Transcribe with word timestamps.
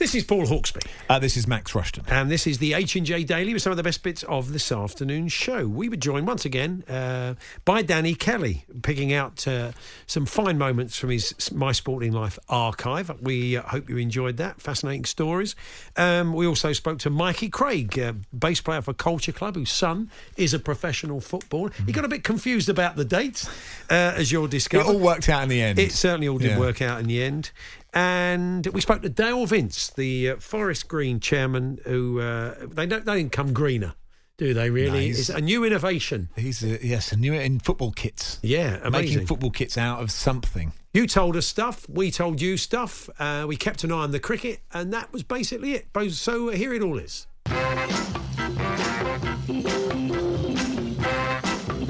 This 0.00 0.14
is 0.14 0.24
Paul 0.24 0.46
Hawksbee. 0.46 0.86
Uh, 1.10 1.18
this 1.18 1.36
is 1.36 1.46
Max 1.46 1.74
Rushton. 1.74 2.04
And 2.08 2.30
this 2.30 2.46
is 2.46 2.56
the 2.56 2.72
H&J 2.72 3.22
Daily 3.24 3.52
with 3.52 3.60
some 3.60 3.70
of 3.70 3.76
the 3.76 3.82
best 3.82 4.02
bits 4.02 4.22
of 4.22 4.50
this 4.54 4.72
afternoon's 4.72 5.30
show. 5.30 5.68
We 5.68 5.90
were 5.90 5.96
joined 5.96 6.26
once 6.26 6.46
again 6.46 6.84
uh, 6.88 7.34
by 7.66 7.82
Danny 7.82 8.14
Kelly, 8.14 8.64
picking 8.82 9.12
out 9.12 9.46
uh, 9.46 9.72
some 10.06 10.24
fine 10.24 10.56
moments 10.56 10.98
from 10.98 11.10
his 11.10 11.52
My 11.52 11.72
Sporting 11.72 12.12
Life 12.12 12.38
archive. 12.48 13.10
We 13.20 13.58
uh, 13.58 13.62
hope 13.62 13.90
you 13.90 13.98
enjoyed 13.98 14.38
that. 14.38 14.62
Fascinating 14.62 15.04
stories. 15.04 15.54
Um, 15.98 16.32
we 16.32 16.46
also 16.46 16.72
spoke 16.72 16.98
to 17.00 17.10
Mikey 17.10 17.50
Craig, 17.50 17.98
uh, 17.98 18.14
bass 18.32 18.62
player 18.62 18.80
for 18.80 18.94
Culture 18.94 19.32
Club, 19.32 19.54
whose 19.54 19.70
son 19.70 20.10
is 20.38 20.54
a 20.54 20.58
professional 20.58 21.20
footballer. 21.20 21.72
He 21.84 21.92
got 21.92 22.06
a 22.06 22.08
bit 22.08 22.24
confused 22.24 22.70
about 22.70 22.96
the 22.96 23.04
dates, 23.04 23.46
uh, 23.90 24.14
as 24.16 24.32
you'll 24.32 24.48
discover. 24.48 24.82
It 24.82 24.94
all 24.94 24.98
worked 24.98 25.28
out 25.28 25.42
in 25.42 25.50
the 25.50 25.60
end. 25.60 25.78
It 25.78 25.92
certainly 25.92 26.26
all 26.26 26.38
did 26.38 26.52
Yeah. 26.52 26.58
work 26.58 26.80
out 26.80 27.00
in 27.00 27.06
the 27.06 27.22
end. 27.22 27.50
And 27.92 28.66
we 28.68 28.80
spoke 28.80 29.02
to 29.02 29.08
Dale 29.08 29.46
Vince, 29.46 29.88
the 29.90 30.30
uh, 30.30 30.36
Forest 30.36 30.86
Green 30.88 31.18
chairman, 31.20 31.80
who 31.84 32.20
uh, 32.20 32.54
they 32.68 32.86
don't 32.86 33.04
they 33.04 33.16
didn't 33.16 33.32
come 33.32 33.52
greener, 33.52 33.94
do 34.38 34.54
they? 34.54 34.70
Really, 34.70 35.06
he's- 35.06 35.18
it's 35.18 35.28
a 35.28 35.40
new 35.40 35.64
innovation. 35.64 36.28
He's 36.36 36.62
a, 36.62 36.84
yes, 36.86 37.10
a 37.12 37.16
new 37.16 37.32
in 37.34 37.58
football 37.58 37.90
kits. 37.90 38.38
Yeah, 38.42 38.78
amazing. 38.84 38.92
making 39.16 39.26
football 39.26 39.50
kits 39.50 39.76
out 39.76 40.00
of 40.00 40.10
something. 40.10 40.72
You 40.92 41.06
told 41.06 41.36
us 41.36 41.46
stuff, 41.46 41.88
we 41.88 42.10
told 42.10 42.40
you 42.40 42.56
stuff. 42.56 43.08
Uh, 43.18 43.44
we 43.48 43.56
kept 43.56 43.84
an 43.84 43.92
eye 43.92 43.96
on 44.02 44.10
the 44.12 44.18
cricket, 44.20 44.60
and 44.72 44.92
that 44.92 45.12
was 45.12 45.22
basically 45.22 45.72
it. 45.74 45.86
So 46.12 46.48
uh, 46.48 46.52
here 46.52 46.72
it 46.74 46.82
all 46.82 46.98
is. 46.98 47.26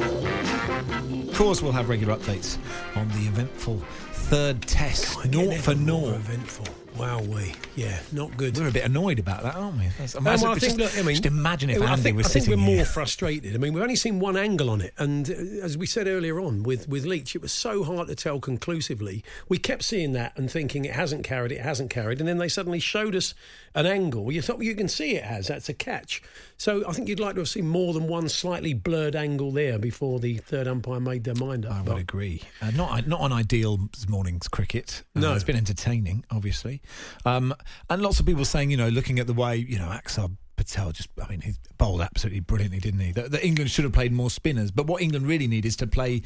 Of 0.02 1.34
course, 1.36 1.62
we'll 1.62 1.72
have 1.72 1.88
regular 1.88 2.16
updates 2.16 2.58
on 2.96 3.08
the 3.08 3.26
eventful 3.28 3.82
third 4.30 4.62
test, 4.62 5.24
naught 5.28 5.56
for 5.56 5.74
naught. 5.74 6.79
Wow, 7.00 7.22
we 7.22 7.54
yeah, 7.76 7.98
not 8.12 8.36
good. 8.36 8.58
We're 8.58 8.68
a 8.68 8.72
bit 8.72 8.84
annoyed 8.84 9.18
about 9.18 9.42
that, 9.42 9.54
aren't 9.54 9.78
we? 9.78 9.84
That's- 9.84 10.14
Um, 10.14 10.24
well, 10.24 10.34
I 10.46 10.54
just, 10.58 10.66
think, 10.76 10.78
look, 10.78 10.92
I 10.98 11.02
mean, 11.02 11.14
just 11.16 11.24
imagine 11.26 11.70
if 11.70 11.80
I 11.80 11.86
Andy 11.92 12.02
think, 12.02 12.16
was 12.18 12.26
I 12.26 12.28
think 12.30 12.44
sitting 12.44 12.60
we're 12.60 12.76
more 12.76 12.84
frustrated. 12.84 13.54
I 13.54 13.58
mean, 13.58 13.72
we've 13.72 13.82
only 13.82 13.96
seen 13.96 14.20
one 14.20 14.36
angle 14.36 14.68
on 14.68 14.80
it, 14.82 14.92
and 14.98 15.30
uh, 15.30 15.34
as 15.64 15.78
we 15.78 15.86
said 15.86 16.06
earlier 16.06 16.38
on 16.40 16.62
with 16.62 16.88
with 16.88 17.06
Leach, 17.06 17.34
it 17.34 17.40
was 17.42 17.52
so 17.52 17.84
hard 17.84 18.08
to 18.08 18.14
tell 18.14 18.38
conclusively. 18.38 19.24
We 19.48 19.56
kept 19.58 19.82
seeing 19.82 20.12
that 20.12 20.36
and 20.36 20.50
thinking 20.50 20.84
it 20.84 20.92
hasn't 20.94 21.24
carried, 21.24 21.52
it 21.52 21.60
hasn't 21.62 21.90
carried, 21.90 22.20
and 22.20 22.28
then 22.28 22.38
they 22.38 22.48
suddenly 22.48 22.80
showed 22.80 23.14
us 23.16 23.34
an 23.74 23.86
angle. 23.86 24.30
You 24.30 24.42
thought 24.42 24.58
well, 24.58 24.64
you 24.66 24.74
can 24.74 24.88
see 24.88 25.16
it 25.16 25.24
has. 25.24 25.46
That's 25.48 25.68
a 25.68 25.74
catch. 25.74 26.22
So 26.58 26.86
I 26.86 26.92
think 26.92 27.08
you'd 27.08 27.20
like 27.20 27.34
to 27.36 27.40
have 27.40 27.48
seen 27.48 27.66
more 27.66 27.94
than 27.94 28.06
one 28.08 28.28
slightly 28.28 28.74
blurred 28.74 29.16
angle 29.16 29.50
there 29.52 29.78
before 29.78 30.20
the 30.20 30.36
third 30.36 30.68
umpire 30.68 31.00
made 31.00 31.24
their 31.24 31.34
mind 31.36 31.64
up. 31.64 31.72
I 31.72 31.82
But- 31.82 31.94
would 31.94 32.00
agree. 32.02 32.42
Uh, 32.60 32.70
not 32.72 33.06
not 33.06 33.20
an 33.22 33.32
ideal 33.32 33.88
morning's 34.08 34.48
cricket. 34.48 35.02
Uh, 35.16 35.20
No. 35.20 35.34
it's 35.34 35.44
been 35.44 35.56
entertaining, 35.56 36.24
obviously, 36.30 36.82
um, 37.24 37.54
and 37.88 38.02
lots 38.02 38.20
of 38.20 38.26
people 38.26 38.44
saying, 38.44 38.70
you 38.70 38.76
know, 38.76 38.88
looking 38.88 39.18
at 39.18 39.26
the 39.26 39.34
way 39.34 39.56
you 39.56 39.78
know 39.78 39.86
Axar 39.86 40.30
Patel 40.56 40.92
just, 40.92 41.08
I 41.22 41.26
mean, 41.30 41.40
he 41.40 41.54
bowled 41.78 42.02
absolutely 42.02 42.40
brilliantly, 42.40 42.80
didn't 42.80 43.00
he? 43.00 43.12
That, 43.12 43.30
that 43.30 43.42
England 43.42 43.70
should 43.70 43.84
have 43.84 43.94
played 43.94 44.12
more 44.12 44.28
spinners, 44.28 44.70
but 44.70 44.86
what 44.86 45.00
England 45.00 45.26
really 45.26 45.46
need 45.46 45.64
is 45.64 45.74
to 45.76 45.86
play 45.86 46.20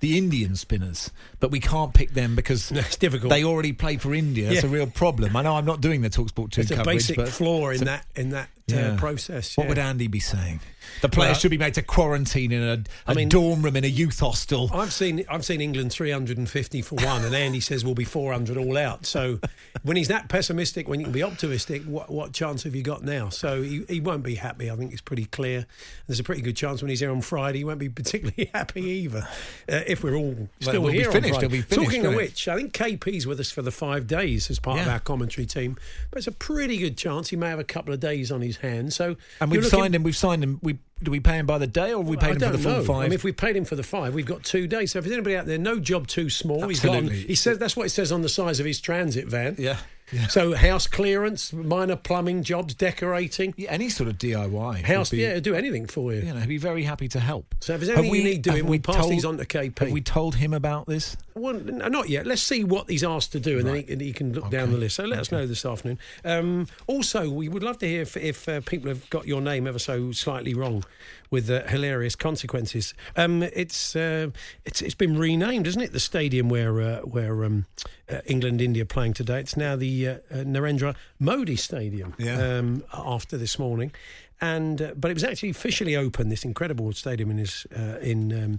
the 0.00 0.18
Indian 0.18 0.54
spinners. 0.54 1.10
But 1.38 1.50
we 1.50 1.60
can't 1.60 1.94
pick 1.94 2.10
them 2.12 2.36
because 2.36 2.70
No, 2.70 2.80
it's 2.80 2.98
difficult. 2.98 3.30
They 3.30 3.42
already 3.42 3.72
play 3.72 3.96
for 3.96 4.12
India. 4.12 4.50
That's 4.50 4.64
Yeah. 4.64 4.68
a 4.68 4.72
real 4.72 4.86
problem. 4.86 5.34
I 5.34 5.40
know 5.40 5.56
I'm 5.56 5.64
not 5.64 5.80
doing 5.80 6.02
the 6.02 6.10
Talksport 6.10 6.50
two 6.50 6.60
It's 6.60 6.70
a 6.70 6.84
basic 6.84 7.26
flaw 7.28 7.70
in 7.70 7.84
that 7.84 8.04
in 8.14 8.30
that 8.30 8.50
Yeah. 8.76 8.96
process. 8.98 9.56
What 9.56 9.64
yeah. 9.64 9.68
would 9.68 9.78
Andy 9.78 10.06
be 10.06 10.20
saying? 10.20 10.60
The 11.02 11.08
players 11.08 11.32
Well, 11.34 11.40
should 11.40 11.50
be 11.50 11.58
made 11.58 11.74
to 11.74 11.82
quarantine 11.82 12.52
in 12.52 12.84
a, 13.06 13.14
mean- 13.14 13.28
dorm 13.28 13.62
room 13.62 13.76
in 13.76 13.84
a 13.84 13.88
youth 13.88 14.18
hostel. 14.20 14.70
I've 14.72 14.92
seen 14.92 15.24
I've 15.28 15.44
seen 15.44 15.60
England 15.60 15.92
350 15.92 16.82
for 16.82 16.94
one, 16.96 17.24
and 17.24 17.34
Andy 17.34 17.60
says 17.60 17.84
we'll 17.84 17.94
be 17.94 18.04
400 18.04 18.56
all 18.56 18.76
out. 18.76 19.06
So 19.06 19.38
when 19.82 19.96
he's 19.96 20.08
that 20.08 20.28
pessimistic, 20.28 20.88
when 20.88 21.00
you 21.00 21.04
can 21.06 21.12
be 21.12 21.22
optimistic, 21.22 21.82
what, 21.84 22.10
what 22.10 22.32
chance 22.32 22.64
have 22.64 22.74
you 22.74 22.82
got 22.82 23.04
now? 23.04 23.28
So 23.28 23.62
he, 23.62 23.84
he 23.88 24.00
won't 24.00 24.22
be 24.22 24.34
happy. 24.34 24.70
I 24.70 24.76
think 24.76 24.92
it's 24.92 25.00
pretty 25.00 25.26
clear. 25.26 25.66
There's 26.06 26.20
a 26.20 26.24
pretty 26.24 26.42
good 26.42 26.56
chance 26.56 26.82
when 26.82 26.88
he's 26.88 27.00
here 27.00 27.10
on 27.10 27.20
Friday, 27.20 27.58
he 27.58 27.64
won't 27.64 27.78
be 27.78 27.88
particularly 27.88 28.50
happy 28.54 28.82
either. 28.82 29.28
Uh, 29.70 29.80
if 29.86 30.02
we're 30.02 30.16
all 30.16 30.48
still 30.60 30.82
we'll 30.82 30.92
be 30.92 30.98
here 30.98 31.08
on 31.08 31.12
finished, 31.12 31.34
Friday. 31.34 31.46
it'll 31.46 31.56
be 31.56 31.62
finished, 31.62 31.90
Talking 31.90 32.06
of 32.06 32.14
which, 32.14 32.48
I 32.48 32.56
think 32.56 32.72
KP's 32.72 33.26
with 33.26 33.38
us 33.40 33.50
for 33.50 33.62
the 33.62 33.70
five 33.70 34.06
days 34.06 34.50
as 34.50 34.58
part 34.58 34.80
of 34.80 34.88
our 34.88 34.98
commentary 35.00 35.46
team, 35.46 35.76
but 36.10 36.18
it's 36.18 36.26
a 36.26 36.32
pretty 36.32 36.78
good 36.78 36.96
chance 36.96 37.28
he 37.30 37.36
may 37.36 37.48
have 37.48 37.58
a 37.58 37.64
couple 37.64 37.92
of 37.94 38.00
days 38.00 38.32
on 38.32 38.40
his 38.40 38.56
hands. 38.60 38.94
So 38.96 39.16
And 39.40 39.50
we've 39.50 39.62
looking- 39.62 39.78
signed 39.78 39.94
him. 39.94 40.02
We've 40.02 40.16
signed 40.16 40.42
him. 40.44 40.58
We 40.62 40.78
do 41.02 41.10
we 41.10 41.20
pay 41.20 41.38
him 41.38 41.46
by 41.46 41.56
the 41.58 41.66
day 41.66 41.94
or 41.94 42.02
we 42.02 42.16
pay 42.18 42.26
I 42.26 42.30
him 42.32 42.40
for 42.40 42.50
the 42.50 42.58
full 42.58 42.72
know. 42.72 42.84
five? 42.84 42.96
I 42.98 43.02
mean, 43.04 43.12
if 43.14 43.24
we 43.24 43.32
paid 43.32 43.56
him 43.56 43.64
for 43.64 43.74
the 43.74 43.82
five, 43.82 44.12
we've 44.14 44.26
got 44.26 44.44
two 44.44 44.66
days. 44.66 44.92
So 44.92 44.98
if 44.98 45.04
there's 45.06 45.14
anybody 45.14 45.34
out 45.36 45.46
there, 45.46 45.56
no 45.58 45.78
job 45.80 46.06
too 46.06 46.28
small. 46.28 46.68
He's 46.68 46.80
gone. 46.80 47.08
He 47.08 47.34
says 47.34 47.58
that's 47.58 47.74
what 47.76 47.86
it 47.86 47.90
says 47.90 48.12
on 48.12 48.20
the 48.22 48.28
size 48.28 48.60
of 48.60 48.66
his 48.66 48.80
transit 48.80 49.26
van. 49.26 49.56
yeah, 49.58 49.78
yeah. 50.12 50.26
So 50.28 50.54
house 50.54 50.86
clearance, 50.86 51.52
minor 51.52 51.96
plumbing 51.96 52.42
jobs, 52.42 52.74
decorating, 52.74 53.54
Yeah, 53.56 53.70
any 53.70 53.88
sort 53.88 54.08
of 54.08 54.18
DIY. 54.18 54.84
house. 54.84 55.10
be, 55.10 55.18
yeah, 55.18 55.40
do 55.40 55.54
anything 55.54 55.86
for 55.86 56.12
you. 56.12 56.20
You 56.22 56.34
know, 56.34 56.40
he'd 56.40 56.48
be 56.48 56.58
very 56.58 56.82
happy 56.84 57.08
to 57.08 57.20
help. 57.20 57.54
So 57.60 57.74
if 57.74 57.80
there's 57.80 57.96
anything 57.96 58.14
you 58.14 58.24
need 58.24 58.42
doing, 58.42 58.58
have 58.58 58.66
we 58.66 58.78
pass 58.78 58.96
told- 58.96 59.12
these 59.12 59.24
on 59.24 59.38
to 59.38 59.44
KP. 59.46 59.78
Have 59.78 59.90
we 59.92 60.00
told 60.00 60.34
him 60.36 60.52
about 60.54 60.86
this? 60.86 61.16
Well, 61.34 61.54
not 61.54 62.08
yet. 62.10 62.26
Let's 62.26 62.42
see 62.42 62.64
what 62.64 62.90
he's 62.90 63.04
asked 63.04 63.32
to 63.32 63.40
do, 63.40 63.58
and 63.58 63.66
then 63.66 63.84
he, 64.00 64.06
he 64.06 64.12
can 64.12 64.32
look 64.34 64.50
down 64.50 64.72
the 64.72 64.76
list. 64.76 64.96
So 64.96 65.04
let 65.04 65.20
us 65.20 65.32
know 65.32 65.46
this 65.46 65.64
afternoon. 65.64 65.98
Um, 66.24 66.66
also, 66.86 67.30
we 67.30 67.48
would 67.48 67.62
love 67.62 67.78
to 67.78 67.86
hear 67.88 68.02
if, 68.02 68.16
if 68.16 68.48
uh, 68.48 68.60
people 68.60 68.88
have 68.88 69.08
got 69.10 69.26
your 69.26 69.40
name 69.40 69.66
ever 69.66 69.78
so 69.78 70.12
slightly 70.12 70.52
wrong, 70.54 70.84
with 71.30 71.48
uh, 71.48 71.62
hilarious 71.68 72.16
consequences. 72.16 72.92
Um, 73.16 73.42
it's 73.44 73.94
uh, 73.96 74.30
it's 74.66 74.82
it's 74.82 74.96
been 74.96 75.16
renamed, 75.16 75.66
isn't 75.68 75.80
it? 75.80 75.92
The 75.92 76.00
stadium 76.00 76.48
where 76.48 76.78
uh, 76.80 76.98
where 77.02 77.44
um, 77.44 77.66
uh, 78.10 78.18
England 78.26 78.60
India 78.60 78.82
are 78.82 78.86
playing 78.86 79.14
today. 79.14 79.38
It's 79.40 79.56
now 79.56 79.76
the 79.76 79.99
uh, 80.08 80.12
uh, 80.30 80.36
Narendra 80.44 80.94
Modi 81.18 81.56
Stadium. 81.56 82.14
Yeah. 82.18 82.58
Um, 82.58 82.84
after 82.92 83.36
this 83.36 83.58
morning, 83.58 83.92
and 84.40 84.80
uh, 84.80 84.94
but 84.96 85.10
it 85.10 85.14
was 85.14 85.24
actually 85.24 85.50
officially 85.50 85.96
opened. 85.96 86.30
This 86.30 86.44
incredible 86.44 86.92
stadium 86.92 87.30
in 87.30 87.38
his 87.38 87.66
uh, 87.76 87.98
in. 88.00 88.32
Um, 88.32 88.58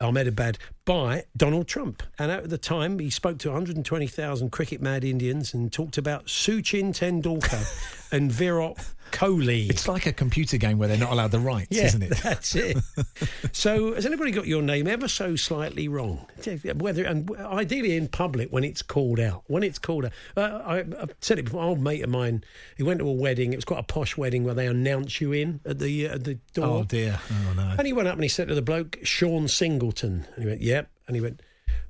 Ahmedabad 0.00 0.58
by 0.84 1.26
Donald 1.36 1.68
Trump. 1.68 2.02
And 2.18 2.32
at 2.32 2.50
the 2.50 2.58
time, 2.58 2.98
he 2.98 3.08
spoke 3.08 3.38
to 3.38 3.50
120,000 3.50 4.50
cricket 4.50 4.82
mad 4.82 5.04
Indians 5.04 5.54
and 5.54 5.72
talked 5.72 5.96
about 5.96 6.26
Suchin 6.26 6.88
Tendulkar 6.92 8.10
and 8.12 8.32
Virat 8.32 8.94
Kohli. 9.12 9.70
It's 9.70 9.86
like 9.86 10.06
a 10.06 10.12
computer 10.12 10.56
game 10.56 10.78
where 10.78 10.88
they're 10.88 10.96
not 10.98 11.12
allowed 11.12 11.30
the 11.30 11.38
rights, 11.38 11.68
yeah, 11.70 11.84
isn't 11.84 12.02
it? 12.02 12.10
that's 12.22 12.54
it. 12.54 12.76
so, 13.52 13.94
has 13.94 14.06
anybody 14.06 14.30
got 14.30 14.46
your 14.46 14.62
name 14.62 14.86
ever 14.86 15.08
so 15.08 15.36
slightly 15.36 15.88
wrong? 15.88 16.26
Whether 16.74 17.04
and 17.04 17.30
ideally 17.38 17.96
in 17.96 18.08
public 18.08 18.50
when 18.50 18.64
it's 18.64 18.82
called 18.82 19.20
out. 19.20 19.44
When 19.46 19.62
it's 19.62 19.78
called 19.78 20.06
out, 20.06 20.12
uh, 20.36 20.62
I, 20.64 20.78
I've 20.78 21.14
said 21.20 21.38
it 21.38 21.44
before. 21.44 21.62
An 21.62 21.68
old 21.68 21.80
mate 21.80 22.02
of 22.02 22.10
mine, 22.10 22.42
he 22.76 22.82
went 22.82 22.98
to 23.00 23.08
a 23.08 23.12
wedding. 23.12 23.52
It 23.52 23.56
was 23.56 23.64
quite 23.64 23.80
a 23.80 23.84
posh 23.84 24.16
wedding 24.16 24.44
where 24.44 24.54
they 24.54 24.66
announce 24.66 25.20
you 25.20 25.32
in 25.32 25.60
at 25.64 25.78
the 25.78 26.08
uh, 26.08 26.14
at 26.14 26.24
the 26.24 26.34
door. 26.54 26.66
Oh 26.66 26.84
dear. 26.84 27.20
Oh 27.30 27.54
no. 27.54 27.74
And 27.78 27.86
he 27.86 27.92
went 27.92 28.08
up 28.08 28.14
and 28.14 28.22
he 28.22 28.28
said 28.28 28.48
to 28.48 28.54
the 28.54 28.62
bloke, 28.62 28.98
Sean 29.02 29.48
Singleton. 29.48 30.26
And 30.34 30.44
he 30.44 30.48
went, 30.48 30.60
yep. 30.60 30.90
And 31.06 31.16
he 31.16 31.20
went, 31.20 31.40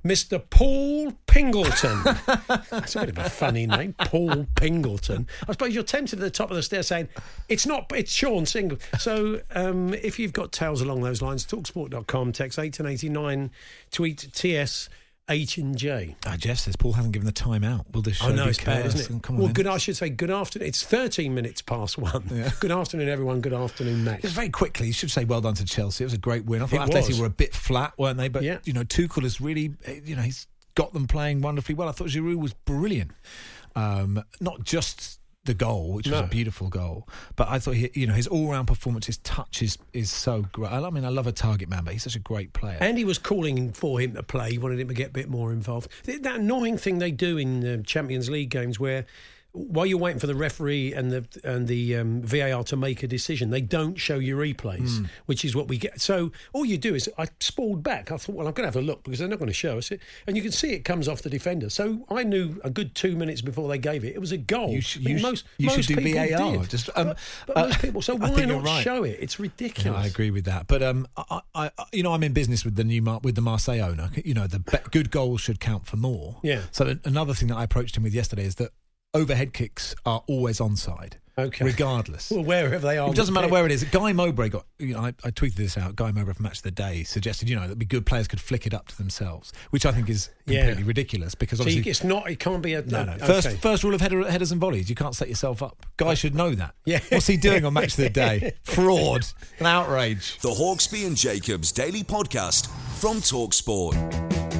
Mr. 0.03 0.41
Paul 0.49 1.13
Pingleton. 1.27 2.03
That's 2.69 2.95
a 2.95 2.99
bit 3.01 3.09
of 3.09 3.17
a 3.17 3.29
funny 3.29 3.65
name, 3.65 3.93
Paul 3.93 4.47
Pingleton. 4.55 5.27
I 5.47 5.53
suppose 5.53 5.73
you're 5.73 5.83
tempted 5.83 6.19
at 6.19 6.21
the 6.21 6.29
top 6.29 6.49
of 6.49 6.55
the 6.55 6.63
stairs 6.63 6.87
saying, 6.87 7.09
it's 7.47 7.65
not, 7.65 7.91
it's 7.95 8.11
Sean 8.11 8.45
Single. 8.45 8.79
So 8.99 9.41
um, 9.55 9.93
if 9.93 10.19
you've 10.19 10.33
got 10.33 10.51
tales 10.51 10.81
along 10.81 11.01
those 11.01 11.21
lines, 11.21 11.45
talksport.com, 11.45 12.33
text 12.33 12.57
1889, 12.57 13.51
tweet 13.91 14.29
TS. 14.33 14.89
H 15.29 15.57
and 15.57 15.77
J. 15.77 16.15
Ah, 16.25 16.35
Jeff 16.37 16.59
says 16.59 16.75
Paul 16.75 16.93
hasn't 16.93 17.13
given 17.13 17.25
the 17.25 17.31
time 17.31 17.63
out. 17.63 17.85
Will 17.93 18.01
this 18.01 18.17
show 18.17 18.27
I 18.27 18.33
know 18.33 18.43
be 18.43 18.49
it's 18.49 18.63
bad, 18.63 18.85
isn't 18.87 19.23
it? 19.25 19.29
Well, 19.31 19.47
good. 19.47 19.67
I 19.67 19.77
should 19.77 19.95
say 19.95 20.09
good 20.09 20.29
afternoon. 20.29 20.67
It's 20.67 20.83
13 20.83 21.33
minutes 21.33 21.61
past 21.61 21.97
one. 21.97 22.23
Good 22.59 22.71
afternoon, 22.71 23.07
everyone. 23.07 23.39
Good 23.39 23.53
afternoon, 23.53 24.03
Max. 24.03 24.23
Just 24.23 24.35
very 24.35 24.49
quickly, 24.49 24.87
you 24.87 24.93
should 24.93 25.11
say 25.11 25.23
well 25.23 25.39
done 25.39 25.53
to 25.55 25.65
Chelsea. 25.65 26.03
It 26.03 26.07
was 26.07 26.13
a 26.13 26.17
great 26.17 26.45
win. 26.45 26.61
I 26.61 26.65
thought 26.65 26.89
It 26.89 26.93
Atleti 26.93 27.17
were 27.19 27.25
a 27.25 27.29
bit 27.29 27.55
flat, 27.55 27.93
weren't 27.97 28.17
they? 28.17 28.27
But 28.27 28.43
Yeah. 28.43 28.57
you 28.65 28.73
know, 28.73 28.83
Tuchel 28.83 29.23
has 29.23 29.39
really, 29.39 29.73
eh, 29.85 30.01
you 30.03 30.15
know, 30.17 30.23
he's 30.23 30.45
got 30.75 30.91
them 30.91 31.07
playing 31.07 31.41
wonderfully 31.41 31.75
well. 31.75 31.87
I 31.87 31.93
thought 31.93 32.07
Giroud 32.09 32.35
was 32.37 32.53
brilliant. 32.53 33.11
Um, 33.75 34.21
not 34.41 34.63
just 34.65 35.19
the 35.45 35.53
goal, 35.53 35.93
which 35.93 36.07
was 36.07 36.21
a 36.21 36.27
beautiful 36.27 36.69
goal, 36.69 37.07
but 37.35 37.49
I 37.49 37.59
thought 37.59 37.75
he, 37.75 37.89
you 37.93 38.07
know, 38.07 38.13
his 38.13 38.27
all-round 38.27 38.67
performance, 38.67 39.07
his 39.07 39.17
touch 39.17 39.61
is 39.61 39.77
is 39.91 40.09
so 40.09 40.45
great. 40.51 40.71
I 40.71 40.89
mean, 40.89 41.05
I 41.05 41.09
love 41.09 41.27
a 41.27 41.31
target 41.31 41.69
man, 41.69 41.83
but 41.83 41.93
he's 41.93 42.03
such 42.03 42.15
a 42.15 42.19
great 42.19 42.53
player. 42.53 42.77
And 42.79 42.97
he 42.97 43.03
was 43.03 43.17
calling 43.17 43.73
for 43.73 43.99
him 43.99 44.13
to 44.13 44.23
play. 44.23 44.51
He 44.51 44.57
wanted 44.57 44.79
him 44.79 44.87
to 44.87 44.93
get 44.93 45.09
a 45.09 45.13
bit 45.13 45.29
more 45.29 45.51
involved. 45.51 45.89
That 46.05 46.35
annoying 46.35 46.77
thing 46.77 46.99
they 46.99 47.11
do 47.11 47.37
in 47.37 47.65
uh, 47.65 47.83
Champions 47.83 48.29
League 48.29 48.49
games 48.49 48.79
where. 48.79 49.05
While 49.55 49.85
you're 49.85 49.99
waiting 49.99 50.19
for 50.19 50.25
the 50.25 50.33
referee 50.33 50.93
and 50.93 51.11
the 51.11 51.25
and 51.43 51.67
the 51.67 51.95
um, 51.97 52.23
VAR 52.23 52.63
to 52.63 52.75
make 52.75 53.03
a 53.03 53.07
decision, 53.07 53.51
they 53.51 53.61
don't 53.61 53.95
show 53.97 54.17
you 54.17 54.35
replays, 54.35 54.97
Hmm. 54.97 55.05
which 55.27 55.45
is 55.45 55.55
what 55.55 55.67
we 55.67 55.77
get. 55.77 56.01
So 56.01 56.31
all 56.53 56.65
you 56.65 56.79
do 56.79 56.95
is 56.95 57.07
I 57.19 57.27
spalled 57.39 57.83
back. 57.83 58.11
I 58.11 58.17
thought, 58.17 58.33
well, 58.35 58.47
I'm 58.47 58.53
going 58.53 58.63
to 58.67 58.75
have 58.75 58.83
a 58.83 58.85
look 58.85 59.03
because 59.03 59.19
they're 59.19 59.27
not 59.27 59.37
going 59.37 59.47
to 59.49 59.53
show 59.53 59.77
us 59.77 59.91
it, 59.91 59.99
and 60.25 60.35
you 60.35 60.41
can 60.41 60.51
see 60.51 60.71
it 60.73 60.79
comes 60.79 61.07
off 61.07 61.21
the 61.21 61.29
defender. 61.29 61.69
So 61.69 62.03
I 62.09 62.23
knew 62.23 62.59
a 62.63 62.71
good 62.71 62.95
two 62.95 63.15
minutes 63.15 63.41
before 63.41 63.69
they 63.69 63.77
gave 63.77 64.03
it, 64.03 64.15
it 64.15 64.19
was 64.19 64.31
a 64.31 64.37
goal. 64.37 64.71
You 64.71 64.81
sh- 64.81 64.97
you 64.97 65.19
most 65.19 65.45
you 65.59 65.69
should 65.69 65.85
do 65.85 65.97
people 65.97 66.13
VAR, 66.35 66.57
did. 66.57 66.69
just, 66.71 66.89
um, 66.95 67.09
but, 67.09 67.17
but 67.45 67.57
uh, 67.57 67.61
most 67.67 67.79
people. 67.79 68.01
So 68.01 68.15
why 68.15 68.45
not 68.45 68.63
right. 68.63 68.83
show 68.83 69.03
it? 69.03 69.17
It's 69.19 69.39
ridiculous. 69.39 69.85
Yeah, 69.85 70.03
I 70.03 70.07
agree 70.07 70.31
with 70.31 70.45
that. 70.45 70.65
But 70.65 70.81
um, 70.81 71.07
I, 71.15 71.41
I, 71.53 71.71
I- 71.77 71.85
you 71.93 72.01
know, 72.01 72.13
I'm 72.13 72.23
in 72.23 72.33
business 72.33 72.65
with 72.65 72.75
the 72.75 72.83
new 72.83 73.03
Mar- 73.03 73.19
with 73.23 73.35
the 73.35 73.41
Marseille 73.41 73.81
owner. 73.81 74.09
You 74.25 74.33
know, 74.33 74.47
the 74.47 74.59
be- 74.59 74.77
good 74.89 75.11
goals 75.11 75.41
should 75.41 75.59
count 75.59 75.85
for 75.85 75.97
more. 75.97 76.37
Yeah. 76.41 76.61
So 76.71 76.95
another 77.05 77.35
thing 77.35 77.49
that 77.49 77.57
I 77.57 77.63
approached 77.65 77.95
him 77.95 78.01
with 78.01 78.15
yesterday 78.15 78.45
is 78.45 78.55
that 78.55 78.71
overhead 79.13 79.53
kicks 79.53 79.95
are 80.05 80.23
always 80.27 80.59
onside. 80.59 81.13
Okay. 81.35 81.65
Regardless. 81.65 82.29
Well, 82.29 82.43
wherever 82.43 82.77
they 82.77 82.99
are, 82.99 83.09
It 83.09 83.15
doesn't 83.15 83.33
matter 83.33 83.47
where 83.47 83.65
it 83.65 83.71
is. 83.71 83.83
Guy 83.85 84.13
Mowbray 84.13 84.49
got. 84.49 84.67
You 84.77 84.93
know, 84.93 84.99
I, 84.99 85.07
I 85.23 85.31
tweeted 85.31 85.55
this 85.55 85.79
out. 85.79 85.95
Guy 85.95 86.11
Mowbray 86.11 86.35
from 86.35 86.43
Match 86.43 86.57
of 86.57 86.61
the 86.63 86.69
Day 86.69 87.03
suggested, 87.03 87.49
you 87.49 87.55
know, 87.55 87.63
that'd 87.63 87.79
be 87.79 87.87
good 87.87 88.05
players 88.05 88.27
could 88.27 88.39
flick 88.39 88.67
it 88.67 88.73
up 88.75 88.87
to 88.89 88.97
themselves, 88.99 89.51
which 89.71 89.83
I 89.83 89.91
think 89.91 90.09
is 90.11 90.29
Yeah. 90.45 90.59
completely 90.59 90.83
ridiculous 90.83 91.33
because 91.33 91.57
So 91.57 91.63
you, 91.65 91.69
obviously. 91.79 91.89
it's 91.89 92.03
not. 92.03 92.29
It 92.29 92.37
can't 92.37 92.61
be 92.61 92.75
a 92.75 92.83
no, 92.83 93.03
no. 93.03 93.13
okay. 93.13 93.25
First, 93.25 93.57
first 93.57 93.83
rule 93.83 93.95
of 93.95 94.01
header, 94.01 94.29
headers 94.29 94.51
and 94.51 94.61
volleys: 94.61 94.89
you 94.91 94.95
can't 94.95 95.15
set 95.15 95.27
yourself 95.27 95.63
up. 95.63 95.87
Guy 95.97 96.13
should 96.13 96.35
know 96.35 96.53
that. 96.53 96.75
Yeah. 96.85 96.99
What's 97.09 97.25
he 97.25 97.37
doing 97.37 97.65
on 97.65 97.73
Match 97.73 97.93
of 97.97 97.97
the 97.97 98.09
Day? 98.11 98.53
Fraud, 98.61 99.25
an 99.59 99.65
outrage. 99.65 100.37
The 100.41 100.49
Hawksbee 100.49 101.07
and 101.07 101.17
Jacobs 101.17 101.71
Daily 101.71 102.03
Podcast 102.03 102.67
from 102.99 103.17
Talksport. 103.21 104.52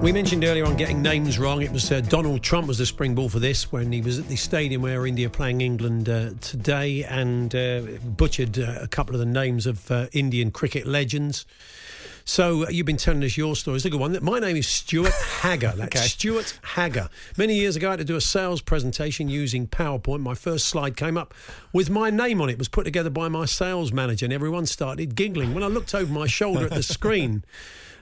We 0.00 0.12
mentioned 0.12 0.44
earlier 0.44 0.64
on 0.64 0.76
getting 0.76 1.02
names 1.02 1.38
wrong. 1.38 1.60
It 1.60 1.70
was 1.70 1.92
uh, 1.92 2.00
Donald 2.00 2.42
Trump 2.42 2.66
was 2.66 2.78
the 2.78 2.86
springboard 2.86 3.32
for 3.32 3.38
this 3.38 3.70
when 3.70 3.92
he 3.92 4.00
was 4.00 4.18
at 4.18 4.28
the 4.28 4.36
stadium 4.36 4.80
where 4.80 5.06
India 5.06 5.28
playing 5.28 5.60
England 5.60 6.08
uh, 6.08 6.30
today 6.40 7.04
and 7.04 7.54
uh, 7.54 7.82
butchered 8.16 8.58
uh, 8.58 8.78
a 8.80 8.88
couple 8.88 9.14
of 9.14 9.18
the 9.18 9.26
names 9.26 9.66
of 9.66 9.90
uh, 9.90 10.06
Indian 10.12 10.50
cricket 10.50 10.86
legends. 10.86 11.44
So 12.24 12.64
uh, 12.64 12.70
you've 12.70 12.86
been 12.86 12.96
telling 12.96 13.22
us 13.24 13.36
your 13.36 13.54
story. 13.54 13.76
It's 13.76 13.84
a 13.84 13.90
good 13.90 14.00
one. 14.00 14.16
My 14.22 14.38
name 14.38 14.56
is 14.56 14.66
Stuart 14.66 15.12
Hagger. 15.42 15.74
That's 15.76 15.96
Okay. 15.96 16.06
Stuart 16.06 16.58
Hagger. 16.62 17.10
Many 17.36 17.56
years 17.56 17.76
ago, 17.76 17.88
I 17.88 17.90
had 17.92 17.98
to 17.98 18.04
do 18.04 18.16
a 18.16 18.20
sales 18.22 18.62
presentation 18.62 19.28
using 19.28 19.66
PowerPoint. 19.68 20.20
My 20.20 20.34
first 20.34 20.66
slide 20.68 20.96
came 20.96 21.18
up 21.18 21.34
with 21.74 21.90
my 21.90 22.08
name 22.08 22.40
on 22.40 22.48
it. 22.48 22.52
It 22.52 22.58
was 22.58 22.68
put 22.68 22.84
together 22.84 23.10
by 23.10 23.28
my 23.28 23.44
sales 23.44 23.92
manager, 23.92 24.24
and 24.24 24.32
everyone 24.32 24.64
started 24.64 25.14
giggling. 25.14 25.52
When 25.52 25.62
I 25.62 25.66
looked 25.66 25.94
over 25.94 26.10
my 26.10 26.26
shoulder 26.26 26.64
at 26.64 26.72
the 26.72 26.82
screen, 26.82 27.44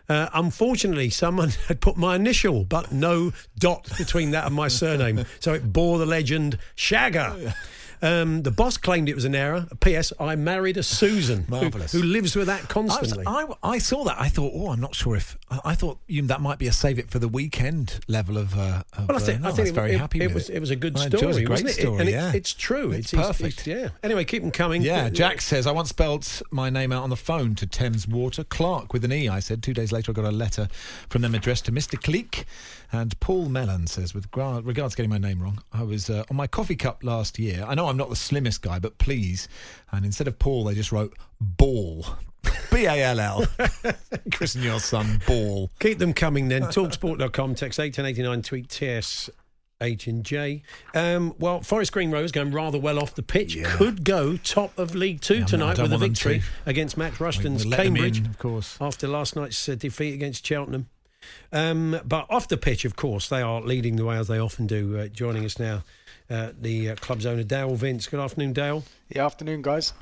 uh, 0.09 0.29
unfortunately, 0.35 1.11
someone 1.11 1.51
had 1.69 1.81
put 1.81 1.97
my 1.97 2.17
initial, 2.17 2.65
but 2.65 2.93
no 2.93 3.33
dot 3.59 3.89
between 3.99 4.31
that 4.33 4.47
and 4.47 4.55
my 4.55 4.69
surname. 4.69 5.25
So 5.41 5.55
it 5.55 5.73
bore 5.73 5.99
the 5.99 6.07
legend 6.07 6.59
Shagger. 6.77 7.55
Um, 8.01 8.43
the 8.43 8.51
boss 8.51 8.77
claimed 8.77 9.09
it 9.09 9.15
was 9.15 9.25
an 9.25 9.35
error. 9.35 9.67
P.S. 9.81 10.13
I 10.21 10.37
married 10.37 10.77
a 10.77 10.83
Susan 10.83 11.45
Marvellous. 11.49 11.93
who, 11.93 12.03
lives 12.03 12.37
with 12.37 12.47
that 12.47 12.61
I, 12.61 12.63
was, 12.63 12.67
constantly. 12.91 13.25
I, 13.27 13.47
I 13.63 13.79
saw 13.79 14.05
that. 14.05 14.21
I 14.21 14.29
thought, 14.29 14.53
oh, 14.55 14.71
I'm 14.71 14.81
not 14.81 14.95
sure 14.95 15.17
if 15.17 15.37
I, 15.51 15.61
I 15.67 15.75
thought 15.75 15.99
you, 16.07 16.23
that 16.23 16.41
might 16.41 16.59
be 16.59 16.67
a 16.69 16.73
save 16.73 16.99
it 16.99 17.11
for 17.11 17.19
the 17.19 17.29
weekend 17.29 18.01
level 18.09 18.37
of. 18.39 18.57
Uh, 18.57 18.83
of 18.97 19.09
Well, 19.09 19.17
I 19.17 19.21
think, 19.21 19.41
uh, 19.41 19.43
no, 19.45 19.49
I 19.49 19.53
think 19.53 19.69
it, 19.69 19.73
very 19.75 19.93
it- 19.93 19.99
happy 19.99 20.21
it 20.21 20.27
with 20.29 20.35
was 20.35 20.51
it. 20.51 20.57
it 20.57 20.61
was 20.61 20.71
a 20.71 20.77
good 20.77 20.97
I 20.97 21.09
story, 21.09 21.23
It 21.23 21.27
was 21.27 21.37
a 21.37 21.43
great 21.43 21.51
wasn't 21.51 21.71
it? 21.71 21.81
story. 21.81 22.01
and 22.01 22.09
yeah, 22.11 22.33
it's 22.33 22.55
true. 22.55 22.93
It's, 22.93 23.13
it's 23.13 23.23
perfect. 23.23 23.67
yeah. 23.67 23.89
Anyway, 24.03 24.25
keep 24.25 24.43
them 24.43 24.51
coming. 24.51 24.83
Yeah, 24.83 25.09
Jack 25.11 25.41
says, 25.41 25.67
I 25.67 25.73
once 25.73 25.89
spelt 25.89 26.43
my 26.51 26.71
name 26.71 26.93
out 26.93 27.03
on 27.03 27.11
the 27.11 27.17
phone 27.17 27.55
to 27.57 27.67
Thames 27.67 28.07
Water. 28.07 28.45
Clark 28.45 28.93
with 28.93 29.05
an 29.05 29.13
E, 29.13 29.29
I 29.29 29.41
said. 29.41 29.63
Two 29.63 29.75
days 29.75 29.93
later, 29.93 30.13
I 30.13 30.15
got 30.15 30.25
a 30.25 30.31
letter 30.31 30.69
from 31.09 31.23
them 31.23 31.35
addressed 31.35 31.65
to 31.67 31.73
Mr. 31.73 32.01
Cleek. 32.01 32.45
And 32.91 33.19
Paul 33.21 33.51
Mellon 33.51 33.87
says, 33.87 34.15
with 34.15 34.27
regards 34.35 34.95
to 34.95 34.97
getting 34.97 35.11
my 35.11 35.19
name 35.19 35.43
wrong, 35.43 35.63
I 35.73 35.83
was 35.83 36.09
uh, 36.09 36.25
on 36.31 36.37
my 36.37 36.47
coffee 36.47 36.77
cup 36.77 37.05
last 37.05 37.39
year. 37.39 37.65
I 37.69 37.75
know 37.75 37.88
I'm 37.89 37.97
not 37.97 38.11
the 38.11 38.17
slimmest 38.17 38.63
guy, 38.63 38.79
but 38.79 38.99
please. 38.99 39.49
And 39.91 40.05
instead 40.05 40.29
of 40.29 40.39
Paul, 40.39 40.65
they 40.65 40.75
just 40.75 40.93
wrote 40.93 41.17
Ball. 41.41 42.05
B 42.73 42.85
A 42.85 43.03
L 43.05 43.21
L. 43.21 43.47
Christen 44.33 44.63
your 44.63 44.81
son 44.81 45.21
Ball. 45.27 45.71
Keep 45.81 45.99
them 45.99 46.13
coming 46.13 46.49
then. 46.49 46.63
Talksport.com, 46.63 47.55
text 47.55 47.79
1889, 47.79 48.43
tweet 48.43 48.69
TS. 48.69 49.31
H 49.81 50.09
and 50.09 50.25
J. 50.25 50.63
Um, 50.93 51.35
well, 51.39 51.61
Forest 51.61 51.93
Green 51.93 52.11
Rovers 52.11 52.33
going 52.33 52.51
rather 52.51 52.79
well 52.81 52.99
off 52.99 53.15
the 53.15 53.23
pitch. 53.23 53.63
Could 53.63 54.03
go 54.03 54.37
top 54.37 54.77
of 54.77 54.97
League 54.97 55.21
Two 55.21 55.37
Yeah, 55.39 55.45
tonight 55.45 55.77
don't 55.77 55.85
with 55.85 55.93
a 55.93 55.99
victory 55.99 56.43
against 56.67 56.97
Max 56.97 57.21
Rushton's 57.21 57.65
We'll 57.65 57.77
Cambridge. 57.77 58.19
in, 58.19 58.27
of 58.27 58.39
course. 58.41 58.77
after 58.81 59.07
last 59.07 59.37
night's 59.37 59.69
uh, 59.69 59.77
defeat 59.77 60.15
against 60.15 60.45
Cheltenham. 60.45 60.89
Um, 61.53 62.01
but 62.05 62.27
off 62.29 62.49
the 62.49 62.57
pitch, 62.57 62.85
of 62.85 62.97
course, 62.97 63.29
they 63.29 63.41
are 63.43 63.61
leading 63.61 63.97
the 63.97 64.05
way 64.05 64.17
as 64.17 64.29
they 64.29 64.39
often 64.39 64.67
do. 64.67 64.99
Uh, 64.99 65.07
joining 65.09 65.45
us 65.45 65.59
now, 65.59 65.85
uh, 66.31 66.51
the 66.61 66.91
uh, 66.91 66.95
club's 66.97 67.25
owner, 67.25 67.43
Dale 67.43 67.75
Vince. 67.75 68.07
Good 68.07 68.21
afternoon, 68.21 68.53
Dale. 68.53 68.85
Yeah, 69.09 69.25
afternoon, 69.25 69.63
guys. 69.63 69.95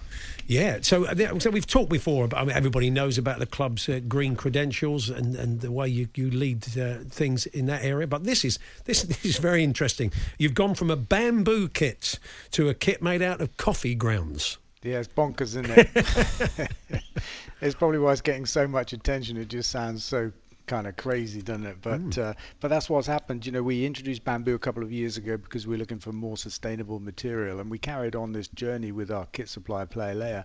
Yeah, 0.48 0.78
so 0.82 1.06
uh, 1.06 1.38
so 1.38 1.50
we've 1.50 1.66
talked 1.66 1.90
before 1.90 2.24
about. 2.24 2.42
I 2.42 2.44
mean, 2.44 2.56
everybody 2.56 2.90
knows 2.90 3.18
about 3.18 3.38
the 3.38 3.46
club's 3.46 3.88
uh, 3.88 4.00
green 4.08 4.34
credentials 4.34 5.08
and, 5.08 5.36
and 5.36 5.60
the 5.60 5.70
way 5.70 5.88
you, 5.88 6.08
you 6.16 6.30
lead 6.30 6.66
uh, 6.78 6.98
things 7.08 7.46
in 7.46 7.66
that 7.66 7.84
area. 7.84 8.06
But 8.06 8.24
this 8.24 8.44
is 8.44 8.58
this 8.84 9.02
this 9.04 9.24
is 9.24 9.38
very 9.38 9.62
interesting. 9.62 10.12
You've 10.38 10.54
gone 10.54 10.74
from 10.74 10.90
a 10.90 10.96
bamboo 10.96 11.68
kit 11.68 12.18
to 12.52 12.68
a 12.68 12.74
kit 12.74 13.02
made 13.02 13.22
out 13.22 13.40
of 13.40 13.56
coffee 13.56 13.94
grounds. 13.94 14.58
Yeah, 14.82 14.98
it's 14.98 15.08
bonkers, 15.08 15.56
isn't 15.56 15.70
it? 15.70 16.70
it's 17.60 17.74
probably 17.74 17.98
why 17.98 18.12
it's 18.12 18.20
getting 18.20 18.46
so 18.46 18.66
much 18.66 18.92
attention. 18.92 19.36
It 19.36 19.48
just 19.48 19.70
sounds 19.70 20.04
so 20.04 20.32
kind 20.66 20.86
of 20.86 20.96
crazy, 20.96 21.42
doesn't 21.42 21.66
it? 21.66 21.76
But 21.80 22.18
uh, 22.18 22.34
but 22.60 22.68
that's 22.68 22.90
what's 22.90 23.06
happened. 23.06 23.46
You 23.46 23.52
know, 23.52 23.62
we 23.62 23.84
introduced 23.84 24.24
bamboo 24.24 24.54
a 24.54 24.58
couple 24.58 24.82
of 24.82 24.92
years 24.92 25.16
ago 25.16 25.36
because 25.36 25.66
we 25.66 25.76
we're 25.76 25.78
looking 25.78 25.98
for 25.98 26.12
more 26.12 26.36
sustainable 26.36 27.00
material, 27.00 27.60
and 27.60 27.70
we 27.70 27.78
carried 27.78 28.16
on 28.16 28.32
this 28.32 28.48
journey 28.48 28.92
with 28.92 29.10
our 29.10 29.26
kit 29.26 29.48
supplier, 29.48 29.86
PlayerLayer. 29.86 30.44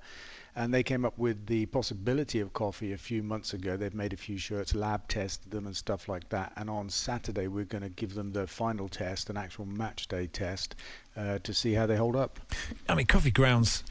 And 0.54 0.74
they 0.74 0.84
came 0.84 1.06
up 1.06 1.18
with 1.18 1.46
the 1.46 1.66
possibility 1.68 2.42
of 2.42 2.51
coffee 2.51 2.92
a 2.92 2.98
few 2.98 3.24
months 3.24 3.54
ago. 3.54 3.78
They've 3.78 3.94
made 3.94 4.12
a 4.12 4.18
few 4.18 4.38
shirts, 4.38 4.75
lab 4.75 5.08
tested 5.08 5.50
them, 5.50 5.66
and 5.66 5.75
stuff 5.75 6.10
like 6.10 6.28
that. 6.28 6.51
And 6.58 6.70
on 6.70 6.90
Saturday, 6.90 7.48
we're 7.48 7.63
going 7.63 7.84
to 7.84 7.90
give 7.90 8.13
them 8.13 8.34
the 8.34 8.46
final 8.48 8.90
test, 8.90 9.30
an 9.30 9.38
actual 9.38 9.66
match 9.66 10.10
day 10.10 10.28
test, 10.28 10.75
uh, 11.18 11.39
to 11.44 11.53
see 11.53 11.74
how 11.74 11.86
they 11.86 11.96
hold 11.98 12.15
up. 12.15 12.39
I 12.88 12.96
mean, 12.96 13.06
coffee 13.06 13.32
grounds. 13.32 13.84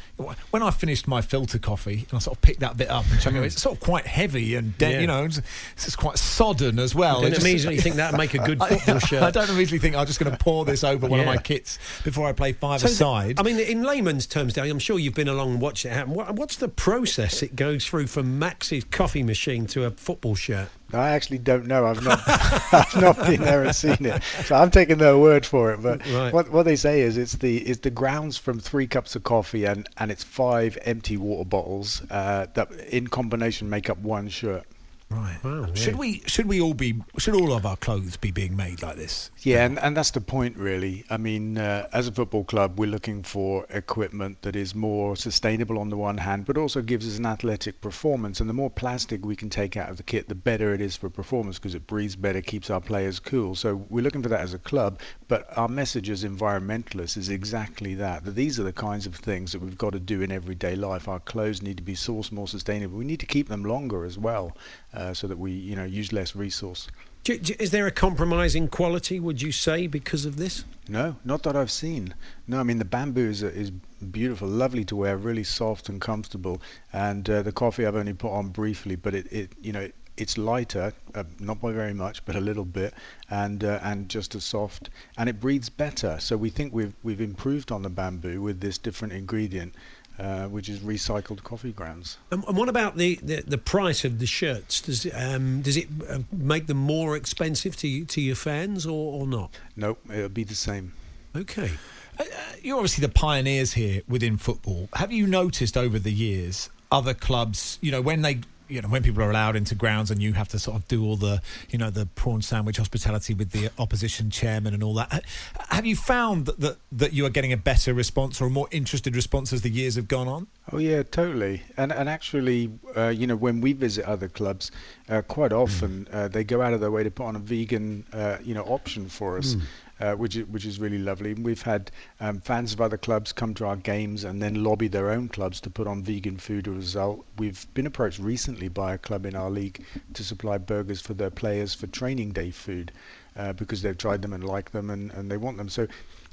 When 0.50 0.62
I 0.62 0.70
finished 0.70 1.08
my 1.08 1.22
filter 1.22 1.58
coffee, 1.58 2.06
and 2.10 2.14
I 2.14 2.18
sort 2.18 2.36
of 2.36 2.42
picked 2.42 2.60
that 2.60 2.76
bit 2.76 2.90
up 2.90 3.04
and 3.10 3.20
chuck 3.20 3.32
it, 3.34 3.42
it's 3.42 3.60
sort 3.60 3.76
of 3.76 3.80
quite 3.82 4.06
heavy 4.06 4.54
and 4.54 4.76
de- 4.76 4.90
Yeah. 4.92 5.00
you 5.00 5.06
know, 5.06 5.24
it's, 5.24 5.40
it's 5.76 5.96
quite 5.96 6.18
sodden 6.18 6.78
as 6.78 6.94
well. 6.94 7.20
Don't 7.22 7.28
It 7.32 7.34
just- 7.36 7.46
immediately 7.46 7.78
think 7.78 7.96
that'd 7.96 8.18
make 8.18 8.34
a 8.34 8.38
good 8.38 8.58
football 8.68 8.96
I, 8.96 8.98
shirt. 9.06 9.22
I 9.22 9.30
don't 9.30 9.48
immediately 9.48 9.78
think 9.78 9.96
I'm 9.96 10.06
just 10.06 10.20
going 10.20 10.30
to 10.32 10.38
pour 10.38 10.64
this 10.66 10.84
over 10.84 11.06
one 11.06 11.20
of 11.20 11.26
my 11.26 11.36
kits 11.38 11.78
before 12.04 12.26
I 12.26 12.32
play 12.32 12.52
five 12.52 12.80
So, 12.80 12.86
aside. 12.86 13.38
I 13.40 13.42
mean, 13.42 13.58
in 13.58 13.82
layman's 13.82 14.26
terms, 14.26 14.52
Danny, 14.54 14.68
I'm 14.70 14.78
sure 14.78 14.98
you've 14.98 15.14
been 15.14 15.28
along 15.28 15.52
and 15.52 15.60
watched 15.60 15.84
it 15.86 15.90
happen. 15.92 16.12
What, 16.14 16.34
what's 16.34 16.56
the 16.56 16.68
process 16.68 17.42
it 17.42 17.56
goes 17.56 17.86
through 17.86 18.06
from 18.08 18.38
Max's 18.38 18.84
coffee 18.84 19.22
machine 19.22 19.66
to 19.68 19.84
a 19.84 19.90
football 19.90 20.34
shirt? 20.34 20.68
I 20.94 21.10
actually 21.10 21.38
don't 21.38 21.66
know. 21.66 21.86
I've 21.86 22.02
not, 22.02 22.20
I've 22.72 23.00
not 23.00 23.16
been 23.18 23.40
there 23.42 23.62
and 23.64 23.74
seen 23.74 24.04
it, 24.06 24.22
so 24.44 24.54
I'm 24.56 24.70
taking 24.70 24.98
their 24.98 25.16
word 25.18 25.44
for 25.46 25.72
it. 25.72 25.82
But 25.82 26.04
Right. 26.10 26.32
what 26.32 26.50
what 26.50 26.64
they 26.64 26.76
say 26.76 27.00
is 27.02 27.16
it's 27.16 27.34
the 27.34 27.58
it's 27.58 27.80
the 27.80 27.90
grounds 27.90 28.36
from 28.36 28.58
three 28.60 28.86
cups 28.86 29.14
of 29.16 29.22
coffee 29.24 29.64
and 29.64 29.88
and 29.98 30.10
it's 30.10 30.24
five 30.24 30.78
empty 30.82 31.16
water 31.16 31.44
bottles 31.48 32.02
uh, 32.10 32.46
that 32.54 32.70
in 32.90 33.06
combination 33.08 33.68
make 33.70 33.88
up 33.90 33.98
one 33.98 34.28
shirt. 34.28 34.64
Right. 35.10 35.42
Wow, 35.42 35.66
yeah. 35.66 35.74
Should 35.74 35.96
we? 35.96 36.22
Should 36.26 36.46
we 36.46 36.60
all 36.60 36.72
be? 36.72 37.02
Should 37.18 37.34
all 37.34 37.52
of 37.52 37.66
our 37.66 37.76
clothes 37.76 38.16
be 38.16 38.30
being 38.30 38.56
made 38.56 38.80
like 38.80 38.96
this? 38.96 39.30
Yeah, 39.40 39.64
and, 39.64 39.76
and 39.80 39.96
that's 39.96 40.12
the 40.12 40.20
point, 40.20 40.56
really. 40.56 41.04
I 41.10 41.16
mean, 41.16 41.58
uh, 41.58 41.88
as 41.92 42.06
a 42.06 42.12
football 42.12 42.44
club, 42.44 42.78
we're 42.78 42.90
looking 42.90 43.24
for 43.24 43.66
equipment 43.70 44.42
that 44.42 44.54
is 44.54 44.72
more 44.74 45.16
sustainable 45.16 45.78
on 45.80 45.88
the 45.90 45.96
one 45.96 46.18
hand, 46.18 46.46
but 46.46 46.56
also 46.56 46.80
gives 46.80 47.08
us 47.08 47.18
an 47.18 47.26
athletic 47.26 47.80
performance. 47.80 48.40
And 48.40 48.48
the 48.48 48.54
more 48.54 48.70
plastic 48.70 49.24
we 49.26 49.34
can 49.34 49.50
take 49.50 49.76
out 49.76 49.90
of 49.90 49.96
the 49.96 50.04
kit, 50.04 50.28
the 50.28 50.34
better 50.36 50.72
it 50.74 50.80
is 50.80 50.94
for 50.94 51.10
performance 51.10 51.58
because 51.58 51.74
it 51.74 51.88
breathes 51.88 52.14
better, 52.14 52.40
keeps 52.40 52.70
our 52.70 52.80
players 52.80 53.18
cool. 53.18 53.56
So 53.56 53.84
we're 53.88 54.04
looking 54.04 54.22
for 54.22 54.28
that 54.28 54.40
as 54.40 54.54
a 54.54 54.58
club. 54.58 55.00
But 55.26 55.46
our 55.58 55.68
message 55.68 56.08
as 56.08 56.22
environmentalists 56.22 57.16
is 57.16 57.30
exactly 57.30 57.94
that: 57.96 58.24
that 58.24 58.36
these 58.36 58.60
are 58.60 58.64
the 58.64 58.72
kinds 58.72 59.06
of 59.06 59.16
things 59.16 59.50
that 59.52 59.60
we've 59.60 59.78
got 59.78 59.92
to 59.94 60.00
do 60.00 60.22
in 60.22 60.30
everyday 60.30 60.76
life. 60.76 61.08
Our 61.08 61.20
clothes 61.20 61.62
need 61.62 61.78
to 61.78 61.82
be 61.82 61.94
sourced 61.94 62.30
more 62.30 62.46
sustainable. 62.46 62.96
We 62.96 63.04
need 63.04 63.20
to 63.20 63.26
keep 63.26 63.48
them 63.48 63.64
longer 63.64 64.04
as 64.04 64.18
well, 64.18 64.56
uh, 64.92 64.99
so 65.14 65.26
that 65.26 65.38
we, 65.38 65.52
you 65.52 65.76
know, 65.76 65.84
use 65.84 66.12
less 66.12 66.36
resource. 66.36 66.88
Do- 67.24 67.38
do- 67.38 67.54
Is 67.58 67.70
there 67.70 67.86
a 67.86 67.90
compromising 67.92 68.68
quality, 68.68 69.20
would 69.20 69.42
you 69.42 69.52
say, 69.52 69.86
because 69.86 70.24
of 70.24 70.36
this? 70.36 70.64
No, 70.88 71.16
not 71.24 71.42
that 71.42 71.54
I've 71.56 71.70
seen. 71.70 72.14
No, 72.46 72.58
I 72.60 72.62
mean 72.62 72.78
the 72.78 72.84
bamboo 72.84 73.28
is 73.28 73.42
is 73.42 73.70
beautiful, 74.10 74.48
lovely 74.48 74.84
to 74.86 74.96
wear, 74.96 75.16
really 75.16 75.44
soft 75.44 75.88
and 75.88 76.00
comfortable. 76.00 76.60
And 76.92 77.28
uh, 77.28 77.42
the 77.42 77.52
coffee 77.52 77.84
I've 77.86 77.96
only 77.96 78.14
put 78.14 78.32
on 78.32 78.48
briefly, 78.48 78.96
but 78.96 79.14
it, 79.14 79.26
it 79.30 79.52
you 79.60 79.72
know 79.72 79.88
it's 80.16 80.36
lighter, 80.36 80.92
uh, 81.14 81.24
not 81.38 81.60
by 81.60 81.72
very 81.72 81.94
much, 81.94 82.24
but 82.24 82.36
a 82.36 82.40
little 82.40 82.64
bit, 82.64 82.92
and 83.30 83.64
uh, 83.64 83.78
and 83.82 84.08
just 84.08 84.34
as 84.34 84.44
soft, 84.44 84.90
and 85.16 85.28
it 85.28 85.40
breathes 85.40 85.68
better. 85.68 86.16
So 86.20 86.36
we 86.36 86.50
think 86.50 86.72
we've 86.74 86.94
we've 87.02 87.20
improved 87.20 87.70
on 87.70 87.82
the 87.82 87.90
bamboo 87.90 88.40
with 88.40 88.60
this 88.60 88.78
different 88.78 89.12
ingredient. 89.14 89.74
Uh, 90.20 90.46
which 90.48 90.68
is 90.68 90.80
recycled 90.80 91.42
coffee 91.44 91.72
grounds. 91.72 92.18
And, 92.30 92.44
and 92.44 92.54
what 92.54 92.68
about 92.68 92.98
the, 92.98 93.18
the, 93.22 93.40
the 93.40 93.56
price 93.56 94.04
of 94.04 94.18
the 94.18 94.26
shirts? 94.26 94.82
Does 94.82 95.06
it, 95.06 95.12
um, 95.12 95.62
does 95.62 95.78
it 95.78 95.88
uh, 96.06 96.18
make 96.30 96.66
them 96.66 96.76
more 96.76 97.16
expensive 97.16 97.74
to 97.76 98.04
to 98.04 98.20
your 98.20 98.36
fans 98.36 98.84
or, 98.84 99.14
or 99.22 99.26
not? 99.26 99.58
Nope, 99.76 99.98
it'll 100.12 100.28
be 100.28 100.44
the 100.44 100.54
same. 100.54 100.92
Okay. 101.34 101.70
Uh, 102.18 102.24
you're 102.60 102.76
obviously 102.76 103.00
the 103.00 103.12
pioneers 103.12 103.72
here 103.72 104.02
within 104.08 104.36
football. 104.36 104.90
Have 104.92 105.10
you 105.10 105.26
noticed 105.26 105.78
over 105.78 105.98
the 105.98 106.12
years 106.12 106.68
other 106.92 107.14
clubs? 107.14 107.78
You 107.80 107.90
know, 107.90 108.02
when 108.02 108.20
they. 108.20 108.40
You 108.70 108.80
know, 108.80 108.88
when 108.88 109.02
people 109.02 109.22
are 109.22 109.30
allowed 109.30 109.56
into 109.56 109.74
grounds 109.74 110.10
and 110.10 110.22
you 110.22 110.32
have 110.34 110.48
to 110.48 110.58
sort 110.58 110.76
of 110.76 110.86
do 110.88 111.04
all 111.04 111.16
the, 111.16 111.42
you 111.70 111.78
know, 111.78 111.90
the 111.90 112.06
prawn 112.06 112.40
sandwich 112.40 112.76
hospitality 112.76 113.34
with 113.34 113.50
the 113.50 113.70
opposition 113.78 114.30
chairman 114.30 114.74
and 114.74 114.82
all 114.82 114.94
that, 114.94 115.24
have 115.68 115.84
you 115.84 115.96
found 115.96 116.46
that, 116.46 116.60
that 116.60 116.76
that 116.92 117.12
you 117.12 117.26
are 117.26 117.30
getting 117.30 117.52
a 117.52 117.56
better 117.56 117.92
response 117.92 118.40
or 118.40 118.46
a 118.46 118.50
more 118.50 118.68
interested 118.70 119.16
response 119.16 119.52
as 119.52 119.62
the 119.62 119.70
years 119.70 119.96
have 119.96 120.08
gone 120.08 120.28
on? 120.28 120.46
Oh 120.72 120.78
yeah, 120.78 121.02
totally. 121.02 121.62
And 121.76 121.92
and 121.92 122.08
actually, 122.08 122.70
uh, 122.96 123.08
you 123.08 123.26
know, 123.26 123.36
when 123.36 123.60
we 123.60 123.72
visit 123.72 124.04
other 124.04 124.28
clubs, 124.28 124.70
uh, 125.08 125.22
quite 125.22 125.52
often 125.52 126.06
uh, 126.12 126.28
they 126.28 126.44
go 126.44 126.62
out 126.62 126.72
of 126.72 126.80
their 126.80 126.90
way 126.90 127.02
to 127.02 127.10
put 127.10 127.24
on 127.24 127.36
a 127.36 127.40
vegan, 127.40 128.06
uh, 128.12 128.38
you 128.42 128.54
know, 128.54 128.62
option 128.62 129.08
for 129.08 129.38
us, 129.38 129.56
uh, 130.00 130.14
which 130.14 130.36
is, 130.36 130.46
which 130.48 130.64
is 130.64 130.80
really 130.80 130.98
lovely. 130.98 131.34
We've 131.34 131.62
had 131.62 131.90
um, 132.20 132.40
fans 132.40 132.72
of 132.72 132.80
other 132.80 132.98
clubs 132.98 133.32
come 133.32 133.54
to 133.54 133.66
our 133.66 133.76
games 133.76 134.24
and 134.24 134.42
then 134.42 134.64
lobby 134.64 134.88
their 134.88 135.10
own 135.10 135.28
clubs 135.28 135.60
to 135.62 135.70
put 135.70 135.86
on 135.86 136.02
vegan 136.02 136.38
food 136.38 136.66
as 136.66 136.72
a 136.72 136.76
result. 136.76 137.26
We've 137.38 137.66
been 137.74 137.86
approached 137.86 138.18
recently 138.18 138.68
by 138.68 138.94
a 138.94 138.98
club 138.98 139.26
in 139.26 139.34
our 139.34 139.50
league 139.50 139.84
to 140.14 140.24
supply 140.24 140.58
burgers 140.58 141.00
for 141.00 141.14
their 141.14 141.30
players 141.30 141.74
for 141.74 141.86
training 141.86 142.32
day 142.32 142.50
food. 142.50 142.92
Uh, 143.36 143.52
because 143.52 143.80
they've 143.80 143.96
tried 143.96 144.20
them 144.22 144.32
and 144.32 144.42
like 144.42 144.72
them 144.72 144.90
and, 144.90 145.12
and 145.12 145.30
they 145.30 145.36
want 145.36 145.56
them. 145.56 145.68
So 145.68 145.86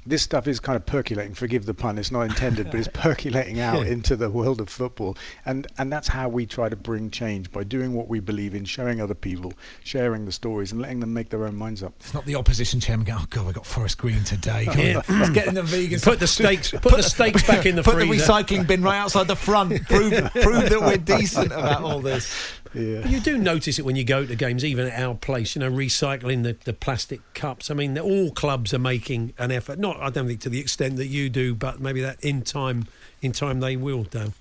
this 0.08 0.22
stuff 0.22 0.46
is 0.48 0.58
kind 0.60 0.76
of 0.76 0.84
percolating. 0.86 1.34
Forgive 1.34 1.66
the 1.66 1.74
pun; 1.74 1.98
it's 1.98 2.10
not 2.10 2.22
intended, 2.22 2.66
but 2.70 2.76
it's 2.76 2.88
percolating 2.92 3.60
out 3.60 3.86
into 3.86 4.16
the 4.16 4.30
world 4.30 4.60
of 4.60 4.68
football, 4.68 5.16
and 5.46 5.66
and 5.78 5.92
that's 5.92 6.08
how 6.08 6.28
we 6.28 6.46
try 6.46 6.68
to 6.68 6.76
bring 6.76 7.10
change 7.10 7.50
by 7.52 7.62
doing 7.64 7.94
what 7.94 8.08
we 8.08 8.20
believe 8.20 8.54
in, 8.54 8.64
showing 8.64 9.00
other 9.00 9.14
people, 9.14 9.52
sharing 9.84 10.24
the 10.24 10.32
stories, 10.32 10.72
and 10.72 10.80
letting 10.80 11.00
them 11.00 11.12
make 11.12 11.28
their 11.28 11.44
own 11.46 11.54
minds 11.56 11.82
up. 11.82 11.92
It's 12.00 12.14
not 12.14 12.24
the 12.24 12.34
opposition 12.36 12.80
chairman 12.80 13.04
going, 13.06 13.18
oh, 13.22 13.26
God, 13.30 13.46
we 13.46 13.52
got 13.52 13.66
Forest 13.66 13.98
Green 13.98 14.24
today. 14.24 14.64
Come 14.66 14.78
Yeah. 14.88 15.02
on, 15.08 15.18
let's 15.20 15.30
get 15.30 15.46
in 15.48 15.54
the 15.54 15.62
vegan 15.62 16.00
Put 16.02 16.20
the 16.20 16.26
steaks, 16.26 16.70
put 16.70 16.96
the 16.96 17.02
steaks 17.02 17.46
back 17.46 17.66
in 17.66 17.76
the 17.76 17.82
Put 17.82 17.94
freezer. 17.94 18.14
the 18.14 18.22
recycling 18.22 18.66
bin 18.66 18.82
right 18.82 18.98
outside 18.98 19.26
the 19.28 19.36
front. 19.36 19.70
Prove, 19.88 20.12
prove 20.32 20.70
that 20.70 20.80
we're 20.80 20.96
decent 20.96 21.46
about 21.52 21.82
all 21.82 22.00
this. 22.00 22.34
Yeah. 22.74 23.06
You 23.08 23.18
do 23.20 23.38
notice 23.38 23.78
it 23.78 23.84
when 23.84 23.96
you 23.96 24.04
go 24.04 24.26
to 24.26 24.36
games, 24.36 24.64
even 24.64 24.86
at 24.88 25.02
our 25.02 25.14
place, 25.14 25.56
you 25.56 25.60
know, 25.60 25.70
recycling 25.70 26.42
the, 26.42 26.56
the 26.64 26.72
plastic 26.74 27.20
cups. 27.34 27.70
I 27.70 27.74
mean, 27.74 27.98
all 27.98 28.30
clubs 28.30 28.74
are 28.74 28.78
making 28.78 29.32
an 29.38 29.50
effort. 29.50 29.78
Not, 29.78 29.97
I 30.00 30.10
don't 30.10 30.26
think 30.26 30.40
to 30.40 30.48
the 30.48 30.60
extent 30.60 30.96
that 30.96 31.06
you 31.06 31.28
do, 31.28 31.54
but 31.54 31.80
maybe 31.80 32.00
that 32.02 32.22
in 32.24 32.42
time, 32.42 32.86
in 33.22 33.32
time 33.32 33.60
they 33.60 33.76
will 33.76 34.04
do. 34.04 34.32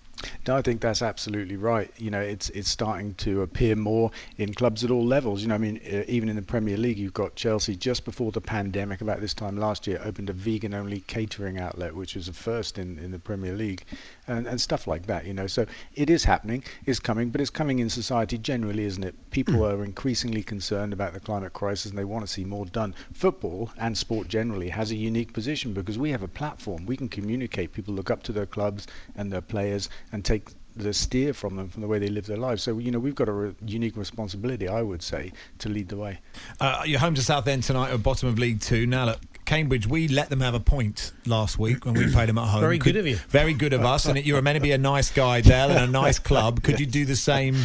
No, 0.48 0.56
I 0.56 0.62
think 0.62 0.82
that's 0.82 1.02
absolutely 1.02 1.58
right. 1.58 1.92
You 1.98 2.10
know, 2.10 2.22
it's 2.22 2.50
it's 2.52 2.70
starting 2.70 3.14
to 3.16 3.44
appear 3.44 3.76
more 3.76 4.10
in 4.38 4.54
clubs 4.54 4.84
at 4.84 4.90
all 4.90 5.06
levels. 5.06 5.42
You 5.42 5.50
know, 5.50 5.56
I 5.56 5.60
mean, 5.60 5.80
uh, 5.92 6.04
even 6.08 6.28
in 6.28 6.36
the 6.36 6.42
Premier 6.42 6.78
League, 6.78 6.98
you've 6.98 7.14
got 7.14 7.36
Chelsea 7.36 7.76
just 7.76 8.04
before 8.04 8.32
the 8.32 8.42
pandemic, 8.42 9.02
about 9.02 9.22
this 9.22 9.34
time 9.34 9.58
last 9.58 9.86
year, 9.86 10.02
opened 10.04 10.30
a 10.30 10.34
vegan-only 10.34 11.02
catering 11.02 11.60
outlet, 11.60 11.96
which 11.96 12.16
was 12.16 12.28
a 12.28 12.34
first 12.34 12.80
in, 12.80 12.98
in 12.98 13.12
the 13.12 13.20
Premier 13.20 13.54
League, 13.54 13.84
and 14.28 14.48
and 14.48 14.60
stuff 14.60 14.88
like 14.88 15.06
that. 15.06 15.26
You 15.26 15.34
know, 15.34 15.48
so 15.48 15.66
it 15.94 16.10
is 16.10 16.24
happening, 16.24 16.64
it's 16.86 17.00
coming, 17.00 17.30
but 17.30 17.40
it's 17.40 17.52
coming 17.52 17.80
in 17.80 17.90
society 17.90 18.40
generally, 18.40 18.86
isn't 18.86 19.04
it? 19.04 19.16
People 19.30 19.64
are 19.66 19.84
increasingly 19.84 20.42
concerned 20.42 20.94
about 20.94 21.14
the 21.14 21.20
climate 21.20 21.54
crisis, 21.54 21.92
and 21.92 21.98
they 21.98 22.06
want 22.06 22.26
to 22.26 22.32
see 22.32 22.44
more 22.44 22.66
done. 22.66 22.96
Football 23.14 23.72
and 23.78 23.96
sport 23.96 24.30
generally 24.30 24.70
has 24.70 24.90
a 24.90 24.96
unique 24.96 25.34
position 25.34 25.74
because 25.74 26.00
we 26.00 26.10
have 26.10 26.24
a 26.24 26.28
platform. 26.28 26.86
We 26.86 26.98
can 26.98 27.10
communicate. 27.10 27.74
People 27.74 27.94
look 27.94 28.10
up 28.10 28.24
to 28.24 28.32
their 28.32 28.46
clubs 28.48 28.88
and 29.16 29.32
their 29.32 29.42
players 29.42 29.90
and 30.12 30.24
take 30.24 30.50
the 30.76 30.94
steer 30.94 31.34
from 31.34 31.56
them 31.56 31.68
from 31.68 31.82
the 31.82 31.88
way 31.88 31.98
they 31.98 32.08
live 32.08 32.28
their 32.28 32.38
lives. 32.38 32.62
So 32.62 32.78
you 32.78 32.92
know 32.92 33.00
we've 33.00 33.16
got 33.16 33.28
a 33.28 33.32
re- 33.32 33.56
unique 33.66 33.98
responsibility, 33.98 34.68
I 34.68 34.82
would 34.84 35.02
say, 35.02 35.32
to 35.60 35.70
lead 35.70 35.90
the 35.90 35.98
way. 35.98 36.20
Uh, 36.60 36.84
you're 36.86 37.00
home 37.00 37.16
to 37.16 37.24
Southend 37.24 37.64
tonight 37.64 37.92
at 37.92 38.04
bottom 38.04 38.30
of 38.30 38.38
League 38.38 38.62
Two. 38.62 38.86
Now, 38.86 39.06
look, 39.06 39.20
Cambridge, 39.46 39.88
we 39.88 40.08
let 40.08 40.30
them 40.30 40.42
have 40.42 40.54
a 40.54 40.60
point 40.60 41.14
last 41.26 41.58
week 41.58 41.84
when 41.86 41.96
we 41.96 42.12
played 42.12 42.30
them 42.30 42.38
at 42.38 42.48
home. 42.48 42.62
Very 42.62 42.78
Could- 42.78 42.94
good 42.94 43.00
of 43.00 43.08
you. 43.08 43.16
Very 43.30 43.54
good 43.54 43.74
of 43.74 43.84
us. 43.84 44.06
And 44.06 44.24
you're 44.24 44.42
meant 44.44 44.58
to 44.58 44.62
be 44.62 44.72
a 44.72 44.78
nice 44.78 45.10
guy, 45.10 45.42
Dale, 45.42 45.72
and 45.72 45.80
a 45.80 45.88
nice 45.88 46.20
club. 46.30 46.62
Could 46.62 46.80
you 46.80 46.86
do 46.86 47.06
the 47.06 47.16
same? 47.16 47.56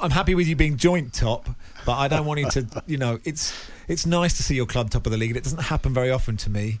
I'm 0.00 0.10
happy 0.12 0.36
with 0.36 0.46
you 0.46 0.54
being 0.54 0.76
joint 0.76 1.12
top, 1.12 1.48
but 1.84 1.94
I 1.98 2.06
don't 2.06 2.26
want 2.26 2.40
you 2.40 2.50
to. 2.50 2.82
You 2.86 2.98
know, 2.98 3.18
it's 3.24 3.52
it's 3.88 4.06
nice 4.06 4.36
to 4.36 4.44
see 4.44 4.54
your 4.54 4.66
club 4.66 4.90
top 4.90 5.04
of 5.06 5.10
the 5.10 5.18
league. 5.18 5.36
It 5.36 5.42
doesn't 5.42 5.62
happen 5.62 5.92
very 5.92 6.10
often 6.12 6.36
to 6.38 6.50
me. 6.50 6.78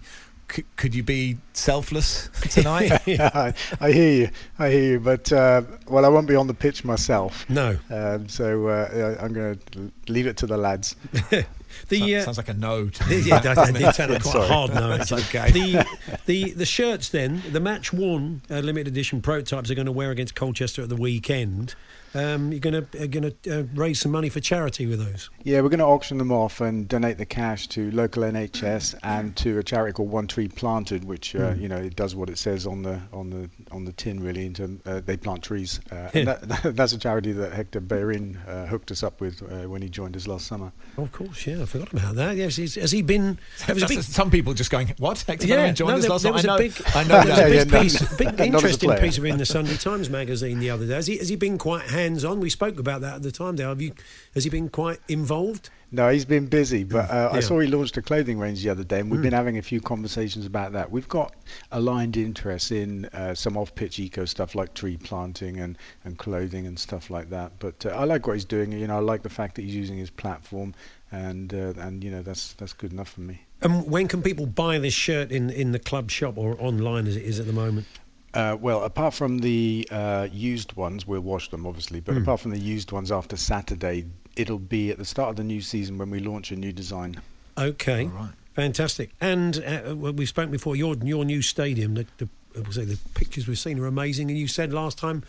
Could, 0.52 0.76
could 0.76 0.94
you 0.94 1.02
be 1.02 1.38
selfless 1.54 2.28
tonight? 2.50 2.92
I, 3.08 3.54
I 3.80 3.90
hear 3.90 4.12
you, 4.12 4.28
I 4.58 4.68
hear 4.70 4.82
you, 4.92 5.00
but 5.00 5.32
uh, 5.32 5.62
well, 5.88 6.04
I 6.04 6.08
won't 6.08 6.28
be 6.28 6.36
on 6.36 6.46
the 6.46 6.52
pitch 6.52 6.84
myself. 6.84 7.48
No. 7.48 7.78
Um, 7.88 8.28
so 8.28 8.66
uh, 8.68 9.16
I- 9.18 9.24
I'm 9.24 9.32
going 9.32 9.58
to 9.72 9.90
leave 10.12 10.26
it 10.26 10.36
to 10.38 10.46
the 10.46 10.58
lads. 10.58 10.94
The, 11.88 11.98
So- 12.00 12.04
uh, 12.18 12.22
sounds 12.24 12.36
like 12.36 12.50
a 12.50 12.54
no 12.54 12.90
to 12.90 13.08
me. 13.08 13.20
yeah, 13.20 13.38
that, 13.38 13.56
that 13.56 13.72
did 13.74 13.94
sound 13.94 14.10
like 14.12 14.22
quite 14.22 14.36
a 14.36 14.46
hard 14.46 14.74
no. 14.74 14.92
It's 14.92 15.10
okay. 15.10 15.50
The, 15.50 15.86
the 16.26 16.50
the 16.52 16.66
shirts 16.66 17.08
then, 17.08 17.42
the 17.50 17.60
match 17.60 17.94
worn 17.94 18.42
uh, 18.50 18.58
limited 18.58 18.88
edition 18.88 19.22
prototypes 19.22 19.70
are 19.70 19.74
going 19.74 19.86
to 19.86 19.92
wear 19.92 20.10
against 20.10 20.34
Colchester 20.34 20.82
at 20.82 20.90
the 20.90 20.96
weekend. 20.96 21.74
Um, 22.14 22.52
you're 22.52 22.60
going 22.60 22.86
to 22.86 23.08
going 23.08 23.32
to 23.42 23.60
uh, 23.60 23.62
raise 23.74 24.00
some 24.00 24.12
money 24.12 24.28
for 24.28 24.40
charity 24.40 24.86
with 24.86 24.98
those. 24.98 25.30
Yeah, 25.44 25.60
we're 25.62 25.70
going 25.70 25.78
to 25.80 25.86
auction 25.86 26.18
them 26.18 26.30
off 26.30 26.60
and 26.60 26.86
donate 26.86 27.18
the 27.18 27.24
cash 27.26 27.68
to 27.68 27.90
local 27.92 28.22
NHS 28.22 28.96
and 29.02 29.34
to 29.36 29.58
a 29.58 29.62
charity 29.62 29.92
called 29.94 30.10
One 30.10 30.26
Tree 30.26 30.48
Planted, 30.48 31.04
which 31.04 31.34
uh, 31.34 31.54
you 31.56 31.68
know 31.68 31.76
it 31.76 31.96
does 31.96 32.14
what 32.14 32.28
it 32.28 32.38
says 32.38 32.66
on 32.66 32.82
the 32.82 33.00
on 33.12 33.30
the 33.30 33.48
on 33.70 33.84
the 33.84 33.92
tin 33.92 34.22
really. 34.22 34.46
In 34.46 34.54
term, 34.54 34.80
uh, 34.86 35.00
they 35.00 35.16
plant 35.16 35.42
trees. 35.42 35.80
Uh, 35.90 36.10
and 36.14 36.28
that, 36.28 36.72
that's 36.76 36.92
a 36.92 36.98
charity 36.98 37.32
that 37.32 37.52
Hector 37.52 37.80
Bellerin 37.80 38.36
uh, 38.46 38.66
hooked 38.66 38.90
us 38.90 39.02
up 39.02 39.20
with 39.20 39.42
uh, 39.42 39.68
when 39.68 39.80
he 39.82 39.88
joined 39.88 40.16
us 40.16 40.26
last 40.26 40.46
summer. 40.46 40.72
Oh, 40.98 41.02
of 41.04 41.12
course, 41.12 41.46
yeah, 41.46 41.62
I 41.62 41.64
forgot 41.64 41.92
about 41.92 42.14
that. 42.16 42.36
Yes, 42.36 42.56
he's, 42.56 42.74
has 42.74 42.92
he 42.92 43.02
been? 43.02 43.38
There 43.66 43.74
was 43.74 43.84
a 43.84 43.88
big, 43.88 44.02
Some 44.02 44.30
people 44.30 44.52
just 44.54 44.70
going, 44.70 44.94
what? 44.98 45.20
Hector 45.26 45.46
Yeah, 45.46 45.56
Bellerin 45.56 45.74
joined 45.74 45.90
no, 45.90 45.96
us 45.96 46.02
there- 46.02 46.10
last 46.10 46.22
there 46.22 46.32
night. 46.32 46.34
was 46.34 46.44
I 46.44 46.48
a 46.48 46.52
know, 46.52 46.58
big- 46.58 46.86
I 46.94 47.02
know 47.04 47.08
there 47.08 47.26
was 47.26 47.36
that. 47.36 47.46
a 47.48 47.54
Yeah, 47.54 47.64
big 47.64 47.72
no, 47.72 47.82
piece, 47.82 48.16
big 48.16 48.26
not 48.26 48.34
as 48.34 48.40
a 48.40 48.44
interesting 48.44 48.96
piece 48.96 49.18
of 49.18 49.24
in 49.24 49.38
the 49.38 49.46
Sunday 49.46 49.76
Times 49.76 50.10
magazine 50.10 50.58
the 50.58 50.70
other 50.70 50.86
day. 50.86 50.94
Has 50.94 51.06
he, 51.06 51.16
has 51.18 51.28
he 51.28 51.36
been 51.36 51.56
quite 51.58 51.82
hands 52.02 52.24
on? 52.24 52.40
We 52.40 52.50
spoke 52.50 52.78
about 52.78 53.00
that 53.00 53.16
at 53.16 53.22
the 53.22 53.32
time. 53.32 53.56
There, 53.56 53.68
have 53.68 53.80
you? 53.80 53.92
Has 54.34 54.44
he 54.44 54.50
been 54.50 54.68
quite 54.68 55.00
involved? 55.08 55.70
No, 55.94 56.08
he's 56.08 56.24
been 56.24 56.46
busy, 56.46 56.84
but 56.84 57.10
uh, 57.10 57.28
I 57.32 57.40
saw 57.40 57.60
he 57.60 57.68
launched 57.68 57.98
a 57.98 58.02
clothing 58.02 58.38
range 58.38 58.62
the 58.62 58.70
other 58.70 58.82
day, 58.82 59.00
and 59.00 59.10
we've 59.10 59.20
been 59.20 59.34
having 59.34 59.58
a 59.58 59.62
few 59.62 59.78
conversations 59.78 60.46
about 60.46 60.72
that. 60.72 60.90
We've 60.90 61.08
got 61.08 61.34
aligned 61.70 62.16
interests 62.16 62.70
in 62.70 63.04
uh, 63.06 63.34
some 63.34 63.58
off-pitch 63.58 63.98
eco 63.98 64.24
stuff 64.24 64.54
like 64.54 64.72
tree 64.72 64.96
planting 64.96 65.60
and, 65.60 65.76
and 66.04 66.16
clothing 66.16 66.66
and 66.66 66.78
stuff 66.78 67.10
like 67.10 67.28
that. 67.28 67.52
But 67.58 67.84
uh, 67.84 67.90
I 67.90 68.04
like 68.04 68.26
what 68.26 68.32
he's 68.32 68.46
doing. 68.46 68.72
You 68.72 68.86
know, 68.86 68.96
I 68.96 69.00
like 69.00 69.22
the 69.22 69.28
fact 69.28 69.54
that 69.56 69.62
he's 69.62 69.76
using 69.76 69.98
his 69.98 70.08
platform, 70.08 70.74
and 71.10 71.52
uh, 71.52 71.74
and 71.76 72.02
you 72.02 72.10
know 72.10 72.22
that's 72.22 72.54
that's 72.54 72.72
good 72.72 72.92
enough 72.92 73.10
for 73.10 73.20
me. 73.20 73.42
And 73.60 73.86
when 73.90 74.08
can 74.08 74.22
people 74.22 74.46
buy 74.46 74.78
this 74.78 74.94
shirt 74.94 75.30
in, 75.30 75.50
in 75.50 75.72
the 75.72 75.78
club 75.78 76.10
shop 76.10 76.38
or 76.38 76.56
online 76.58 77.06
as 77.06 77.16
it 77.16 77.22
is 77.22 77.38
at 77.38 77.46
the 77.46 77.52
moment? 77.52 77.86
Uh, 78.34 78.56
well, 78.58 78.84
apart 78.84 79.12
from 79.12 79.38
the 79.38 79.86
uh, 79.90 80.26
used 80.32 80.72
ones, 80.74 81.06
we'll 81.06 81.20
wash 81.20 81.50
them 81.50 81.66
obviously. 81.66 82.00
But 82.00 82.16
apart 82.16 82.40
from 82.40 82.50
the 82.50 82.58
used 82.58 82.90
ones, 82.92 83.12
after 83.12 83.36
Saturday, 83.36 84.06
it'll 84.36 84.58
be 84.58 84.90
at 84.90 84.98
the 84.98 85.04
start 85.04 85.30
of 85.30 85.36
the 85.36 85.44
new 85.44 85.60
season 85.60 85.98
when 85.98 86.10
we 86.10 86.18
launch 86.18 86.50
a 86.50 86.56
new 86.56 86.72
design. 86.72 87.20
Okay, 87.58 88.04
All 88.04 88.10
right. 88.10 88.30
fantastic. 88.54 89.10
And 89.20 89.62
uh, 89.62 89.94
we've 89.94 90.28
spoken 90.28 90.50
before. 90.50 90.76
Your 90.76 90.96
your 91.02 91.24
new 91.24 91.42
stadium, 91.42 91.94
the, 91.94 92.06
the, 92.16 92.28
I 92.56 92.60
would 92.60 92.72
say 92.72 92.84
the 92.84 92.98
pictures 93.14 93.46
we've 93.46 93.58
seen 93.58 93.78
are 93.78 93.86
amazing. 93.86 94.30
And 94.30 94.38
you 94.38 94.48
said 94.48 94.72
last 94.72 94.96
time 94.96 95.24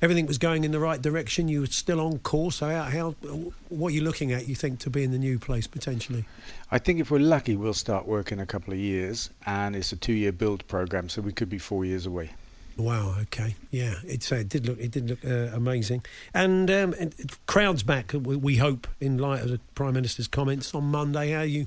everything 0.00 0.26
was 0.26 0.38
going 0.38 0.62
in 0.62 0.70
the 0.70 0.78
right 0.78 1.02
direction. 1.02 1.48
You 1.48 1.60
were 1.62 1.66
still 1.66 2.00
on 2.00 2.20
course. 2.20 2.56
So 2.56 2.68
how, 2.68 2.84
how 2.84 3.10
what 3.68 3.88
are 3.88 3.94
you 3.96 4.02
looking 4.02 4.32
at? 4.32 4.46
You 4.46 4.54
think 4.54 4.78
to 4.80 4.90
be 4.90 5.02
in 5.02 5.10
the 5.10 5.18
new 5.18 5.40
place 5.40 5.66
potentially? 5.66 6.24
I 6.70 6.78
think 6.78 7.00
if 7.00 7.10
we're 7.10 7.18
lucky, 7.18 7.56
we'll 7.56 7.74
start 7.74 8.06
work 8.06 8.30
in 8.30 8.38
a 8.38 8.46
couple 8.46 8.72
of 8.72 8.78
years, 8.78 9.30
and 9.46 9.74
it's 9.74 9.90
a 9.92 9.96
two-year 9.96 10.32
build 10.32 10.64
program, 10.68 11.08
so 11.08 11.20
we 11.22 11.32
could 11.32 11.48
be 11.50 11.58
four 11.58 11.84
years 11.84 12.06
away. 12.06 12.30
Wow. 12.76 13.16
Okay. 13.22 13.54
Yeah. 13.70 13.94
It's 14.04 14.32
uh, 14.32 14.36
it 14.36 14.48
did 14.48 14.66
look 14.66 14.78
it 14.80 14.90
did 14.90 15.08
look 15.10 15.24
uh, 15.24 15.54
amazing, 15.56 16.04
and, 16.32 16.70
um, 16.70 16.94
and 16.98 17.14
crowds 17.46 17.82
back. 17.82 18.12
We, 18.12 18.36
we 18.36 18.56
hope 18.56 18.86
in 19.00 19.18
light 19.18 19.42
of 19.42 19.48
the 19.50 19.60
prime 19.74 19.94
minister's 19.94 20.26
comments 20.28 20.74
on 20.74 20.84
Monday. 20.84 21.30
How 21.30 21.42
you 21.42 21.66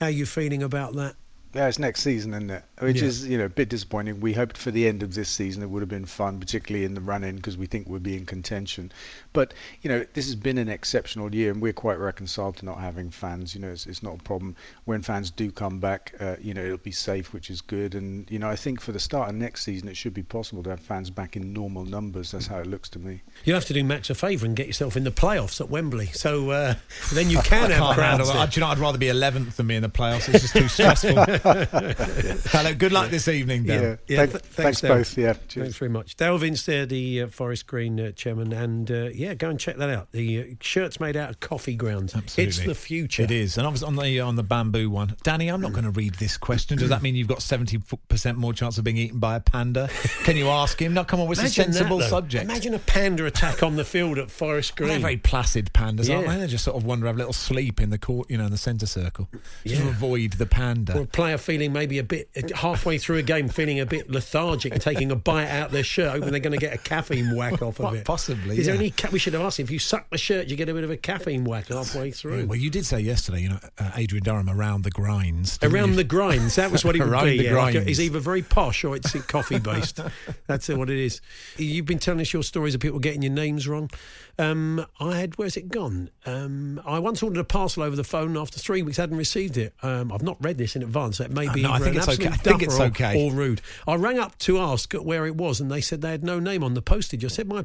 how 0.00 0.06
you 0.06 0.24
feeling 0.26 0.62
about 0.62 0.94
that? 0.94 1.14
Yeah, 1.54 1.68
it's 1.68 1.78
next 1.78 2.00
season, 2.00 2.34
isn't 2.34 2.50
it? 2.50 2.64
Which 2.80 3.00
Yeah. 3.00 3.06
is, 3.08 3.28
you 3.28 3.38
know, 3.38 3.44
a 3.44 3.48
bit 3.48 3.68
disappointing. 3.68 4.18
We 4.20 4.32
hoped 4.32 4.56
for 4.58 4.72
the 4.72 4.88
end 4.88 5.04
of 5.04 5.14
this 5.14 5.28
season 5.28 5.62
it 5.62 5.70
would 5.70 5.82
have 5.82 5.88
been 5.88 6.04
fun, 6.04 6.40
particularly 6.40 6.84
in 6.84 6.94
the 6.94 7.00
run-in, 7.00 7.36
because 7.36 7.56
we 7.56 7.66
think 7.66 7.88
we'll 7.88 8.00
be 8.00 8.16
in 8.16 8.26
contention. 8.26 8.90
But 9.34 9.52
you 9.82 9.90
know, 9.90 10.06
this 10.14 10.24
has 10.26 10.34
been 10.36 10.56
an 10.56 10.68
exceptional 10.70 11.34
year, 11.34 11.50
and 11.52 11.60
we're 11.60 11.72
quite 11.74 11.98
reconciled 11.98 12.56
to 12.58 12.64
not 12.64 12.78
having 12.78 13.10
fans. 13.10 13.54
You 13.54 13.60
know, 13.60 13.68
it's, 13.68 13.84
it's 13.86 14.02
not 14.02 14.14
a 14.14 14.22
problem. 14.22 14.54
When 14.86 15.02
fans 15.02 15.30
do 15.30 15.50
come 15.50 15.80
back, 15.80 16.14
uh, 16.20 16.36
you 16.40 16.54
know, 16.54 16.64
it'll 16.64 16.78
be 16.78 16.92
safe, 16.92 17.32
which 17.34 17.50
is 17.50 17.60
good. 17.60 17.94
And 17.96 18.30
you 18.30 18.38
know, 18.38 18.48
I 18.48 18.56
think 18.56 18.80
for 18.80 18.92
the 18.92 19.00
start 19.00 19.28
of 19.28 19.34
next 19.34 19.64
season, 19.64 19.88
it 19.88 19.96
should 19.96 20.14
be 20.14 20.22
possible 20.22 20.62
to 20.62 20.70
have 20.70 20.80
fans 20.80 21.10
back 21.10 21.36
in 21.36 21.52
normal 21.52 21.84
numbers. 21.84 22.30
That's 22.30 22.46
how 22.46 22.58
it 22.60 22.68
looks 22.68 22.88
to 22.90 22.98
me. 23.00 23.20
You'll 23.44 23.56
have 23.56 23.64
to 23.66 23.72
do 23.74 23.82
Max 23.84 24.08
a 24.08 24.14
favour 24.14 24.46
and 24.46 24.54
get 24.56 24.68
yourself 24.68 24.96
in 24.96 25.02
the 25.04 25.10
playoffs 25.10 25.60
at 25.60 25.68
Wembley. 25.68 26.06
So 26.06 26.50
uh, 26.50 26.74
then 27.12 27.28
you 27.28 27.38
can 27.40 27.70
have 27.72 27.94
crowds. 27.96 28.30
Do 28.30 28.60
you 28.60 28.64
know, 28.64 28.70
I'd 28.70 28.78
rather 28.78 28.98
be 28.98 29.06
11th 29.06 29.56
than 29.56 29.66
be 29.66 29.74
in 29.74 29.82
the 29.82 29.88
playoffs. 29.88 30.32
It's 30.32 30.42
just 30.52 30.54
too 30.54 30.68
stressful. 30.68 31.16
Hello, 32.50 32.72
good 32.74 32.92
luck 32.92 33.10
this 33.10 33.26
evening, 33.28 33.64
Dan. 33.64 33.82
Yeah, 33.82 33.96
Yeah, 34.06 34.16
Thank- 34.26 34.30
th- 34.30 34.42
thanks, 34.44 34.80
thanks, 34.80 35.10
both. 35.14 35.18
Yeah, 35.18 35.32
Thanks 35.32 35.76
very 35.76 35.90
much. 35.90 36.16
Dale 36.16 36.38
Vince 36.38 36.64
there, 36.66 36.86
the 36.86 37.22
uh, 37.22 37.26
Forest 37.26 37.66
Green 37.66 37.98
uh, 37.98 38.12
chairman. 38.12 38.52
And 38.52 38.90
uh, 38.90 39.08
yeah, 39.24 39.34
go 39.34 39.48
and 39.50 39.58
check 39.58 39.76
that 39.78 39.90
out. 39.90 40.12
The 40.12 40.40
uh, 40.40 40.44
shirt's 40.60 41.00
made 41.00 41.16
out 41.16 41.30
of 41.30 41.40
coffee 41.40 41.74
grounds. 41.74 42.14
Absolutely. 42.14 42.44
It's 42.44 42.64
the 42.64 42.74
future. 42.74 43.22
It 43.22 43.30
is. 43.30 43.56
And 43.58 43.66
obviously 43.66 43.88
on 43.88 43.96
the 43.96 44.20
on 44.20 44.36
the 44.36 44.42
bamboo 44.42 44.90
one, 44.90 45.16
Danny, 45.22 45.48
I'm 45.48 45.60
not 45.60 45.72
going 45.72 45.84
to 45.84 45.90
read 45.90 46.14
this 46.16 46.36
question. 46.36 46.78
Does 46.78 46.88
that 46.90 47.02
mean 47.02 47.14
you've 47.14 47.28
got 47.28 47.38
70% 47.38 48.36
more 48.36 48.52
chance 48.52 48.78
of 48.78 48.84
being 48.84 48.96
eaten 48.96 49.18
by 49.18 49.36
a 49.36 49.40
panda? 49.40 49.88
Can 50.24 50.36
you 50.36 50.48
ask 50.48 50.80
him? 50.80 50.94
No, 50.94 51.04
come 51.04 51.20
on, 51.20 51.30
it's 51.30 51.40
a 51.40 51.42
Imagine 51.44 51.66
that, 51.70 51.74
sensible 51.74 51.98
though. 51.98 52.08
subject. 52.08 52.44
Imagine 52.44 52.74
a 52.74 52.78
panda 52.78 53.26
attack 53.26 53.62
on 53.62 53.76
the 53.76 53.84
field 53.84 54.18
at 54.18 54.30
Forest 54.30 54.76
Green. 54.76 54.88
They're 54.90 54.98
very 54.98 55.16
placid 55.16 55.70
pandas, 55.72 56.14
aren't 56.14 56.28
they? 56.28 56.36
They 56.38 56.46
just 56.46 56.64
sort 56.64 56.76
of 56.76 56.84
wander, 56.84 57.06
have 57.06 57.16
a 57.16 57.18
little 57.18 57.32
sleep 57.32 57.80
in 57.80 57.90
the 57.90 57.98
court, 57.98 58.30
you 58.30 58.38
know, 58.38 58.44
in 58.46 58.50
the 58.50 58.58
centre 58.58 58.86
circle, 58.86 59.28
just 59.64 59.80
to 59.80 59.86
Yeah. 59.86 59.90
avoid 59.90 60.32
the 60.34 60.46
panda. 60.46 60.98
Or 60.98 61.02
a 61.02 61.06
player 61.06 61.38
feeling 61.38 61.72
maybe 61.72 61.98
a 61.98 62.04
bit 62.04 62.28
halfway 62.54 62.98
through 62.98 63.16
a 63.18 63.22
game, 63.22 63.48
feeling 63.48 63.80
a 63.80 63.86
bit 63.86 64.10
lethargic 64.10 64.78
taking 64.80 65.10
a 65.10 65.16
bite 65.16 65.48
out 65.48 65.70
their 65.70 65.82
shirt, 65.84 66.10
hoping 66.12 66.30
they're 66.30 66.40
going 66.40 66.52
to 66.52 66.58
get 66.58 66.74
a 66.74 66.78
caffeine 66.78 67.34
whack 67.36 67.62
off 67.62 67.80
of 67.80 67.94
it. 67.94 68.04
possibly, 68.04 68.58
Is 68.58 68.66
there 68.66 68.74
any? 68.74 68.90
Ca- 68.90 69.08
we 69.14 69.18
should 69.20 69.32
have 69.32 69.42
asked 69.42 69.60
if 69.60 69.70
you 69.70 69.78
suck 69.78 70.10
the 70.10 70.18
shirt, 70.18 70.48
you 70.48 70.56
get 70.56 70.68
a 70.68 70.74
bit 70.74 70.82
of 70.84 70.90
a 70.90 70.96
caffeine 70.96 71.44
whack 71.44 71.68
halfway 71.68 72.10
through. 72.10 72.40
Yeah, 72.40 72.44
well, 72.46 72.58
you 72.58 72.68
did 72.68 72.84
say 72.84 72.98
yesterday, 73.00 73.42
you 73.42 73.48
know, 73.50 73.60
uh, 73.78 73.92
Adrian 73.94 74.24
Durham 74.24 74.50
around 74.50 74.82
the 74.82 74.90
grinds. 74.90 75.56
Around 75.62 75.90
you? 75.90 75.94
the 75.96 76.04
grinds, 76.04 76.56
that 76.56 76.70
was 76.72 76.84
what 76.84 76.96
he 76.96 77.00
would 77.00 77.08
Around 77.12 77.24
be. 77.26 77.38
the 77.38 77.44
yeah, 77.44 77.54
like 77.54 77.68
a- 77.70 77.72
grinds. 77.78 77.88
he's 77.88 78.00
either 78.00 78.18
very 78.18 78.42
posh 78.42 78.82
or 78.84 78.96
it's 78.96 79.12
coffee 79.26 79.60
based. 79.60 80.00
That's 80.48 80.68
what 80.68 80.90
it 80.90 80.98
is. 80.98 81.20
You've 81.56 81.86
been 81.86 82.00
telling 82.00 82.20
us 82.20 82.32
your 82.32 82.42
stories 82.42 82.74
of 82.74 82.80
people 82.80 82.98
getting 82.98 83.22
your 83.22 83.32
names 83.32 83.66
wrong. 83.68 83.88
Um, 84.36 84.84
I 84.98 85.16
had, 85.16 85.38
where's 85.38 85.56
it 85.56 85.68
gone? 85.68 86.10
Um, 86.26 86.82
I 86.84 86.98
once 86.98 87.22
ordered 87.22 87.38
a 87.38 87.44
parcel 87.44 87.84
over 87.84 87.94
the 87.94 88.02
phone. 88.02 88.36
After 88.36 88.58
three 88.58 88.82
weeks, 88.82 88.96
hadn't 88.96 89.16
received 89.16 89.56
it. 89.56 89.74
Um, 89.82 90.10
I've 90.10 90.22
not 90.24 90.36
read 90.44 90.58
this 90.58 90.74
in 90.74 90.82
advance. 90.82 91.18
So 91.18 91.24
it 91.24 91.30
may 91.30 91.46
Uh, 91.46 91.52
be 91.54 91.62
no, 91.62 91.70
I 91.72 91.78
think 91.78 91.94
an 91.94 91.96
it's 91.98 92.08
okay. 92.08 92.26
absolute 92.26 92.32
I 92.32 92.36
think 92.42 92.62
it's 92.64 92.76
duffer 92.78 93.04
or- 93.16 93.16
or 93.16 93.32
rude. 93.32 93.60
I 93.86 93.94
rang 93.94 94.18
up 94.18 94.36
to 94.40 94.58
ask 94.58 94.92
where 94.94 95.24
it 95.26 95.36
was, 95.36 95.60
and 95.60 95.70
they 95.70 95.80
said 95.80 96.00
they 96.00 96.10
had 96.10 96.24
no 96.24 96.40
name 96.40 96.64
on 96.64 96.74
the 96.74 96.82
postage. 96.82 97.24
I 97.24 97.28
said 97.28 97.46
my 97.46 97.64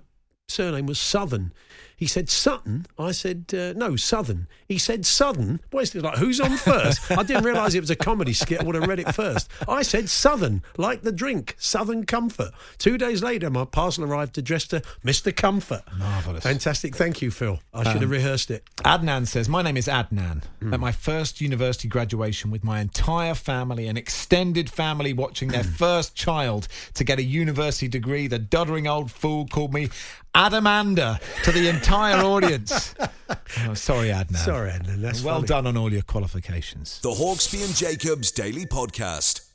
surname 0.50 0.86
was 0.86 1.00
Southern. 1.00 1.52
He 2.00 2.08
said 2.08 2.30
Sutton. 2.30 2.86
I 2.98 3.12
said 3.12 3.46
uh, 3.54 3.74
no, 3.74 3.98
Southern. 3.98 4.48
He 4.68 4.78
said 4.78 5.06
Southern. 5.06 5.60
Boy, 5.70 5.82
it's 5.82 5.94
like 5.94 6.18
who's 6.18 6.40
on 6.40 6.56
first? 6.56 7.12
I 7.12 7.24
didn't 7.24 7.44
realise 7.44 7.74
it 7.76 7.82
was 7.82 7.90
a 7.90 7.96
comedy 7.98 8.32
skit. 8.32 8.62
I 8.62 8.64
would 8.64 8.76
have 8.76 8.88
read 8.88 9.00
it 9.00 9.14
first. 9.14 9.50
I 9.68 9.82
said 9.82 10.10
Southern, 10.10 10.64
like 10.78 11.02
the 11.02 11.12
drink, 11.12 11.56
Southern 11.60 12.06
Comfort. 12.06 12.52
Two 12.78 12.98
days 12.98 13.22
later, 13.22 13.50
my 13.50 13.66
parcel 13.66 14.06
arrived 14.06 14.38
addressed 14.38 14.70
to 14.70 14.82
Mr. 15.04 15.36
Comfort. 15.36 15.82
Marvellous. 15.98 16.44
Fantastic. 16.44 16.96
Thank 16.96 17.22
you, 17.22 17.32
Phil. 17.32 17.60
I 17.74 17.84
should 17.84 17.96
Um, 17.98 18.02
have 18.04 18.12
rehearsed 18.12 18.50
it. 18.50 18.64
Adnan 18.86 19.28
says, 19.28 19.50
My 19.50 19.62
name 19.62 19.76
is 19.76 19.88
Adnan. 19.88 20.44
At 20.72 20.80
my 20.80 20.94
first 20.94 21.42
university 21.42 21.90
graduation, 21.90 22.50
with 22.50 22.64
my 22.64 22.80
entire 22.80 23.34
family 23.36 23.88
and 23.88 23.98
extended 23.98 24.70
family 24.70 25.12
watching 25.12 25.50
their 25.50 25.64
first 25.66 26.16
child 26.16 26.70
to 26.94 27.04
get 27.04 27.20
a 27.20 27.24
university 27.24 27.88
degree, 27.90 28.28
the 28.28 28.40
doddering 28.40 28.88
old 28.88 29.12
fool 29.12 29.46
called 29.48 29.74
me 29.74 29.90
Adamanda 30.36 31.20
to 31.44 31.52
the 31.52 31.68
entire 31.68 31.89
audience. 31.92 32.96
oh, 33.68 33.74
sorry, 33.74 34.10
Adnan. 34.10 34.38
Sorry, 34.38 34.72
Adnan. 34.72 35.02
That's 35.02 35.24
well 35.24 35.38
funny. 35.38 35.48
done 35.48 35.68
on 35.68 35.78
all 35.78 35.92
your 35.92 36.02
qualifications. 36.02 37.00
The 37.02 37.10
Hawksbee 37.10 37.64
and 37.64 37.76
Jacobs 37.76 38.32
Daily 38.32 38.66
Podcast. 38.66 39.46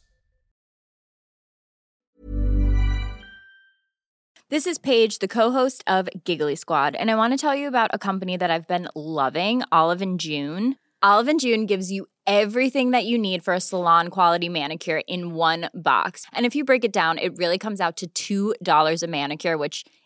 This 4.51 4.67
is 4.67 4.79
Paige, 4.79 5.19
the 5.19 5.29
co-host 5.29 5.83
of 5.87 6.09
Giggly 6.25 6.55
Squad, 6.55 6.95
and 6.95 7.11
I 7.11 7.17
want 7.17 7.33
to 7.33 7.39
tell 7.39 7.57
you 7.57 7.67
about 7.67 7.91
a 7.93 7.99
company 7.99 8.37
that 8.37 8.51
I've 8.51 8.69
been 8.69 8.89
loving, 8.95 9.63
Olive 9.73 10.03
and 10.03 10.21
June. 10.21 10.77
Olive 11.03 11.29
and 11.29 11.41
June 11.41 11.67
gives 11.67 11.91
you 11.91 12.07
everything 12.27 12.93
that 12.93 13.05
you 13.05 13.19
need 13.19 13.43
for 13.43 13.53
a 13.55 13.61
salon 13.61 14.09
quality 14.09 14.49
manicure 14.49 15.03
in 15.09 15.35
one 15.35 15.71
box. 15.75 16.27
And 16.33 16.47
if 16.47 16.55
you 16.55 16.65
break 16.65 16.85
it 16.85 16.93
down, 16.93 17.19
it 17.19 17.37
really 17.37 17.59
comes 17.59 17.81
out 17.81 18.01
to 18.15 18.55
$2 18.63 19.03
a 19.03 19.07
manicure, 19.07 19.59
which 19.59 19.85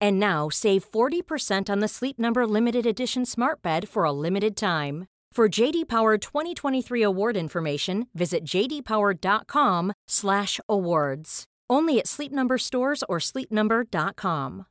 And 0.00 0.20
now 0.20 0.48
save 0.48 0.88
40% 0.90 1.70
on 1.70 1.80
the 1.80 1.88
Sleep 1.88 2.18
Number 2.18 2.46
limited 2.46 2.86
edition 2.86 3.24
Smart 3.24 3.62
Bed 3.62 3.88
for 3.88 4.04
a 4.04 4.12
limited 4.12 4.56
time. 4.56 5.06
For 5.32 5.48
JD 5.48 5.88
Power 5.88 6.16
2023 6.16 7.02
award 7.02 7.36
information, 7.36 8.06
visit 8.14 8.44
jdpower.com/awards. 8.44 11.44
Only 11.68 11.98
at 11.98 12.06
Sleep 12.06 12.32
Number 12.32 12.56
stores 12.56 13.04
or 13.06 13.18
sleepnumber.com. 13.18 14.66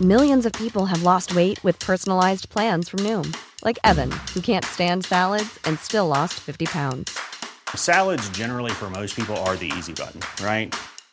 Millions 0.00 0.46
of 0.46 0.52
people 0.52 0.86
have 0.86 1.02
lost 1.02 1.34
weight 1.34 1.58
with 1.64 1.76
personalized 1.80 2.48
plans 2.48 2.88
from 2.88 3.00
Noom, 3.00 3.36
like 3.64 3.80
Evan, 3.82 4.12
who 4.32 4.40
can't 4.40 4.64
stand 4.64 5.04
salads 5.04 5.58
and 5.64 5.76
still 5.80 6.06
lost 6.06 6.34
50 6.34 6.66
pounds. 6.66 7.18
Salads, 7.74 8.30
generally, 8.30 8.70
for 8.70 8.90
most 8.90 9.16
people, 9.16 9.36
are 9.38 9.56
the 9.56 9.72
easy 9.76 9.92
button, 9.92 10.20
right? 10.44 10.72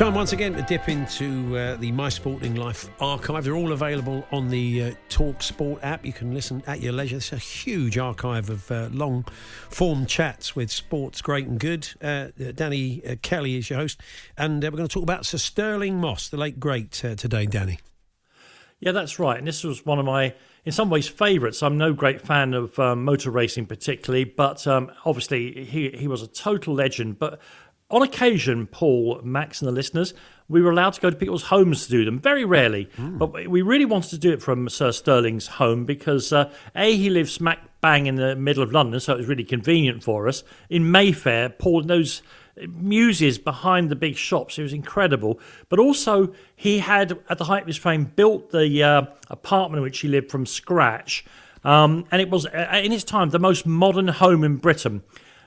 Time 0.00 0.14
once 0.14 0.32
again 0.32 0.54
to 0.54 0.62
dip 0.62 0.88
into 0.88 1.54
uh, 1.58 1.76
the 1.76 1.92
My 1.92 2.08
Sporting 2.08 2.54
Life 2.54 2.88
archive. 3.02 3.44
They're 3.44 3.54
all 3.54 3.72
available 3.72 4.26
on 4.32 4.48
the 4.48 4.82
uh, 4.82 4.94
Talk 5.10 5.42
Sport 5.42 5.78
app. 5.82 6.06
You 6.06 6.14
can 6.14 6.32
listen 6.32 6.62
at 6.66 6.80
your 6.80 6.94
leisure. 6.94 7.18
It's 7.18 7.34
a 7.34 7.36
huge 7.36 7.98
archive 7.98 8.48
of 8.48 8.70
uh, 8.70 8.88
long 8.92 9.26
form 9.68 10.06
chats 10.06 10.56
with 10.56 10.70
sports 10.70 11.20
great 11.20 11.48
and 11.48 11.60
good. 11.60 11.86
Uh, 12.00 12.28
Danny 12.54 13.02
uh, 13.04 13.16
Kelly 13.20 13.56
is 13.56 13.68
your 13.68 13.78
host, 13.78 14.00
and 14.38 14.64
uh, 14.64 14.70
we're 14.72 14.78
going 14.78 14.88
to 14.88 14.94
talk 14.94 15.02
about 15.02 15.26
Sir 15.26 15.36
Stirling 15.36 16.00
Moss, 16.00 16.30
the 16.30 16.38
late 16.38 16.58
great, 16.58 16.92
today, 16.92 17.44
Danny. 17.44 17.78
Yeah, 18.78 18.92
that's 18.92 19.18
right. 19.18 19.36
And 19.36 19.46
this 19.46 19.62
was 19.62 19.84
one 19.84 19.98
of 19.98 20.06
my, 20.06 20.34
in 20.64 20.72
some 20.72 20.88
ways, 20.88 21.06
favourites. 21.06 21.62
I'm 21.62 21.76
no 21.76 21.92
great 21.92 22.22
fan 22.22 22.54
of 22.54 22.78
um, 22.78 23.04
motor 23.04 23.30
racing 23.30 23.66
particularly, 23.66 24.24
but 24.24 24.66
um, 24.66 24.90
obviously 25.04 25.66
he 25.66 25.90
he 25.90 26.08
was 26.08 26.22
a 26.22 26.26
total 26.26 26.72
legend. 26.72 27.18
But 27.18 27.42
on 27.90 28.02
occasion, 28.02 28.66
Paul, 28.66 29.20
Max, 29.22 29.60
and 29.60 29.68
the 29.68 29.72
listeners, 29.72 30.14
we 30.48 30.62
were 30.62 30.70
allowed 30.70 30.94
to 30.94 31.00
go 31.00 31.10
to 31.10 31.16
people's 31.16 31.44
homes 31.44 31.86
to 31.86 31.90
do 31.90 32.04
them. 32.04 32.18
Very 32.18 32.44
rarely, 32.44 32.88
mm. 32.96 33.18
but 33.18 33.32
we 33.48 33.62
really 33.62 33.84
wanted 33.84 34.10
to 34.10 34.18
do 34.18 34.32
it 34.32 34.42
from 34.42 34.68
Sir 34.68 34.90
Stirling's 34.90 35.46
home 35.46 35.84
because 35.84 36.32
uh, 36.32 36.52
a 36.74 36.96
he 36.96 37.10
lives 37.10 37.32
smack 37.32 37.80
bang 37.80 38.06
in 38.06 38.16
the 38.16 38.36
middle 38.36 38.62
of 38.62 38.72
London, 38.72 39.00
so 39.00 39.14
it 39.14 39.18
was 39.18 39.26
really 39.26 39.44
convenient 39.44 40.02
for 40.02 40.28
us. 40.28 40.42
In 40.68 40.90
Mayfair, 40.90 41.48
Paul 41.48 41.82
knows 41.82 42.22
muses 42.68 43.38
behind 43.38 43.90
the 43.90 43.96
big 43.96 44.16
shops. 44.16 44.58
It 44.58 44.62
was 44.62 44.72
incredible. 44.72 45.40
But 45.68 45.78
also, 45.78 46.34
he 46.56 46.78
had, 46.78 47.18
at 47.28 47.38
the 47.38 47.44
height 47.44 47.62
of 47.62 47.66
his 47.66 47.76
fame, 47.76 48.04
built 48.04 48.50
the 48.50 48.82
uh, 48.82 49.02
apartment 49.28 49.78
in 49.78 49.82
which 49.82 50.00
he 50.00 50.08
lived 50.08 50.30
from 50.30 50.46
scratch. 50.46 51.24
Um, 51.64 52.06
and 52.10 52.20
it 52.20 52.30
was, 52.30 52.46
uh, 52.46 52.80
in 52.82 52.92
his 52.92 53.04
time, 53.04 53.30
the 53.30 53.38
most 53.38 53.66
modern 53.66 54.08
home 54.08 54.44
in 54.44 54.56
Britain. 54.56 55.02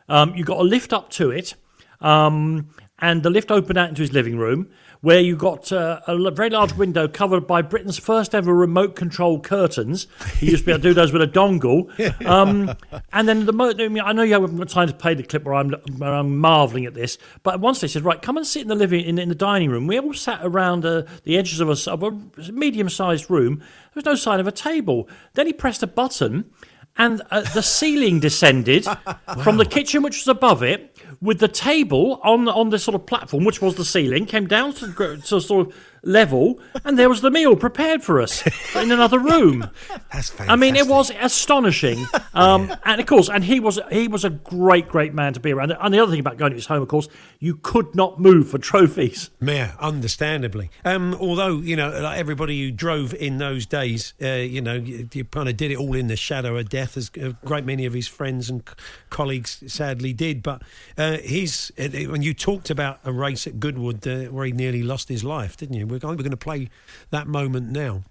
Um, 0.09 0.35
you 0.35 0.43
got 0.43 0.59
a 0.59 0.63
lift 0.63 0.93
up 0.93 1.09
to 1.11 1.31
it, 1.31 1.55
um, 2.03 2.69
and 2.99 3.23
the 3.23 3.29
lift 3.29 3.51
opened 3.51 3.77
out 3.77 3.89
into 3.89 4.01
his 4.01 4.13
living 4.13 4.37
room 4.37 4.69
where 5.03 5.19
you 5.19 5.35
got 5.35 5.69
uh, 5.73 5.99
a 6.07 6.31
very 6.31 6.49
large 6.49 6.71
window 6.75 7.09
covered 7.09 7.45
by 7.45 7.61
Britain's 7.61 7.99
first 7.99 8.33
ever 8.33 8.53
remote 8.53 8.95
control 8.95 9.37
curtains. 9.37 10.07
He 10.37 10.49
used 10.49 10.61
to 10.61 10.65
be 10.67 10.71
able 10.71 10.81
to 10.81 10.89
do 10.89 10.93
those 10.93 11.11
with 11.11 11.21
a 11.21 11.27
dongle. 11.27 11.91
Um, 12.23 12.73
and 13.11 13.27
then 13.27 13.45
the 13.45 13.51
mo- 13.51 13.73
I 13.77 14.13
know 14.13 14.23
you 14.23 14.33
haven't 14.33 14.55
got 14.55 14.69
time 14.69 14.87
to 14.87 14.93
play 14.93 15.13
the 15.13 15.23
clip 15.23 15.43
where 15.43 15.55
I'm, 15.55 15.71
where 15.97 16.13
I'm 16.13 16.37
marvelling 16.37 16.85
at 16.85 16.93
this, 16.93 17.17
but 17.43 17.59
once 17.59 17.81
they 17.81 17.87
said, 17.87 18.03
right, 18.03 18.21
come 18.21 18.37
and 18.37 18.47
sit 18.47 18.61
in 18.61 18.69
the 18.69 18.75
living 18.75 19.03
in, 19.03 19.17
in 19.19 19.29
the 19.29 19.35
dining 19.35 19.69
room. 19.69 19.87
We 19.87 19.99
all 19.99 20.13
sat 20.13 20.39
around 20.41 20.85
uh, 20.85 21.03
the 21.23 21.37
edges 21.37 21.59
of 21.59 21.69
a, 21.69 21.91
of 21.91 22.03
a 22.03 22.51
medium 22.51 22.87
sized 22.87 23.29
room. 23.29 23.57
There 23.59 23.67
was 23.95 24.05
no 24.05 24.15
sign 24.15 24.39
of 24.39 24.47
a 24.47 24.51
table. 24.51 25.09
Then 25.33 25.47
he 25.47 25.53
pressed 25.53 25.83
a 25.83 25.87
button 25.87 26.49
and 26.97 27.21
uh, 27.31 27.41
the 27.41 27.63
ceiling 27.63 28.19
descended 28.19 28.85
wow. 28.85 29.17
from 29.43 29.57
the 29.57 29.65
kitchen, 29.65 30.03
which 30.03 30.17
was 30.17 30.27
above 30.27 30.61
it, 30.63 30.95
with 31.23 31.39
the 31.39 31.47
table 31.47 32.19
on 32.23 32.47
on 32.49 32.69
this 32.69 32.83
sort 32.83 32.95
of 32.95 33.05
platform, 33.05 33.45
which 33.45 33.61
was 33.61 33.75
the 33.75 33.85
ceiling, 33.85 34.25
came 34.25 34.45
down 34.45 34.73
to, 34.73 34.93
to 35.25 35.39
sort 35.39 35.67
of 35.67 35.75
level, 36.03 36.59
and 36.83 36.99
there 36.99 37.09
was 37.09 37.21
the 37.21 37.31
meal 37.31 37.55
prepared 37.55 38.03
for 38.03 38.21
us 38.21 38.43
in 38.75 38.91
another 38.91 39.17
room. 39.17 39.69
That's 40.11 40.29
fantastic. 40.29 40.49
I 40.49 40.55
mean, 40.55 40.75
it 40.75 40.87
was 40.87 41.11
astonishing. 41.19 42.05
Um, 42.35 42.67
yeah. 42.67 42.77
And 42.85 42.99
of 42.99 43.05
course, 43.05 43.29
and 43.29 43.43
he 43.43 43.59
was 43.59 43.79
he 43.91 44.07
was 44.07 44.25
a 44.25 44.29
great, 44.31 44.87
great 44.87 45.13
man 45.13 45.33
to 45.33 45.39
be 45.39 45.51
around. 45.51 45.71
And 45.71 45.93
the 45.93 45.99
other 45.99 46.11
thing 46.11 46.19
about 46.19 46.37
going 46.37 46.49
to 46.49 46.55
his 46.55 46.65
home, 46.65 46.81
of 46.81 46.87
course, 46.87 47.07
you 47.39 47.57
could 47.57 47.93
not 47.93 48.19
move 48.19 48.49
for 48.49 48.57
trophies. 48.57 49.29
Yeah, 49.39 49.73
understandably. 49.79 50.71
Um, 50.83 51.13
although 51.13 51.59
you 51.59 51.75
know, 51.75 51.89
like 52.01 52.17
everybody 52.17 52.59
who 52.59 52.71
drove 52.71 53.13
in 53.13 53.37
those 53.37 53.67
days, 53.67 54.15
uh, 54.19 54.27
you 54.27 54.61
know, 54.61 54.73
you, 54.73 55.07
you, 55.13 55.25
kind 55.25 55.47
of 55.47 55.57
did 55.57 55.69
it 55.69 55.77
all 55.77 55.93
in 55.93 56.07
the 56.07 56.15
shadow 56.15 56.57
of 56.57 56.69
death, 56.69 56.97
as 56.97 57.11
a 57.17 57.33
great 57.45 57.65
many 57.65 57.85
of 57.85 57.93
his 57.93 58.07
friends 58.07 58.49
and 58.49 58.67
c- 58.67 58.75
colleagues 59.11 59.63
sadly 59.67 60.11
did. 60.11 60.41
But 60.41 60.63
uh, 60.97 61.12
he's 61.17 61.71
uh, 61.77 61.89
when 62.09 62.21
you 62.21 62.33
talked 62.33 62.69
about 62.69 62.99
a 63.03 63.11
race 63.11 63.47
at 63.47 63.59
Goodwood 63.59 64.07
uh, 64.07 64.25
where 64.25 64.45
he 64.45 64.51
nearly 64.51 64.83
lost 64.83 65.09
his 65.09 65.23
life, 65.23 65.57
didn't 65.57 65.75
you? 65.75 65.85
We're, 65.85 65.99
we're 66.03 66.15
going 66.15 66.31
to 66.31 66.37
play 66.37 66.69
that 67.11 67.27
moment 67.27 67.69
now. 67.69 68.03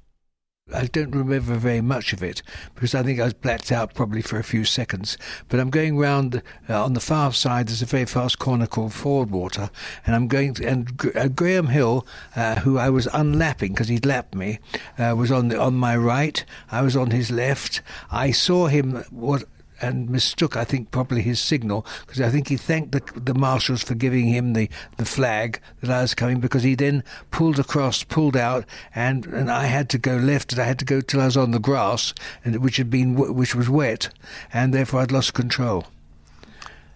I 0.72 0.86
don't 0.86 1.14
remember 1.14 1.56
very 1.56 1.80
much 1.80 2.12
of 2.12 2.22
it 2.22 2.40
because 2.74 2.94
I 2.94 3.02
think 3.02 3.18
I 3.18 3.24
was 3.24 3.34
blacked 3.34 3.72
out 3.72 3.94
probably 3.94 4.22
for 4.22 4.38
a 4.38 4.44
few 4.44 4.64
seconds. 4.64 5.18
But 5.48 5.58
I'm 5.58 5.70
going 5.70 5.98
round 5.98 6.40
uh, 6.68 6.84
on 6.84 6.94
the 6.94 7.00
far 7.00 7.32
side. 7.32 7.68
There's 7.68 7.82
a 7.82 7.86
very 7.86 8.04
fast 8.04 8.38
corner 8.38 8.66
called 8.66 8.92
Fordwater, 8.92 9.70
and 10.06 10.14
I'm 10.14 10.28
going 10.28 10.54
to, 10.54 10.66
and 10.66 11.16
uh, 11.16 11.28
Graham 11.28 11.66
Hill, 11.66 12.06
uh, 12.36 12.60
who 12.60 12.78
I 12.78 12.90
was 12.90 13.08
unlapping 13.12 13.72
because 13.72 13.88
he'd 13.88 14.06
lapped 14.06 14.34
me, 14.34 14.60
uh, 14.98 15.14
was 15.16 15.32
on 15.32 15.48
the, 15.48 15.60
on 15.60 15.74
my 15.74 15.96
right. 15.96 16.44
I 16.70 16.82
was 16.82 16.96
on 16.96 17.10
his 17.10 17.30
left. 17.30 17.82
I 18.10 18.30
saw 18.30 18.68
him 18.68 19.04
what 19.10 19.44
and 19.82 20.08
mistook, 20.08 20.56
I 20.56 20.64
think, 20.64 20.90
probably 20.90 21.20
his 21.22 21.40
signal 21.40 21.84
because 22.06 22.20
I 22.20 22.30
think 22.30 22.48
he 22.48 22.56
thanked 22.56 22.92
the, 22.92 23.02
the 23.20 23.34
marshals 23.34 23.82
for 23.82 23.94
giving 23.94 24.26
him 24.26 24.52
the, 24.52 24.70
the 24.96 25.04
flag 25.04 25.60
that 25.80 25.90
I 25.90 26.00
was 26.02 26.14
coming 26.14 26.40
because 26.40 26.62
he 26.62 26.74
then 26.74 27.04
pulled 27.30 27.58
across, 27.58 28.04
pulled 28.04 28.36
out, 28.36 28.64
and, 28.94 29.26
and 29.26 29.50
I 29.50 29.66
had 29.66 29.90
to 29.90 29.98
go 29.98 30.16
left 30.16 30.52
and 30.52 30.62
I 30.62 30.64
had 30.64 30.78
to 30.78 30.84
go 30.84 31.00
till 31.00 31.20
I 31.20 31.26
was 31.26 31.36
on 31.36 31.50
the 31.50 31.58
grass, 31.58 32.14
and 32.44 32.56
which 32.62 32.76
had 32.76 32.90
been 32.90 33.14
which 33.14 33.54
was 33.54 33.68
wet, 33.68 34.08
and 34.52 34.72
therefore 34.72 35.00
I'd 35.00 35.12
lost 35.12 35.34
control 35.34 35.86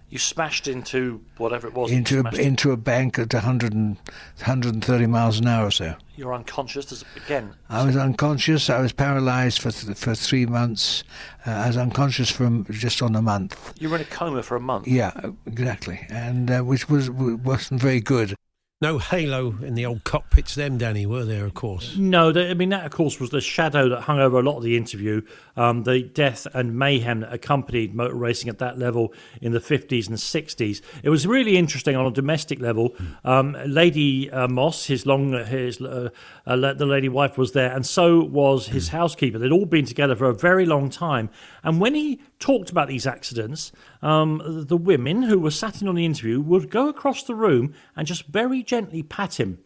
you 0.09 0.19
smashed 0.19 0.69
into 0.69 1.21
whatever 1.37 1.67
it 1.67 1.75
was. 1.75 1.91
Into 1.91 2.21
a, 2.21 2.35
into 2.37 2.71
a 2.71 2.77
bank 2.77 3.19
at 3.19 3.35
100 3.35 3.73
and, 3.73 3.97
130 4.37 5.07
miles 5.07 5.41
an 5.41 5.49
hour 5.49 5.67
or 5.67 5.71
so. 5.71 5.97
You're 6.17 6.33
unconscious 6.33 7.05
again. 7.17 7.55
I 7.69 7.85
was 7.85 7.97
unconscious. 7.97 8.71
I 8.71 8.81
was 8.81 8.93
paralysed 8.93 9.61
for 9.61 9.71
th- 9.71 9.99
for 9.99 10.15
three 10.15 10.47
months. 10.47 11.03
Uh, 11.47 11.51
I 11.51 11.67
was 11.67 11.77
unconscious 11.77 12.31
for 12.31 12.65
just 12.71 13.03
on 13.03 13.17
a 13.17 13.23
month. 13.23 13.75
You 13.79 13.91
were 13.91 13.97
in 13.97 14.03
a 14.03 14.07
coma 14.07 14.43
for 14.43 14.57
a 14.57 14.61
month. 14.61 14.87
Yeah, 14.87 15.13
exactly, 15.45 16.07
and 16.09 16.51
uh, 16.51 16.61
which 16.61 16.89
was 16.89 17.11
wasn't 17.11 17.83
very 17.83 18.01
good. 18.01 18.36
No 18.83 18.99
halo 18.99 19.55
in 19.63 19.75
the 19.75 19.87
old 19.87 20.05
cockpits, 20.05 20.55
them, 20.55 20.77
Danny, 20.77 21.07
were 21.07 21.25
there, 21.25 21.47
of 21.47 21.55
course? 21.55 21.97
No, 21.97 22.29
I 22.29 22.53
mean, 22.53 22.69
that, 22.69 22.85
of 22.85 22.93
course, 22.93 23.19
was 23.19 23.31
the 23.31 23.41
shadow 23.41 23.89
that 23.89 24.03
hung 24.03 24.19
over 24.19 24.39
a 24.39 24.43
lot 24.43 24.59
of 24.59 24.65
the 24.65 24.77
interview. 24.77 25.23
Um, 25.57 25.85
the 25.85 26.03
death 26.03 26.47
and 26.53 26.79
mayhem 26.79 27.21
that 27.21 27.33
accompanied 27.33 27.95
motor 27.95 28.17
racing 28.17 28.51
at 28.51 28.59
that 28.59 28.79
level 28.79 29.15
in 29.41 29.53
the 29.53 29.61
50s 29.61 30.09
and 30.09 30.19
60s. 30.19 30.83
It 31.03 31.09
was 31.09 31.27
really 31.27 31.57
interesting 31.57 31.97
on 31.97 32.05
a 32.05 32.11
domestic 32.11 32.61
level. 32.61 32.95
Um, 33.25 33.57
lady 33.65 34.31
uh, 34.31 34.47
Moss, 34.47 34.85
his 34.85 35.07
long, 35.07 35.33
his 35.47 35.81
uh, 35.81 36.11
uh, 36.47 36.57
the 36.57 36.87
lady 36.87 37.09
wife 37.09 37.37
was 37.37 37.53
there, 37.53 37.73
and 37.73 37.85
so 37.85 38.23
was 38.23 38.69
his 38.69 38.89
housekeeper. 38.89 39.39
They'd 39.39 39.53
all 39.53 39.67
been 39.67 39.85
together 39.85 40.15
for 40.15 40.27
a 40.27 40.35
very 40.35 40.65
long 40.65 40.91
time. 40.91 41.29
And 41.63 41.81
when 41.81 41.95
he 41.95 42.21
talked 42.39 42.71
about 42.71 42.89
these 42.89 43.07
accidents, 43.07 43.73
um, 44.03 44.65
the 44.69 44.77
women 44.77 45.23
who 45.23 45.39
were 45.39 45.51
sat 45.51 45.83
in 45.83 45.89
on 45.89 45.97
the 45.97 46.05
interview 46.05 46.41
would 46.41 46.71
go 46.71 46.89
across 46.89 47.25
the 47.25 47.35
room 47.35 47.75
and 47.97 48.07
just 48.07 48.27
very 48.27 48.63
gently 48.63 49.03
pat 49.03 49.41
him. 49.41 49.59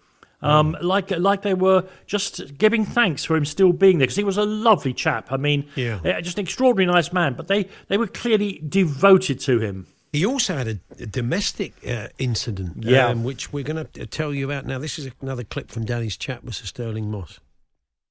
Um, 0.42 0.72
mm. 0.72 0.82
like 0.82 1.10
like 1.10 1.42
they 1.42 1.52
were 1.52 1.84
just 2.06 2.56
giving 2.56 2.86
thanks 2.86 3.24
for 3.24 3.36
him 3.36 3.44
still 3.44 3.74
being 3.74 3.98
there 3.98 4.06
because 4.06 4.16
he 4.16 4.24
was 4.24 4.38
a 4.38 4.44
lovely 4.44 4.94
chap. 4.94 5.30
I 5.30 5.36
mean, 5.36 5.68
yeah. 5.74 6.00
Uh, 6.02 6.20
just 6.22 6.38
an 6.38 6.44
extraordinarily 6.44 6.94
nice 6.94 7.12
man. 7.12 7.34
But 7.34 7.48
they, 7.48 7.68
they 7.88 7.98
were 7.98 8.06
clearly 8.06 8.62
devoted 8.66 9.38
to 9.40 9.58
him. 9.58 9.86
He 10.12 10.26
also 10.26 10.56
had 10.56 10.68
a, 10.68 10.78
a 10.98 11.06
domestic 11.06 11.74
uh, 11.86 12.08
incident, 12.18 12.82
yeah. 12.82 13.06
Um, 13.06 13.22
which 13.22 13.52
we're 13.52 13.64
going 13.64 13.86
to 13.86 14.06
tell 14.06 14.34
you 14.34 14.44
about 14.44 14.66
now. 14.66 14.78
This 14.78 14.98
is 14.98 15.10
another 15.20 15.44
clip 15.44 15.70
from 15.70 15.84
Danny's 15.84 16.16
chat 16.16 16.42
with 16.42 16.56
Sir 16.56 16.66
Stirling 16.66 17.10
Moss 17.10 17.38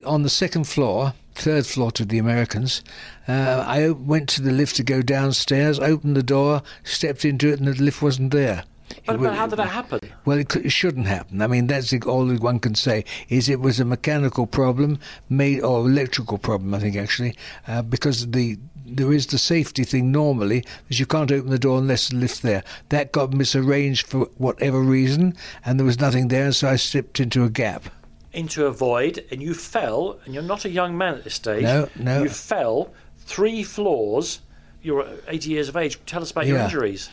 on 0.05 0.23
the 0.23 0.29
second 0.29 0.65
floor, 0.65 1.13
third 1.35 1.65
floor 1.65 1.91
to 1.91 2.05
the 2.05 2.17
Americans. 2.17 2.83
Uh, 3.27 3.65
I 3.67 3.89
went 3.89 4.29
to 4.29 4.41
the 4.41 4.51
lift 4.51 4.77
to 4.77 4.83
go 4.83 5.01
downstairs, 5.01 5.79
opened 5.79 6.15
the 6.15 6.23
door, 6.23 6.63
stepped 6.83 7.25
into 7.25 7.49
it, 7.49 7.59
and 7.59 7.67
the 7.67 7.73
lift 7.83 8.01
wasn't 8.01 8.31
there. 8.31 8.63
But, 9.05 9.19
but 9.19 9.35
how 9.35 9.45
did 9.45 9.59
that 9.59 9.67
happen? 9.69 9.99
Well, 10.25 10.39
it, 10.39 10.55
it, 10.55 10.71
shouldn't 10.71 11.05
happen. 11.05 11.41
I 11.41 11.47
mean, 11.47 11.67
that's 11.67 11.93
all 12.05 12.27
one 12.37 12.59
can 12.59 12.75
say. 12.75 13.05
Is 13.27 13.47
it 13.47 13.59
was 13.59 13.79
a 13.79 13.85
mechanical 13.85 14.47
problem, 14.47 14.99
made 15.29 15.61
or 15.61 15.85
electrical 15.87 16.37
problem? 16.37 16.73
I 16.73 16.79
think 16.79 16.95
actually, 16.95 17.35
uh, 17.67 17.83
because 17.83 18.31
the 18.31 18.57
there 18.95 19.13
is 19.13 19.27
the 19.27 19.37
safety 19.37 19.83
thing 19.83 20.11
normally 20.11 20.63
is 20.89 20.99
you 20.99 21.05
can't 21.05 21.31
open 21.31 21.49
the 21.49 21.59
door 21.59 21.79
unless 21.79 22.09
the 22.09 22.17
lift 22.17 22.41
there. 22.41 22.63
That 22.89 23.11
got 23.11 23.31
misarranged 23.31 24.05
for 24.05 24.29
whatever 24.37 24.81
reason, 24.81 25.35
and 25.65 25.79
there 25.79 25.85
was 25.85 25.99
nothing 25.99 26.27
there, 26.27 26.51
so 26.51 26.69
I 26.69 26.75
slipped 26.75 27.19
into 27.19 27.43
a 27.43 27.49
gap 27.49 27.89
into 28.31 28.65
a 28.65 28.71
void 28.71 29.25
and 29.31 29.41
you 29.41 29.53
fell, 29.53 30.19
and 30.23 30.33
you're 30.33 30.43
not 30.43 30.65
a 30.65 30.69
young 30.69 30.97
man 30.97 31.15
at 31.15 31.23
this 31.23 31.35
stage. 31.35 31.63
No, 31.63 31.89
no. 31.95 32.23
You 32.23 32.29
fell 32.29 32.93
three 33.17 33.63
floors. 33.63 34.41
You're 34.81 35.07
80 35.27 35.49
years 35.49 35.69
of 35.69 35.75
age. 35.75 35.99
Tell 36.05 36.21
us 36.21 36.31
about 36.31 36.47
your 36.47 36.59
injuries. 36.59 37.09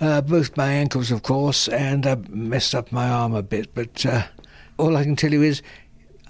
Uh, 0.00 0.20
both 0.20 0.56
my 0.56 0.72
ankles, 0.72 1.10
of 1.10 1.22
course, 1.22 1.68
and 1.68 2.06
I 2.06 2.16
messed 2.28 2.74
up 2.74 2.90
my 2.90 3.08
arm 3.08 3.34
a 3.34 3.42
bit. 3.42 3.74
But 3.74 4.04
uh, 4.04 4.24
all 4.76 4.96
I 4.96 5.04
can 5.04 5.16
tell 5.16 5.32
you 5.32 5.42
is 5.42 5.62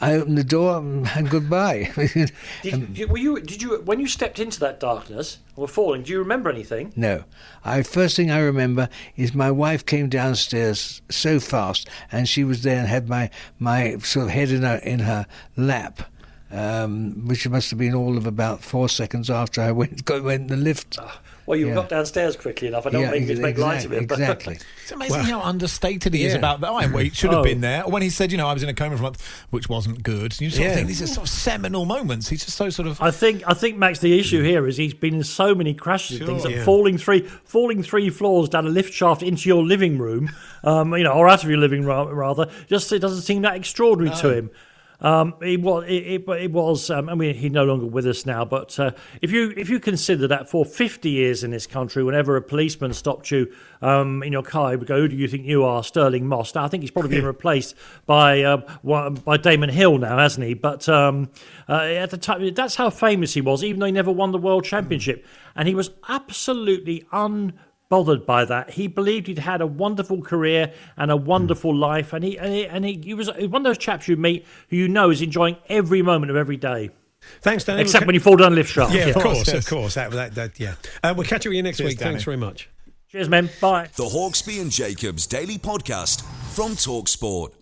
I 0.02 0.14
opened 0.14 0.36
the 0.36 0.42
door 0.42 0.78
and 0.78 1.30
goodbye. 1.30 1.92
did, 2.62 3.08
were 3.08 3.18
you, 3.18 3.40
did 3.40 3.62
you, 3.62 3.80
when 3.82 4.00
you 4.00 4.08
stepped 4.08 4.40
into 4.40 4.58
that 4.58 4.80
darkness 4.80 5.38
and 5.50 5.58
were 5.58 5.68
falling, 5.68 6.02
do 6.02 6.10
you 6.10 6.18
remember 6.18 6.50
anything? 6.50 6.92
No. 6.96 7.22
I 7.64 7.82
first 7.82 8.16
thing 8.16 8.28
I 8.28 8.40
remember 8.40 8.88
is 9.16 9.32
my 9.32 9.52
wife 9.52 9.86
came 9.86 10.08
downstairs 10.08 11.02
so 11.08 11.38
fast, 11.38 11.88
and 12.10 12.28
she 12.28 12.42
was 12.42 12.64
there 12.64 12.80
and 12.80 12.88
had 12.88 13.08
my, 13.08 13.30
my 13.60 13.96
sort 13.98 14.26
of 14.26 14.32
head 14.32 14.50
in 14.50 14.62
her 14.62 14.80
in 14.82 14.98
her 15.00 15.24
lap. 15.56 16.02
Um, 16.50 17.26
which 17.28 17.48
must 17.48 17.70
have 17.70 17.78
been 17.78 17.94
all 17.94 18.18
of 18.18 18.26
about 18.26 18.62
four 18.62 18.86
seconds 18.86 19.30
after 19.30 19.62
I 19.62 19.72
went 19.72 20.06
went 20.10 20.42
in 20.42 20.46
the 20.48 20.56
lift. 20.58 20.98
Well, 21.46 21.58
you 21.58 21.68
Yeah. 21.68 21.74
got 21.74 21.88
downstairs 21.88 22.36
quickly 22.36 22.68
enough. 22.68 22.86
I 22.86 22.90
don't 22.90 23.02
Yeah, 23.02 23.10
mean 23.10 23.26
to 23.26 23.36
make 23.36 23.58
light 23.58 23.84
of 23.84 23.92
it. 23.92 24.06
but- 24.06 24.18
Exactly. 24.18 24.58
It's 24.82 24.92
amazing 24.92 25.20
how 25.24 25.40
understated 25.40 26.14
he 26.14 26.24
is 26.24 26.34
about 26.34 26.60
that. 26.60 26.70
I 26.70 26.86
wait, 26.86 27.16
should 27.16 27.30
have 27.30 27.40
Oh. 27.40 27.42
been 27.42 27.60
there. 27.60 27.82
When 27.82 28.02
he 28.02 28.10
said, 28.10 28.30
you 28.30 28.38
know, 28.38 28.46
I 28.46 28.52
was 28.54 28.62
in 28.62 28.68
a 28.68 28.74
coma 28.74 28.96
for 28.96 29.00
a 29.00 29.04
month, 29.04 29.22
which 29.50 29.68
wasn't 29.68 30.02
good. 30.02 30.40
You 30.40 30.50
sort 30.50 30.62
Yeah. 30.62 30.68
of 30.68 30.74
think 30.76 30.88
these 30.88 31.02
are 31.02 31.06
sort 31.06 31.26
of 31.26 31.30
seminal 31.32 31.84
moments. 31.84 32.28
He's 32.28 32.44
just 32.44 32.56
so 32.56 32.70
sort 32.70 32.86
of. 32.88 33.00
I 33.00 33.10
think 33.10 33.42
I 33.46 33.54
think 33.54 33.76
Max, 33.76 33.98
the 33.98 34.18
issue 34.18 34.42
here 34.42 34.66
is 34.68 34.76
he's 34.76 34.94
been 34.94 35.14
in 35.14 35.24
so 35.24 35.54
many 35.54 35.74
crashes 35.74 36.18
and 36.18 36.28
things 36.28 36.42
Sure. 36.42 36.52
that 36.52 36.64
falling 36.64 36.98
three 36.98 37.26
falling 37.44 37.82
three 37.82 38.08
floors 38.10 38.48
down 38.48 38.66
a 38.66 38.70
lift 38.70 38.92
shaft 38.92 39.22
into 39.22 39.48
your 39.48 39.62
living 39.64 39.98
room, 39.98 40.30
um, 40.64 40.94
you 40.96 41.02
know, 41.04 41.12
or 41.12 41.28
out 41.28 41.42
of 41.42 41.50
your 41.50 41.58
living 41.58 41.84
room 41.84 42.08
rather. 42.08 42.46
Just 42.68 42.92
it 42.92 43.00
doesn't 43.00 43.22
seem 43.22 43.42
that 43.42 43.56
extraordinary 43.56 44.16
to 44.18 44.30
him. 44.30 44.50
Um, 45.02 45.34
it 45.42 45.60
was. 45.60 45.84
It, 45.86 46.22
it, 46.22 46.28
it 46.28 46.52
was. 46.52 46.88
Um, 46.88 47.08
I 47.08 47.14
mean, 47.14 47.34
he's 47.34 47.50
no 47.50 47.64
longer 47.64 47.86
with 47.86 48.06
us 48.06 48.24
now. 48.24 48.44
But 48.44 48.78
uh, 48.78 48.92
if 49.20 49.32
you 49.32 49.52
if 49.56 49.68
you 49.68 49.80
consider 49.80 50.28
that 50.28 50.48
for 50.48 50.64
fifty 50.64 51.10
years 51.10 51.42
in 51.42 51.50
this 51.50 51.66
country, 51.66 52.04
whenever 52.04 52.36
a 52.36 52.42
policeman 52.42 52.94
stopped 52.94 53.30
you 53.30 53.52
um, 53.82 54.22
in 54.22 54.32
your 54.32 54.44
car, 54.44 54.70
he 54.70 54.76
would 54.76 54.86
go, 54.86 55.00
"Who 55.00 55.08
do 55.08 55.16
you 55.16 55.26
think 55.26 55.44
you 55.44 55.64
are, 55.64 55.82
Stirling 55.82 56.26
Moss?" 56.26 56.54
Now, 56.54 56.64
I 56.64 56.68
think 56.68 56.84
he's 56.84 56.92
probably 56.92 57.10
been 57.10 57.26
replaced 57.26 57.74
by 58.06 58.42
uh, 58.42 58.58
by 59.10 59.36
Damon 59.36 59.70
Hill 59.70 59.98
now, 59.98 60.18
hasn't 60.18 60.46
he? 60.46 60.54
But 60.54 60.88
um, 60.88 61.30
uh, 61.68 61.82
at 61.82 62.10
the 62.10 62.16
time, 62.16 62.54
that's 62.54 62.76
how 62.76 62.88
famous 62.88 63.34
he 63.34 63.40
was, 63.40 63.64
even 63.64 63.80
though 63.80 63.86
he 63.86 63.92
never 63.92 64.12
won 64.12 64.30
the 64.30 64.38
world 64.38 64.64
championship, 64.64 65.26
and 65.56 65.66
he 65.66 65.74
was 65.74 65.90
absolutely 66.08 67.04
un 67.10 67.54
bothered 67.92 68.24
by 68.24 68.42
that. 68.46 68.70
He 68.70 68.86
believed 68.86 69.26
he'd 69.26 69.40
had 69.40 69.60
a 69.60 69.66
wonderful 69.66 70.22
career 70.22 70.72
and 70.96 71.10
a 71.10 71.16
wonderful 71.16 71.76
life, 71.76 72.14
and 72.14 72.24
he 72.24 72.38
and 72.38 72.50
he, 72.50 72.66
and 72.66 72.86
he, 72.86 72.98
he 73.04 73.12
was 73.12 73.28
one 73.28 73.56
of 73.56 73.64
those 73.64 73.76
chaps 73.76 74.08
you 74.08 74.16
meet 74.16 74.46
who 74.70 74.76
you 74.76 74.88
know 74.88 75.10
is 75.10 75.20
enjoying 75.20 75.58
every 75.68 76.00
moment 76.00 76.30
of 76.30 76.36
every 76.38 76.56
day. 76.56 76.88
Thanks, 77.42 77.64
Danny. 77.64 77.82
Except 77.82 78.00
We'll 78.00 78.06
when 78.06 78.14
you 78.14 78.20
fall 78.20 78.36
down 78.36 78.52
a 78.52 78.54
lift 78.54 78.72
shaft. 78.72 78.94
Yeah, 78.94 79.08
of 79.08 79.16
course, 79.16 79.46
yes. 79.46 79.52
of 79.52 79.66
course. 79.66 79.92
That, 79.92 80.10
that, 80.12 80.34
that, 80.36 80.58
yeah. 80.58 80.76
Uh, 81.02 81.12
we'll 81.14 81.26
catch 81.26 81.42
up 81.42 81.50
with 81.50 81.56
you 81.56 81.62
next 81.62 81.76
Cheers, 81.76 81.90
week. 81.90 81.98
Danny. 81.98 82.12
Thanks 82.12 82.24
very 82.24 82.38
much. 82.38 82.70
Cheers, 83.10 83.28
man. 83.28 83.50
Bye. 83.60 83.90
The 83.94 84.04
Hawksbee 84.04 84.62
and 84.62 84.70
Jacobs 84.70 85.26
Daily 85.26 85.58
Podcast 85.58 86.22
from 86.54 86.72
Talksport. 86.72 87.52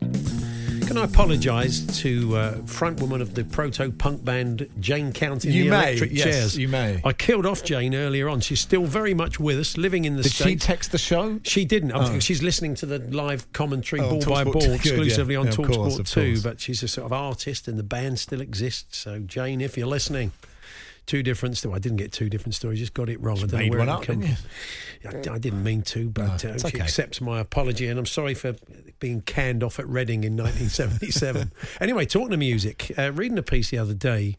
Can 0.90 0.98
I 0.98 1.05
apologise 1.05 1.83
to 2.00 2.37
uh, 2.37 2.55
frontwoman 2.62 3.20
of 3.20 3.37
the 3.37 3.44
proto 3.44 3.92
punk 3.92 4.24
band 4.24 4.68
Jayne 4.81 5.12
County? 5.12 5.53
You 5.53 5.64
the 5.66 5.70
may, 5.70 5.76
Electric 5.90 6.11
yes, 6.11 6.24
Chairs? 6.24 6.59
you 6.59 6.66
may. 6.66 7.00
I 7.05 7.12
killed 7.12 7.46
off 7.46 7.62
Jayne 7.62 7.94
earlier 7.94 8.29
on. 8.29 8.40
She's 8.40 8.59
still 8.59 8.87
very 8.87 9.14
much 9.14 9.38
with 9.38 9.61
us, 9.61 9.76
living 9.76 10.05
in 10.05 10.16
the 10.16 10.24
Did 10.24 10.33
she 10.33 10.57
text 10.57 10.90
the 10.90 10.98
show? 10.98 11.38
She 11.44 11.64
didn't. 11.64 11.92
Oh. 11.92 12.18
she's 12.18 12.42
listening 12.42 12.74
to 12.74 12.87
the 12.87 12.98
live 12.98 13.53
commentary 13.53 14.03
Oh, 14.03 14.18
ball 14.18 14.35
by 14.35 14.42
ball. 14.42 14.55
Good, 14.55 14.72
exclusively 14.72 15.35
yeah. 15.35 15.40
on 15.40 15.46
Yeah, 15.46 15.53
Talksport 15.53 15.74
course, 15.96 16.11
2. 16.11 16.26
course. 16.33 16.42
But 16.42 16.61
she's 16.61 16.83
a 16.83 16.88
sort 16.88 17.07
of 17.07 17.12
artist 17.12 17.68
and 17.68 17.79
the 17.79 17.85
band 17.85 18.18
still 18.18 18.40
exists. 18.40 18.98
So, 18.98 19.20
Jayne, 19.20 19.61
if 19.61 19.79
you're 19.79 19.87
listening, 19.87 20.33
two 21.11 21.25
different 21.25 21.57
stories. 21.57 21.75
I 21.75 21.79
didn't 21.81 21.99
get 21.99 22.12
two 22.12 22.31
different 22.31 22.55
stories, 22.55 22.79
just 22.79 22.94
got 22.94 23.09
it 23.09 23.20
wrong. 23.20 23.38
I 23.38 23.40
don't 23.40 23.53
know 23.53 23.59
made 23.59 23.70
where 23.70 23.81
one 23.81 23.88
up, 23.88 24.07
didn't. 24.07 24.37
I, 25.05 25.35
I 25.35 25.38
didn't 25.38 25.64
mean 25.64 25.83
to, 25.83 26.09
but 26.09 26.44
No, 26.44 26.51
uh, 26.51 26.59
she 26.59 26.68
okay. 26.68 26.81
accepts 26.81 27.20
my 27.20 27.40
apology, 27.40 27.88
and 27.88 27.99
I'm 27.99 28.07
sorry 28.07 28.35
for 28.35 28.55
being 29.01 29.20
canned 29.23 29.64
off 29.64 29.81
at 29.81 29.88
Reading 29.88 30.23
in 30.23 30.37
1977. 30.37 31.51
anyway, 31.81 32.07
talking 32.07 32.31
to 32.31 32.37
music, 32.37 32.92
uh, 32.96 33.11
reading 33.11 33.38
a 33.38 33.42
piece 33.42 33.70
the 33.70 33.79
other 33.79 33.94
day 33.94 34.37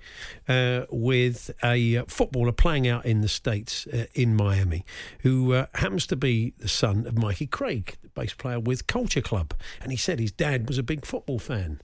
uh, 0.48 0.86
with 0.90 1.52
a 1.62 1.98
uh, 1.98 2.06
footballer 2.08 2.54
playing 2.54 2.88
out 2.88 3.06
in 3.06 3.20
the 3.20 3.28
States 3.28 3.86
uh, 3.88 4.06
in 4.14 4.34
Miami, 4.34 4.86
who 5.24 5.54
uh, 5.54 5.66
happens 5.76 6.08
to 6.08 6.16
be 6.16 6.54
the 6.60 6.70
son 6.70 7.06
of 7.06 7.18
Mikey 7.18 7.48
Craig, 7.48 7.98
bass 8.14 8.34
player 8.34 8.60
with 8.60 8.88
Culture 8.88 9.22
Club. 9.22 9.54
And 9.82 9.92
he 9.92 9.98
said 9.98 10.20
his 10.20 10.32
dad 10.32 10.68
was 10.68 10.78
a 10.78 10.84
big 10.84 11.06
football 11.06 11.40
fan. 11.40 11.82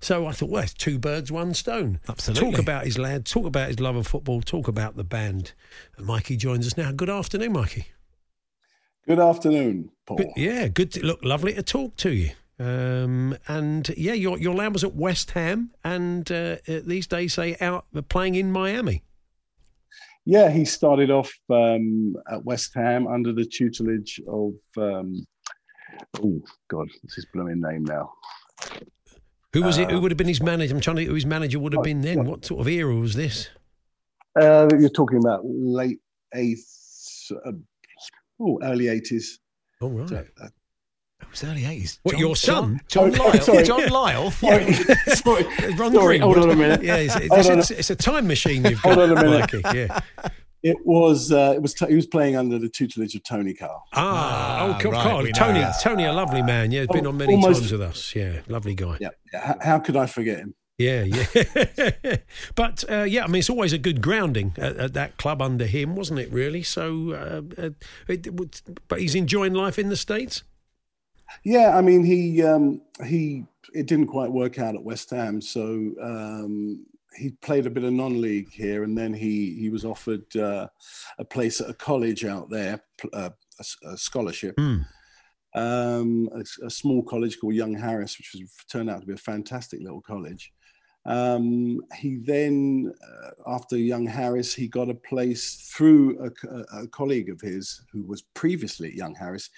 So 0.00 0.26
I 0.26 0.32
thought, 0.32 0.50
well, 0.50 0.62
it's 0.62 0.74
two 0.74 0.98
birds, 0.98 1.32
one 1.32 1.54
stone. 1.54 2.00
Absolutely. 2.08 2.50
Talk 2.50 2.60
about 2.60 2.84
his 2.84 2.98
lad, 2.98 3.26
talk 3.26 3.46
about 3.46 3.68
his 3.68 3.80
love 3.80 3.96
of 3.96 4.06
football, 4.06 4.40
talk 4.40 4.68
about 4.68 4.96
the 4.96 5.04
band. 5.04 5.52
And 5.96 6.06
Mikey 6.06 6.36
joins 6.36 6.66
us 6.66 6.76
now. 6.76 6.92
Good 6.92 7.10
afternoon, 7.10 7.52
Mikey. 7.52 7.86
Good 9.06 9.20
afternoon, 9.20 9.90
Paul. 10.06 10.18
Good, 10.18 10.28
yeah, 10.36 10.68
good. 10.68 10.92
To, 10.92 11.04
look, 11.04 11.24
lovely 11.24 11.54
to 11.54 11.62
talk 11.62 11.96
to 11.96 12.10
you. 12.10 12.30
Um, 12.60 13.36
and 13.46 13.88
yeah, 13.96 14.14
your 14.14 14.36
your 14.38 14.54
lad 14.54 14.72
was 14.72 14.82
at 14.82 14.94
West 14.94 15.30
Ham, 15.30 15.70
and 15.84 16.30
uh, 16.30 16.56
uh, 16.68 16.80
these 16.84 17.06
days 17.06 17.36
they 17.36 17.56
out 17.58 17.86
playing 18.08 18.34
in 18.34 18.50
Miami. 18.50 19.04
Yeah, 20.26 20.50
he 20.50 20.66
started 20.66 21.10
off 21.10 21.32
um, 21.48 22.14
at 22.30 22.44
West 22.44 22.72
Ham 22.74 23.06
under 23.06 23.32
the 23.32 23.46
tutelage 23.46 24.20
of, 24.28 24.52
um, 24.76 25.24
oh, 26.22 26.40
God, 26.68 26.88
what's 27.02 27.14
his 27.16 27.26
blooming 27.32 27.60
name 27.60 27.84
now? 27.84 28.12
Who 29.54 29.62
was 29.62 29.78
it? 29.78 29.90
Who 29.90 29.96
Uh, 29.96 30.00
would 30.00 30.10
have 30.10 30.18
been 30.18 30.28
his 30.28 30.42
manager? 30.42 30.74
I'm 30.74 30.80
trying 30.80 30.96
to 30.96 31.00
think 31.00 31.08
who 31.08 31.14
his 31.14 31.26
manager 31.26 31.58
would 31.58 31.72
have 31.72 31.82
been 31.82 32.00
then. 32.02 32.24
What 32.24 32.44
sort 32.44 32.60
of 32.60 32.68
era 32.68 32.94
was 32.94 33.14
this? 33.14 33.48
Uh, 34.38 34.68
you're 34.78 34.90
talking 34.90 35.18
about 35.18 35.40
late 35.44 35.98
eighth, 36.34 37.30
uh, 37.46 37.52
oh, 38.40 38.58
early 38.62 38.84
80s. 38.86 39.24
Oh, 39.80 39.88
right. 39.88 40.08
So, 40.08 40.16
uh, 40.42 40.48
It 41.22 41.30
was 41.30 41.44
early 41.44 41.62
80s. 41.62 41.98
What, 42.02 42.18
your 42.18 42.36
son? 42.36 42.80
John, 42.88 43.10
Oh, 43.14 43.30
Lyall. 43.32 43.42
sorry. 43.42 43.64
John 43.64 43.80
Lyall. 43.88 44.32
sorry, 45.16 45.44
sorry, 45.44 45.74
Ron 45.74 45.92
sorry, 45.94 46.18
hold 46.18 46.38
on 46.38 46.50
a 46.50 46.56
minute. 46.56 46.82
Yeah, 46.82 46.96
it's, 46.96 47.14
Hold 47.14 47.24
it's, 47.32 47.48
a- 47.48 47.58
it's, 47.58 47.70
it's 47.70 47.90
a 47.90 47.96
time 47.96 48.26
machine 48.26 48.64
you've 48.64 48.82
got, 48.82 48.94
Hold 48.94 49.10
on 49.10 49.18
a 49.18 49.22
minute. 49.22 49.52
Mikey. 49.64 49.78
Yeah. 49.78 50.00
It 50.62 50.76
was, 50.84 51.30
uh, 51.30 51.52
it 51.54 51.62
was, 51.62 51.74
he 51.78 51.94
was 51.94 52.06
playing 52.06 52.36
under 52.36 52.58
the 52.58 52.68
tutelage 52.68 53.14
of 53.14 53.22
Tony 53.22 53.54
Carr. 53.54 53.80
Ah, 53.92 54.58
Ah, 54.60 54.64
oh, 54.76 54.82
God, 54.82 54.92
right, 54.92 55.04
God. 55.04 55.22
we 55.24 55.30
know 55.30 55.38
Tony. 55.38 55.64
Tony, 55.82 56.04
a 56.04 56.12
lovely 56.12 56.42
man. 56.42 56.72
Yeah, 56.72 56.80
he's 56.80 56.88
been 56.88 57.06
on 57.06 57.16
many 57.16 57.34
almost- 57.34 57.60
times 57.60 57.72
with 57.72 57.82
us. 57.82 58.14
Yeah, 58.16 58.40
lovely 58.48 58.74
guy. 58.74 58.98
Yeah, 59.00 59.10
yeah. 59.32 59.54
How 59.60 59.78
could 59.78 59.96
I 59.96 60.06
forget 60.06 60.38
him? 60.38 60.54
Yeah, 60.78 61.02
yeah. 61.04 62.16
but 62.54 62.84
uh, 62.90 63.02
yeah, 63.02 63.24
I 63.24 63.26
mean, 63.26 63.40
it's 63.40 63.50
always 63.50 63.72
a 63.72 63.78
good 63.78 64.00
grounding 64.00 64.54
at, 64.56 64.76
at 64.76 64.94
that 64.94 65.16
club 65.16 65.42
under 65.42 65.66
him, 65.66 65.96
wasn't 65.96 66.20
it? 66.20 66.32
Really. 66.32 66.62
So, 66.62 67.12
uh, 67.58 67.62
uh, 67.62 67.70
it, 68.08 68.32
would- 68.34 68.60
but 68.88 69.00
he's 69.00 69.14
enjoying 69.16 69.54
life 69.54 69.78
in 69.78 69.88
the 69.88 69.96
states. 69.96 70.42
Yeah, 71.44 71.76
I 71.76 71.82
mean, 71.82 72.04
he 72.04 72.42
um, 72.42 72.80
he 73.04 73.44
it 73.74 73.86
didn't 73.86 74.06
quite 74.06 74.30
work 74.32 74.58
out 74.58 74.74
at 74.74 74.82
West 74.82 75.10
Ham, 75.10 75.40
so 75.40 75.92
um, 76.02 76.86
he 77.16 77.30
played 77.42 77.66
a 77.66 77.70
bit 77.70 77.84
of 77.84 77.92
non-league 77.92 78.50
here, 78.52 78.84
and 78.84 78.96
then 78.96 79.12
he 79.14 79.54
he 79.58 79.70
was 79.70 79.84
offered 79.84 80.36
uh, 80.36 80.68
a 81.18 81.24
place 81.24 81.60
at 81.60 81.70
a 81.70 81.74
college 81.74 82.24
out 82.24 82.50
there, 82.50 82.80
uh, 83.12 83.30
a, 83.58 83.88
a 83.88 83.96
scholarship, 83.96 84.54
Hmm. 84.58 84.78
um, 85.54 86.28
a, 86.34 86.66
a 86.66 86.70
small 86.70 87.02
college 87.02 87.38
called 87.38 87.54
Young 87.54 87.74
Harris, 87.74 88.18
which 88.18 88.32
was 88.34 88.50
turned 88.70 88.90
out 88.90 89.00
to 89.00 89.06
be 89.06 89.14
a 89.14 89.16
fantastic 89.16 89.80
little 89.80 90.00
college. 90.02 90.52
Um, 91.06 91.80
he 91.96 92.16
then, 92.16 92.92
uh, 93.02 93.30
after 93.46 93.76
Young 93.76 94.06
Harris, 94.06 94.54
he 94.54 94.68
got 94.68 94.90
a 94.90 94.94
place 94.94 95.72
through 95.74 96.18
a, 96.26 96.80
a 96.82 96.86
colleague 96.88 97.30
of 97.30 97.40
his 97.40 97.82
who 97.92 98.02
was 98.02 98.22
previously 98.34 98.88
at 98.88 98.94
Young 98.94 99.14
Harris. 99.14 99.48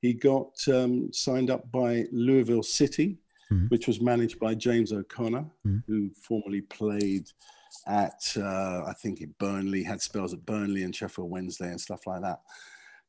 He 0.00 0.14
got 0.14 0.52
um, 0.68 1.12
signed 1.12 1.50
up 1.50 1.70
by 1.72 2.04
Louisville 2.12 2.62
City, 2.62 3.18
Mhm. 3.52 3.70
which 3.70 3.86
was 3.86 4.00
managed 4.00 4.38
by 4.38 4.54
James 4.54 4.92
O'Connor, 4.92 5.44
Mhm. 5.66 5.82
who 5.86 6.10
formerly 6.14 6.62
played 6.62 7.30
at, 7.86 8.22
uh, 8.36 8.84
I 8.86 8.92
think, 9.00 9.20
at 9.22 9.36
Burnley, 9.38 9.82
had 9.82 10.00
spells 10.00 10.32
at 10.34 10.46
Burnley 10.46 10.82
and 10.84 10.94
Sheffield 10.94 11.30
Wednesday 11.30 11.70
and 11.70 11.80
stuff 11.80 12.06
like 12.06 12.22
that. 12.22 12.40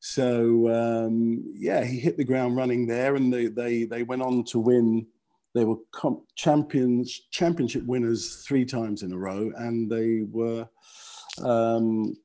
So 0.00 0.68
um, 0.68 1.44
yeah, 1.54 1.82
he 1.84 1.98
hit 1.98 2.16
the 2.18 2.24
ground 2.24 2.56
running 2.56 2.86
there, 2.86 3.14
and 3.16 3.32
they 3.32 3.46
they 3.46 3.84
they 3.84 4.02
went 4.02 4.22
on 4.22 4.44
to 4.44 4.58
win. 4.58 5.06
They 5.54 5.64
were 5.64 5.78
comp- 5.92 6.26
champions, 6.34 7.08
championship 7.30 7.84
winners 7.86 8.42
three 8.46 8.64
times 8.64 9.02
in 9.02 9.12
a 9.12 9.16
row, 9.18 9.52
and 9.56 9.88
they 9.90 10.22
were, 10.22 10.68
um, 11.42 12.16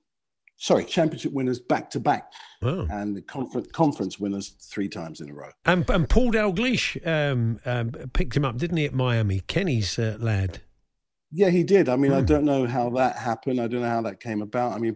sorry, 0.59 0.83
championship 0.85 1.31
winners 1.33 1.59
back 1.59 1.89
to 1.91 1.99
back, 1.99 2.31
and 2.61 3.15
the 3.15 3.21
conference 3.21 3.67
conference 3.71 4.19
winners 4.19 4.49
three 4.61 4.87
times 4.89 5.21
in 5.21 5.29
a 5.29 5.33
row. 5.33 5.49
And, 5.65 5.89
and 5.89 6.07
Paul 6.07 6.31
Dalglish 6.31 7.05
um, 7.07 7.59
um, 7.65 7.91
picked 8.13 8.37
him 8.37 8.45
up, 8.45 8.57
didn't 8.57 8.77
he, 8.77 8.85
at 8.85 8.93
Miami? 8.93 9.39
Kenny's 9.47 9.97
uh, 9.97 10.17
lad. 10.19 10.59
Yeah, 11.31 11.49
he 11.49 11.63
did. 11.63 11.89
I 11.89 11.95
mean, 11.95 12.11
I 12.11 12.19
Hmm. 12.19 12.25
don't 12.25 12.45
know 12.45 12.65
how 12.67 12.89
that 12.91 13.15
happened. 13.17 13.59
I 13.61 13.67
don't 13.67 13.81
know 13.81 13.89
how 13.89 14.01
that 14.03 14.19
came 14.19 14.41
about. 14.41 14.73
I 14.73 14.79
mean, 14.79 14.95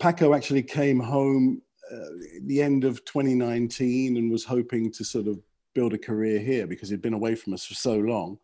Paco 0.00 0.32
actually 0.34 0.62
came 0.62 1.00
home 1.00 1.60
uh, 1.92 1.96
at 2.36 2.46
the 2.46 2.62
end 2.62 2.84
of 2.84 3.04
2019 3.04 4.16
and 4.16 4.30
was 4.30 4.44
hoping 4.44 4.92
to 4.92 5.04
sort 5.04 5.26
of 5.26 5.38
build 5.74 5.92
a 5.94 5.98
career 5.98 6.38
here 6.38 6.66
because 6.66 6.88
he'd 6.90 7.02
been 7.02 7.12
away 7.14 7.34
from 7.34 7.52
us 7.54 7.64
for 7.64 7.74
so 7.74 7.96
long. 7.98 8.38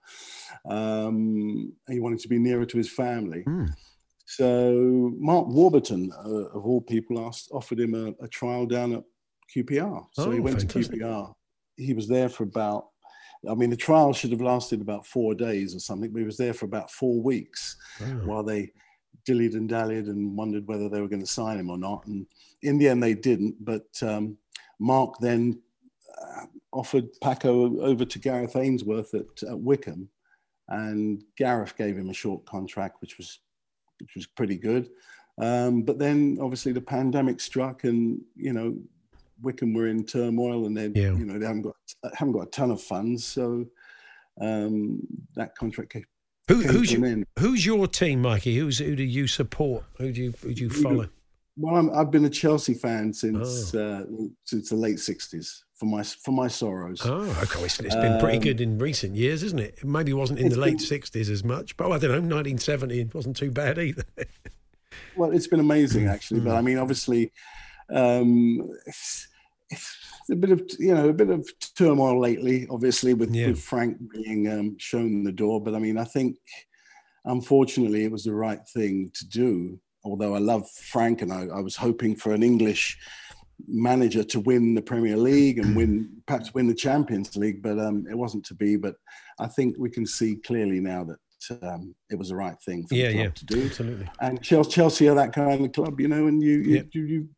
Um, 0.68 1.72
he 1.88 2.00
wanted 2.00 2.20
to 2.20 2.28
be 2.28 2.38
nearer 2.38 2.64
to 2.66 2.76
his 2.76 2.90
family. 2.90 3.42
Hmm. 3.42 3.66
So 4.36 5.12
Mark 5.18 5.46
Warburton, 5.48 6.12
uh, 6.24 6.46
of 6.56 6.64
all 6.66 6.80
people, 6.80 7.24
asked, 7.26 7.50
offered 7.52 7.80
him 7.80 7.94
a, 7.94 8.24
a 8.24 8.28
trial 8.28 8.66
down 8.66 8.92
at 8.94 9.04
QPR. 9.54 10.06
So 10.12 10.30
he 10.30 10.38
Oh, 10.38 10.42
went 10.42 10.58
fantastic. 10.60 10.98
to 10.98 10.98
QPR. 10.98 11.34
He 11.76 11.94
was 11.94 12.08
there 12.08 12.28
for 12.28 12.44
about, 12.44 12.88
I 13.48 13.54
mean, 13.54 13.70
the 13.70 13.76
trial 13.76 14.12
should 14.12 14.30
have 14.32 14.40
lasted 14.40 14.80
about 14.80 15.06
four 15.06 15.34
days 15.34 15.74
or 15.74 15.78
something, 15.80 16.10
but 16.12 16.18
he 16.20 16.24
was 16.24 16.36
there 16.36 16.54
for 16.54 16.64
about 16.66 16.90
four 16.90 17.20
weeks 17.22 17.76
Oh. 18.00 18.04
while 18.26 18.42
they 18.42 18.72
dillied 19.26 19.54
and 19.54 19.68
dallied 19.68 20.06
and 20.08 20.36
wondered 20.36 20.66
whether 20.66 20.88
they 20.88 21.00
were 21.00 21.08
going 21.08 21.22
to 21.22 21.26
sign 21.26 21.58
him 21.58 21.70
or 21.70 21.78
not. 21.78 22.06
And 22.06 22.26
in 22.62 22.78
the 22.78 22.88
end, 22.88 23.02
they 23.02 23.14
didn't. 23.14 23.56
But 23.64 23.86
um, 24.02 24.36
Mark 24.80 25.14
then 25.20 25.60
uh, 26.20 26.46
offered 26.72 27.08
Paco 27.22 27.80
over 27.80 28.04
to 28.04 28.18
Gareth 28.18 28.56
Ainsworth 28.56 29.14
at, 29.14 29.42
at 29.48 29.58
Wycombe, 29.58 30.08
and 30.68 31.22
Gareth 31.36 31.76
gave 31.76 31.96
him 31.96 32.10
a 32.10 32.14
short 32.14 32.44
contract, 32.46 33.00
which 33.00 33.16
was 33.18 33.38
which 34.04 34.14
was 34.16 34.26
pretty 34.26 34.56
good. 34.56 34.90
Um, 35.38 35.82
but 35.82 35.98
then 35.98 36.38
obviously 36.40 36.72
the 36.72 36.80
pandemic 36.80 37.40
struck, 37.40 37.84
and 37.84 38.20
you 38.36 38.52
know, 38.52 38.76
Wycombe 39.42 39.74
were 39.74 39.88
in 39.88 40.04
turmoil, 40.04 40.66
and 40.66 40.76
they 40.76 40.86
Yeah. 40.88 41.16
you 41.16 41.24
know 41.24 41.38
they 41.38 41.46
haven't 41.46 41.62
got 41.62 41.74
haven't 42.16 42.34
got 42.34 42.46
a 42.46 42.50
ton 42.50 42.70
of 42.70 42.80
funds, 42.80 43.24
so 43.24 43.66
um, 44.40 45.00
that 45.34 45.56
contract 45.56 45.92
came, 45.92 46.04
Who, 46.48 46.62
came 46.62 46.70
who's 46.72 46.92
your, 46.92 47.16
who's 47.38 47.66
your 47.66 47.86
team, 47.88 48.22
Mikey? 48.22 48.56
Who's 48.58 48.78
who 48.78 48.94
do 48.94 49.02
you 49.02 49.26
support? 49.26 49.84
Who 49.98 50.12
do 50.12 50.22
you 50.22 50.34
who 50.42 50.54
do 50.54 50.62
you 50.62 50.70
follow? 50.70 51.08
Well, 51.56 51.76
I'm, 51.76 51.90
I've 51.90 52.10
been 52.10 52.24
a 52.24 52.30
Chelsea 52.30 52.74
fan 52.74 53.08
Oh. 53.08 53.12
since 53.12 53.74
uh, 53.74 54.04
since 54.44 54.68
the 54.70 54.76
late 54.76 54.96
'60s 54.98 55.62
for 55.74 55.86
my 55.86 56.02
for 56.02 56.32
my 56.32 56.48
sorrows. 56.48 57.00
Oh, 57.04 57.22
okay. 57.42 57.64
It's, 57.64 57.80
it's 57.80 57.94
been 57.94 58.20
pretty 58.20 58.38
Um, 58.38 58.42
good 58.42 58.60
in 58.60 58.78
recent 58.78 59.16
years, 59.16 59.42
isn't 59.42 59.58
it? 59.58 59.74
It 59.78 59.84
Maybe 59.84 60.12
wasn't 60.12 60.38
in 60.40 60.48
the 60.48 60.58
late 60.58 60.78
been- 60.78 60.86
sixties 60.86 61.28
as 61.30 61.42
much, 61.44 61.76
but 61.76 61.90
I 61.90 61.98
don't 61.98 62.28
know. 62.28 62.36
Nineteen 62.36 62.58
seventy 62.58 63.00
it 63.00 63.14
wasn't 63.14 63.36
too 63.36 63.50
bad 63.50 63.78
either. 63.78 64.04
Well, 65.16 65.32
it's 65.32 65.48
been 65.48 65.58
amazing 65.60 66.06
actually, 66.06 66.40
but 66.40 66.54
I 66.54 66.60
mean, 66.60 66.78
obviously, 66.78 67.32
um, 67.90 68.68
it's, 68.86 69.26
it's 69.70 70.30
a 70.30 70.36
bit 70.36 70.50
of 70.52 70.62
you 70.78 70.94
know 70.94 71.08
a 71.08 71.12
bit 71.12 71.30
of 71.30 71.48
turmoil 71.76 72.20
lately, 72.20 72.66
obviously 72.70 73.12
with, 73.14 73.34
Yeah. 73.34 73.48
with 73.48 73.60
Frank 73.60 73.96
being 74.12 74.48
um, 74.48 74.76
shown 74.78 75.24
the 75.24 75.32
door. 75.32 75.60
But 75.60 75.74
I 75.74 75.80
mean, 75.80 75.98
I 75.98 76.04
think 76.04 76.36
unfortunately 77.24 78.04
it 78.04 78.12
was 78.12 78.24
the 78.24 78.34
right 78.34 78.60
thing 78.68 79.10
to 79.14 79.26
do. 79.28 79.80
Although 80.04 80.34
I 80.34 80.38
love 80.38 80.68
Frank, 80.70 81.22
and 81.22 81.32
I, 81.32 81.46
I 81.46 81.60
was 81.60 81.76
hoping 81.76 82.14
for 82.14 82.32
an 82.32 82.42
English 82.42 82.98
manager 83.66 84.24
to 84.24 84.40
win 84.40 84.74
the 84.74 84.82
Premier 84.82 85.16
League 85.16 85.58
and 85.58 85.76
win 85.76 86.10
perhaps 86.26 86.54
win 86.54 86.66
the 86.66 86.74
Champions 86.74 87.36
League, 87.36 87.62
but 87.62 87.78
um, 87.78 88.04
it 88.10 88.16
wasn't 88.16 88.44
to 88.46 88.54
be. 88.54 88.76
But 88.76 88.94
I 89.38 89.46
think 89.46 89.76
we 89.78 89.90
can 89.90 90.06
see 90.06 90.36
clearly 90.36 90.80
now 90.80 91.04
that 91.04 91.18
um, 91.62 91.94
it 92.10 92.18
was 92.18 92.30
the 92.30 92.36
right 92.36 92.56
thing 92.64 92.86
for 92.86 92.94
Yeah, 92.94 93.08
the 93.08 93.12
club 93.14 93.24
yeah, 93.24 93.30
to 93.30 93.46
do. 93.46 93.64
absolutely. 93.66 94.08
And 94.20 94.42
Chelsea, 94.42 94.70
Chelsea 94.70 95.08
are 95.08 95.14
that 95.14 95.32
kind 95.32 95.64
of 95.64 95.72
club, 95.72 96.00
you 96.00 96.08
know, 96.08 96.26
and 96.26 96.42
you 96.42 96.58
you, 96.60 96.74
Yeah. 96.76 96.82
you, 96.92 97.02
you 97.04 97.28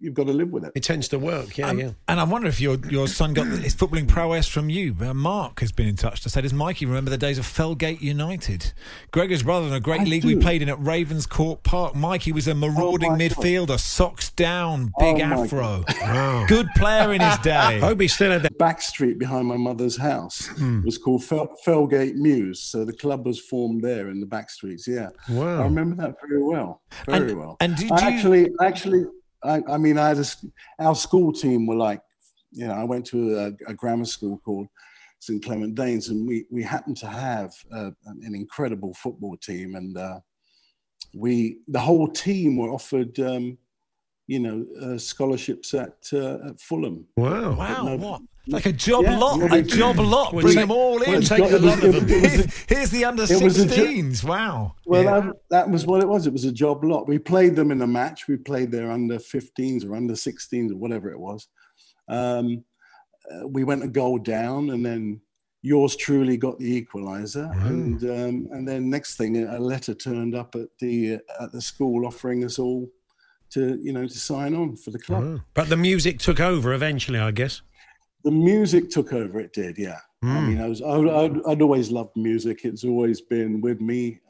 you've 0.00 0.14
got 0.14 0.26
to 0.26 0.32
live 0.32 0.50
with 0.50 0.64
it. 0.64 0.72
It 0.74 0.82
tends 0.82 1.08
to 1.08 1.18
work. 1.18 1.56
Yeah, 1.58 1.68
Um, 1.68 1.78
yeah. 1.78 1.90
And 2.08 2.18
I 2.18 2.24
wonder 2.24 2.48
if 2.48 2.60
your 2.60 2.76
your 2.88 3.06
son 3.08 3.34
got 3.34 3.46
his 3.46 3.74
footballing 3.74 4.08
prowess 4.08 4.48
from 4.48 4.68
you. 4.70 4.96
Uh, 5.00 5.14
Mark 5.14 5.60
has 5.60 5.72
been 5.72 5.86
in 5.86 5.96
touch 5.96 6.20
to 6.22 6.28
say, 6.30 6.40
does 6.40 6.52
Mikey 6.52 6.86
remember 6.86 7.10
the 7.10 7.18
days 7.18 7.38
of 7.38 7.44
Felgate 7.46 8.00
United? 8.00 8.72
Gregor's 9.12 9.42
brother 9.42 9.66
in 9.68 9.72
a 9.74 9.80
great 9.80 10.00
I 10.02 10.04
league 10.04 10.24
we 10.24 10.36
played 10.36 10.62
in 10.62 10.68
at 10.68 10.78
Ravenscourt 10.78 11.62
Park. 11.62 11.94
Mikey 11.94 12.32
was 12.32 12.48
a 12.48 12.54
marauding 12.54 13.12
my 13.12 13.18
God. 13.18 13.30
midfielder, 13.36 13.78
socks 13.78 14.30
down, 14.30 14.92
big 14.98 15.16
Oh, 15.20 15.42
afro. 15.44 15.84
Wow. 16.00 16.46
Good 16.48 16.68
player 16.76 17.12
in 17.12 17.20
his 17.20 17.38
day. 17.38 17.50
I 17.56 17.78
hope 17.88 18.00
he 18.00 18.08
still 18.08 18.30
had 18.30 18.42
the 18.42 18.50
Back 18.58 18.82
street 18.82 19.18
behind 19.18 19.46
my 19.46 19.56
mother's 19.56 19.96
house 19.96 20.46
Hmm. 20.48 20.82
was 20.84 20.98
called 20.98 21.24
Fel- 21.24 21.54
Felgate 21.66 22.14
Mews, 22.16 22.60
so 22.62 22.84
the 22.84 22.92
club 22.92 23.26
was 23.26 23.38
formed 23.40 23.82
there 23.82 24.10
in 24.10 24.20
the 24.20 24.26
back 24.26 24.50
streets. 24.50 24.86
Yeah, 24.88 25.08
Wow. 25.28 25.60
I 25.60 25.64
remember 25.64 25.96
that 25.96 26.16
very 26.26 26.42
well, 26.42 26.82
very 27.06 27.30
And- 27.30 27.38
well. 27.38 27.56
and 27.60 27.76
did 27.76 27.90
I 27.92 28.08
you- 28.08 28.14
actually, 28.16 28.48
actually, 28.60 29.04
I, 29.42 29.62
I 29.68 29.78
mean, 29.78 29.98
I 29.98 30.10
s- 30.12 30.44
our 30.78 30.94
school 30.94 31.32
team 31.32 31.66
were 31.66 31.76
like, 31.76 32.02
you 32.52 32.66
know, 32.66 32.74
I 32.74 32.84
went 32.84 33.06
to 33.06 33.38
a, 33.38 33.70
a 33.70 33.74
grammar 33.74 34.04
school 34.04 34.38
called 34.44 34.68
St 35.20 35.42
Clement 35.44 35.74
Danes, 35.74 36.08
and 36.08 36.26
we 36.26 36.46
we 36.50 36.62
happened 36.62 36.96
to 36.98 37.06
have 37.06 37.52
uh, 37.72 37.90
an 38.04 38.34
incredible 38.34 38.94
football 38.94 39.36
team, 39.36 39.74
and 39.76 39.96
uh, 39.96 40.20
we 41.14 41.58
the 41.68 41.80
whole 41.80 42.08
team 42.08 42.56
were 42.56 42.70
offered. 42.70 43.18
Um, 43.20 43.58
you 44.34 44.38
know, 44.38 44.64
uh, 44.80 44.96
scholarships 44.96 45.74
at 45.74 45.96
uh, 46.12 46.48
at 46.48 46.60
Fulham. 46.60 47.04
Wow. 47.16 47.56
Wow, 47.56 47.82
no- 47.84 47.96
what? 47.96 48.20
Like 48.46 48.66
a 48.66 48.72
job 48.72 49.04
Yeah, 49.04 49.18
lot, 49.18 49.38
well, 49.38 49.52
a 49.52 49.56
we- 49.60 49.62
job 49.80 49.98
lot. 49.98 50.32
Well, 50.32 50.42
Bring 50.42 50.54
take- 50.54 50.62
them 50.68 50.70
all 50.70 51.02
in. 51.02 51.20
take 51.22 51.40
a 51.40 51.42
was- 51.58 51.62
lot 51.62 51.84
of 51.84 51.92
them. 51.94 52.08
Here's 52.68 52.90
the 52.90 53.04
under 53.04 53.24
It 53.24 53.42
was 53.42 53.58
a 53.58 53.66
jo- 53.66 53.74
16s. 53.84 54.24
Wow. 54.24 54.74
Well, 54.86 55.02
Yeah. 55.04 55.20
that, 55.20 55.34
that 55.50 55.70
was 55.70 55.84
what 55.86 56.00
it 56.02 56.08
was. 56.08 56.26
It 56.26 56.32
was 56.32 56.44
a 56.46 56.52
job 56.52 56.82
lot. 56.84 57.06
We 57.06 57.18
played 57.18 57.54
them 57.54 57.70
in 57.70 57.82
a 57.82 57.86
match. 57.86 58.28
We 58.28 58.36
played 58.38 58.70
their 58.72 58.90
under 58.90 59.18
15s 59.18 59.84
or 59.84 59.94
under 59.94 60.14
16s 60.14 60.70
or 60.72 60.76
whatever 60.76 61.10
it 61.10 61.20
was. 61.20 61.48
Um, 62.08 62.64
uh, 63.30 63.46
we 63.46 63.62
went 63.64 63.84
a 63.84 63.88
goal 63.88 64.18
down, 64.18 64.70
and 64.70 64.84
then 64.84 65.20
yours 65.62 65.94
truly 65.94 66.36
got 66.36 66.58
the 66.58 66.70
equaliser. 66.82 67.46
And 67.66 68.02
um, 68.04 68.48
and 68.52 68.66
then 68.66 68.88
next 68.90 69.16
thing, 69.16 69.36
a 69.44 69.58
letter 69.58 69.94
turned 69.94 70.34
up 70.34 70.54
at 70.56 70.68
the 70.80 71.16
uh, 71.16 71.44
at 71.44 71.52
the 71.52 71.60
school 71.60 72.06
offering 72.06 72.44
us 72.44 72.58
all 72.58 72.88
to 73.50 73.78
you 73.82 73.92
know 73.92 74.06
to 74.06 74.18
sign 74.18 74.54
on 74.54 74.76
for 74.76 74.90
the 74.90 74.98
club. 74.98 75.24
Wow. 75.24 75.40
But 75.54 75.68
the 75.68 75.76
music 75.76 76.18
took 76.18 76.40
over 76.40 76.72
eventually, 76.72 77.18
I 77.18 77.30
guess. 77.30 77.62
The 78.24 78.30
music 78.30 78.90
took 78.90 79.12
over. 79.12 79.40
It 79.40 79.52
did, 79.52 79.78
yeah. 79.78 79.98
I 80.22 80.40
mean, 80.40 80.60
I 80.60 80.68
was 80.68 80.82
I'd, 80.82 81.08
I'd, 81.08 81.46
I'd 81.46 81.62
always 81.62 81.90
loved 81.90 82.14
music. 82.14 82.64
It's 82.64 82.84
always 82.84 83.22
been 83.22 83.62
with 83.62 83.80
me 83.80 84.20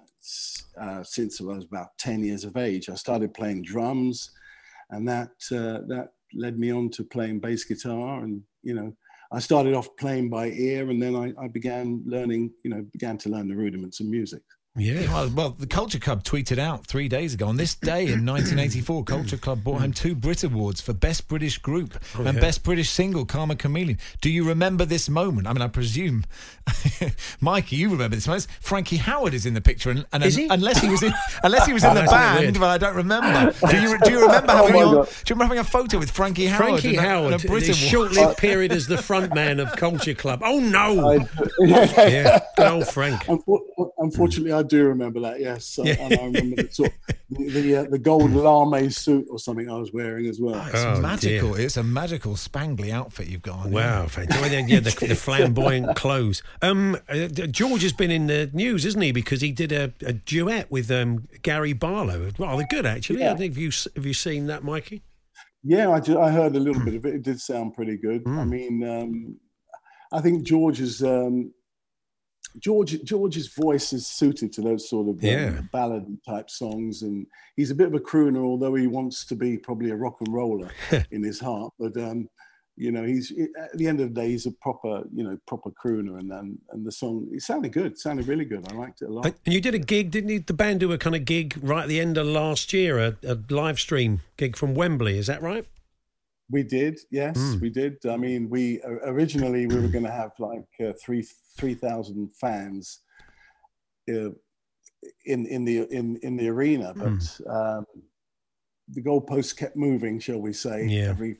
uh, 0.80 1.02
since 1.02 1.40
I 1.40 1.44
was 1.44 1.64
about 1.64 1.88
ten 1.98 2.22
years 2.22 2.44
of 2.44 2.56
age. 2.56 2.88
I 2.88 2.94
started 2.94 3.34
playing 3.34 3.64
drums, 3.64 4.30
and 4.90 5.08
that 5.08 5.30
uh, 5.50 5.82
that 5.88 6.10
led 6.32 6.58
me 6.60 6.70
on 6.70 6.90
to 6.90 7.02
playing 7.02 7.40
bass 7.40 7.64
guitar. 7.64 8.22
And 8.22 8.42
you 8.62 8.74
know, 8.74 8.94
I 9.32 9.40
started 9.40 9.74
off 9.74 9.88
playing 9.96 10.30
by 10.30 10.50
ear, 10.50 10.90
and 10.90 11.02
then 11.02 11.16
I, 11.16 11.32
I 11.42 11.48
began 11.48 12.04
learning. 12.06 12.52
You 12.62 12.70
know, 12.70 12.86
began 12.92 13.18
to 13.18 13.28
learn 13.28 13.48
the 13.48 13.56
rudiments 13.56 13.98
of 13.98 14.06
music. 14.06 14.42
Yeah. 14.80 15.12
Well, 15.12 15.30
well, 15.34 15.50
the 15.58 15.66
Culture 15.66 15.98
Club 15.98 16.24
tweeted 16.24 16.58
out 16.58 16.86
three 16.86 17.08
days 17.08 17.34
ago 17.34 17.46
on 17.46 17.56
this 17.56 17.74
day 17.74 18.04
in 18.04 18.24
1984, 18.26 19.04
Culture 19.04 19.36
Club 19.36 19.62
brought 19.64 19.80
home 19.80 19.92
two 19.92 20.14
Brit 20.14 20.42
Awards 20.44 20.80
for 20.80 20.92
Best 20.92 21.28
British 21.28 21.58
Group 21.58 21.98
oh, 22.18 22.22
and 22.24 22.34
yeah. 22.36 22.40
Best 22.40 22.62
British 22.64 22.90
Single, 22.90 23.24
Karma 23.26 23.56
Chameleon. 23.56 23.98
Do 24.20 24.30
you 24.30 24.44
remember 24.46 24.84
this 24.84 25.08
moment? 25.08 25.46
I 25.46 25.52
mean, 25.52 25.62
I 25.62 25.68
presume, 25.68 26.24
Mikey, 27.40 27.76
you 27.76 27.90
remember 27.90 28.16
this 28.16 28.26
moment. 28.26 28.46
Frankie 28.60 28.98
Howerd 28.98 29.32
is 29.32 29.46
in 29.46 29.54
the 29.54 29.60
picture, 29.60 29.90
and, 29.90 30.06
and 30.12 30.24
Is 30.24 30.36
he? 30.36 30.48
unless 30.48 30.80
he 30.80 30.88
was 30.88 31.02
in, 31.02 31.12
unless 31.44 31.66
he 31.66 31.72
was 31.72 31.84
in 31.84 31.90
Oh, 31.90 31.94
the 31.94 32.00
that's 32.00 32.12
a 32.12 32.16
bit 32.16 32.20
band, 32.20 32.40
weird. 32.40 32.56
well, 32.58 32.70
I 32.70 32.78
don't 32.78 32.96
remember. 32.96 33.52
Do 33.68 33.80
you, 33.80 33.98
do 33.98 34.10
you 34.10 34.20
remember 34.26 34.52
having 34.52 34.74
oh, 34.76 34.78
my 34.86 34.92
your, 34.92 35.04
do 35.04 35.10
you 35.26 35.34
remember 35.34 35.54
having 35.54 35.58
a 35.58 35.64
photo 35.64 35.98
with 35.98 36.10
Frankie 36.10 36.46
Howerd? 36.46 36.56
Frankie 36.56 36.96
and 36.96 36.98
a- 36.98 37.08
Howerd, 37.08 37.44
a 37.44 37.46
Brit 37.46 37.64
the 37.64 37.72
Award? 37.72 37.76
short-lived 37.76 38.38
period 38.38 38.72
as 38.72 38.86
the 38.86 38.98
front 38.98 39.34
man 39.34 39.60
of 39.60 39.72
Culture 39.76 40.14
Club. 40.14 40.40
Oh 40.44 40.60
no! 40.60 41.10
I, 41.10 41.14
yeah, 41.60 42.08
yeah, 42.08 42.38
good 42.56 42.66
old 42.66 42.88
Frank. 42.88 43.26
Unfortunately, 43.98 44.52
I 44.52 44.62
do 44.70 44.86
remember 44.86 45.20
that. 45.20 45.40
Yes, 45.40 45.66
So- 45.66 45.84
Yeah. 45.84 45.96
and 46.00 46.14
I 46.14 46.24
remember 46.24 46.62
the 46.62 46.68
sort 46.72 46.92
the 47.30 47.48
the, 47.50 47.76
uh, 47.76 47.84
the 47.90 47.98
gold 47.98 48.30
lame 48.32 48.90
suit 48.90 49.26
or 49.30 49.38
something 49.38 49.68
I 49.70 49.76
was 49.78 49.92
wearing 49.92 50.26
as 50.26 50.40
well. 50.40 50.64
It's 50.66 50.74
Oh, 50.82 51.00
magical. 51.00 51.54
dear. 51.54 51.66
It's 51.66 51.76
a 51.76 51.82
magical 51.82 52.32
spangly 52.34 52.90
outfit 52.90 53.28
you've 53.28 53.42
got 53.42 53.66
on. 53.66 53.72
Wow, 53.72 54.06
fantastic. 54.06 54.68
Yeah, 54.68 54.80
the, 54.80 55.06
the 55.08 55.14
flamboyant 55.14 55.94
clothes. 55.96 56.42
Um, 56.62 56.96
uh, 57.08 57.28
George 57.28 57.82
has 57.82 57.92
been 57.92 58.10
in 58.10 58.26
the 58.26 58.50
news, 58.52 58.84
isn't 58.86 59.00
he? 59.00 59.12
Because 59.12 59.40
he 59.42 59.52
did 59.52 59.72
a, 59.72 59.92
a 60.04 60.12
duet 60.12 60.70
with 60.70 60.90
um, 60.90 61.28
Gary 61.42 61.72
Barlow. 61.72 62.30
Rather 62.38 62.64
good, 62.70 62.86
actually. 62.86 63.20
Yeah. 63.20 63.32
I 63.32 63.36
think 63.36 63.52
have 63.54 63.62
you 63.62 63.70
have 63.96 64.06
you 64.06 64.14
seen 64.14 64.46
that, 64.46 64.64
Mikey? 64.64 65.02
Yeah, 65.62 65.90
I, 65.90 66.00
ju- 66.00 66.18
I 66.18 66.30
heard 66.30 66.56
a 66.56 66.60
little 66.60 66.82
bit 66.82 66.94
of 66.94 67.04
it. 67.04 67.14
It 67.16 67.22
did 67.22 67.38
sound 67.40 67.74
pretty 67.74 67.96
good. 67.98 68.22
I 68.26 68.30
Mm. 68.30 68.48
mean, 68.48 68.88
um, 68.88 69.36
I 70.10 70.20
think 70.20 70.42
George's 70.44 71.02
um, 71.02 71.52
George 72.58 73.02
George's 73.04 73.48
voice 73.48 73.92
is 73.92 74.06
suited 74.06 74.52
to 74.54 74.60
those 74.60 74.88
sort 74.88 75.08
of 75.08 75.14
um, 75.22 75.28
Yeah. 75.28 75.60
ballad 75.72 76.06
type 76.28 76.50
songs, 76.50 77.02
and 77.02 77.26
he's 77.56 77.70
a 77.70 77.74
bit 77.74 77.86
of 77.88 77.94
a 77.94 78.00
crooner, 78.00 78.44
although 78.44 78.74
he 78.74 78.86
wants 78.86 79.24
to 79.26 79.36
be 79.36 79.56
probably 79.56 79.90
a 79.90 79.96
rock 79.96 80.16
and 80.20 80.34
roller 80.34 80.70
in 81.10 81.22
his 81.22 81.40
heart. 81.40 81.72
But 81.78 81.96
um, 81.96 82.28
you 82.76 82.90
know, 82.92 83.04
he's 83.04 83.30
at 83.58 83.76
the 83.76 83.86
end 83.86 84.00
of 84.00 84.14
the 84.14 84.20
day, 84.20 84.28
he's 84.30 84.46
a 84.46 84.52
proper 84.52 85.02
you 85.12 85.22
know 85.22 85.38
proper 85.46 85.70
crooner, 85.70 86.18
and 86.18 86.32
and, 86.32 86.58
and 86.70 86.86
the 86.86 86.92
song 86.92 87.28
it 87.32 87.42
sounded 87.42 87.72
good, 87.72 87.98
sounded 87.98 88.26
really 88.26 88.44
good. 88.44 88.66
I 88.72 88.74
liked 88.74 89.02
it 89.02 89.10
a 89.10 89.12
lot. 89.12 89.26
And 89.26 89.54
you 89.54 89.60
did 89.60 89.74
a 89.74 89.78
gig, 89.78 90.10
didn't 90.10 90.30
you? 90.30 90.40
The 90.40 90.54
band 90.54 90.80
do 90.80 90.90
a 90.92 90.98
kind 90.98 91.14
of 91.14 91.24
gig 91.24 91.58
right 91.62 91.82
at 91.82 91.88
the 91.88 92.00
end 92.00 92.16
of 92.16 92.26
last 92.26 92.72
year, 92.72 92.98
a, 92.98 93.16
a 93.22 93.38
live 93.50 93.78
stream 93.78 94.20
gig 94.36 94.56
from 94.56 94.74
Wembley. 94.74 95.18
Is 95.18 95.26
that 95.26 95.42
right? 95.42 95.66
We 96.50 96.62
did, 96.64 96.98
yes, 97.10 97.36
Mm. 97.38 97.60
we 97.60 97.70
did. 97.70 98.04
I 98.06 98.16
mean, 98.16 98.50
we 98.50 98.80
originally 98.84 99.66
we 99.66 99.76
were 99.76 99.88
going 99.88 100.04
to 100.04 100.10
have 100.10 100.32
like 100.38 100.68
uh, 100.84 100.92
three 101.02 101.22
three 101.56 101.74
thousand 101.74 102.30
fans 102.34 103.00
uh, 104.08 104.30
in 105.24 105.46
in 105.46 105.64
the 105.64 105.86
in 105.94 106.16
in 106.22 106.36
the 106.36 106.48
arena, 106.48 106.92
but 106.96 107.40
um, 107.48 107.86
the 108.88 109.02
goalposts 109.02 109.56
kept 109.56 109.76
moving, 109.76 110.18
shall 110.18 110.40
we 110.40 110.52
say, 110.52 110.86
Yeah. 110.86 111.08
every 111.10 111.36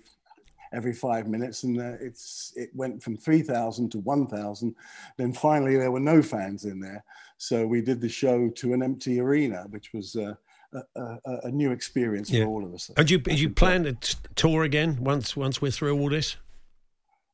every 0.72 0.92
five 0.92 1.26
minutes, 1.26 1.64
and 1.64 1.80
uh, 1.80 1.96
it's 2.00 2.52
it 2.54 2.70
went 2.74 3.02
from 3.02 3.16
three 3.16 3.42
thousand 3.42 3.90
to 3.90 3.98
one 3.98 4.28
thousand. 4.28 4.76
Then 5.16 5.32
finally, 5.32 5.76
there 5.76 5.90
were 5.90 5.98
no 6.14 6.22
fans 6.22 6.64
in 6.64 6.78
there, 6.78 7.02
so 7.38 7.66
we 7.66 7.80
did 7.82 8.00
the 8.00 8.08
show 8.08 8.48
to 8.48 8.72
an 8.74 8.82
empty 8.82 9.18
arena, 9.20 9.66
which 9.70 9.92
was. 9.92 10.14
Uh, 10.14 10.34
a, 10.72 11.00
a, 11.00 11.38
a 11.44 11.50
new 11.50 11.72
experience 11.72 12.30
Yeah. 12.30 12.44
for 12.44 12.50
all 12.50 12.64
of 12.64 12.72
us. 12.74 12.90
And 12.96 13.10
you 13.10 13.20
you 13.28 13.50
plan 13.50 13.86
a 13.86 13.94
tour 14.34 14.62
again 14.64 14.98
once 15.02 15.36
once 15.36 15.60
we're 15.60 15.70
through 15.72 15.98
all 15.98 16.10
this? 16.10 16.36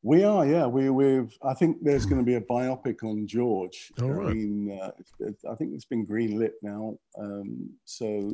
We 0.03 0.23
are, 0.23 0.47
yeah. 0.47 0.67
We, 0.67 0.89
we've. 0.89 1.37
I 1.43 1.55
think 1.55 1.79
there's 1.83 2.07
going 2.07 2.21
to 2.21 2.25
be 2.25 2.35
a 2.37 2.41
biopic 2.41 3.03
on 3.03 3.27
George. 3.27 3.91
All 4.01 4.29
I 4.29 4.33
mean, 4.35 4.79
uh, 4.81 4.93
I 5.51 5.55
think 5.57 5.73
it's 5.75 5.85
been 5.85 6.07
greenlit 6.07 6.53
now. 6.63 6.97
Um, 7.19 7.71
so 7.85 8.33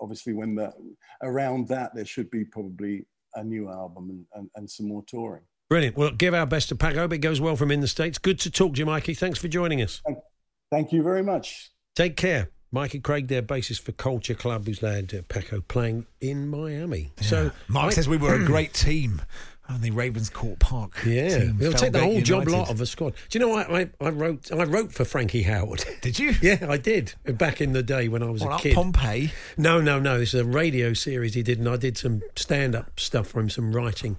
obviously, 0.00 0.34
when 0.34 0.54
that 0.56 0.74
around 1.22 1.68
that, 1.68 1.94
there 1.94 2.04
should 2.04 2.30
be 2.30 2.44
probably 2.44 3.06
a 3.34 3.42
new 3.42 3.70
album 3.70 4.10
and, 4.10 4.26
and, 4.34 4.50
and 4.56 4.70
some 4.70 4.88
more 4.88 5.02
touring. 5.06 5.42
Brilliant. 5.70 5.96
Well, 5.96 6.10
give 6.10 6.34
our 6.34 6.46
best 6.46 6.68
to 6.70 6.76
Pac. 6.76 6.96
I 6.96 6.98
hope 6.98 7.12
it 7.14 7.18
goes 7.18 7.40
well 7.40 7.56
from 7.56 7.70
in 7.70 7.80
the 7.80 7.88
States. 7.88 8.18
Good 8.18 8.38
to 8.40 8.50
talk 8.50 8.74
to 8.74 8.78
you, 8.80 8.86
Mikey. 8.86 9.14
Thanks 9.14 9.38
for 9.38 9.48
joining 9.48 9.80
us. 9.80 10.02
Thank 10.70 10.92
you 10.92 11.02
very 11.02 11.22
much. 11.22 11.70
Take 11.94 12.16
care. 12.16 12.50
Mikey 12.72 13.00
Craig, 13.00 13.28
their 13.28 13.42
bassist 13.42 13.80
for 13.82 13.92
Culture 13.92 14.34
Club, 14.34 14.66
who's 14.66 14.82
led 14.82 15.12
uh, 15.14 15.22
Paco 15.28 15.60
playing 15.62 16.06
in 16.20 16.48
Miami. 16.48 17.10
So 17.20 17.50
Mark 17.68 17.88
I- 17.88 17.94
says 17.94 18.08
we 18.08 18.16
were 18.16 18.34
a 18.34 18.44
great 18.44 18.72
team. 18.74 19.22
And 19.68 19.82
the 19.82 19.92
Ravenscourt 19.92 20.58
Park. 20.58 20.94
Yeah, 21.06 21.28
team 21.28 21.58
it'll 21.60 21.72
take 21.74 21.92
the 21.92 22.00
whole 22.00 22.20
job 22.22 22.48
lot 22.48 22.70
of 22.70 22.80
a 22.80 22.86
squad. 22.86 23.14
Do 23.28 23.38
you 23.38 23.46
know 23.46 23.54
I, 23.54 23.82
I, 23.82 23.90
I 24.00 24.08
wrote 24.10 24.50
I 24.50 24.64
wrote 24.64 24.90
for 24.90 25.04
Frankie 25.04 25.44
Howerd. 25.44 25.84
Did 26.00 26.18
you? 26.18 26.34
Yeah, 26.42 26.66
I 26.68 26.76
did 26.76 27.14
back 27.24 27.60
in 27.60 27.72
the 27.72 27.84
day 27.84 28.08
when 28.08 28.20
I 28.24 28.30
was 28.30 28.42
What, 28.42 28.58
a 28.58 28.62
kid. 28.64 28.74
Pompeii? 28.74 29.30
No, 29.56 29.80
no, 29.80 30.00
no. 30.00 30.18
This 30.18 30.34
is 30.34 30.40
a 30.40 30.44
radio 30.44 30.92
series 30.92 31.34
he 31.34 31.44
did, 31.44 31.60
and 31.60 31.68
I 31.68 31.76
did 31.76 31.96
some 31.96 32.20
stand-up 32.34 32.98
stuff 32.98 33.28
for 33.28 33.38
him, 33.38 33.48
some 33.48 33.72
writing 33.72 34.16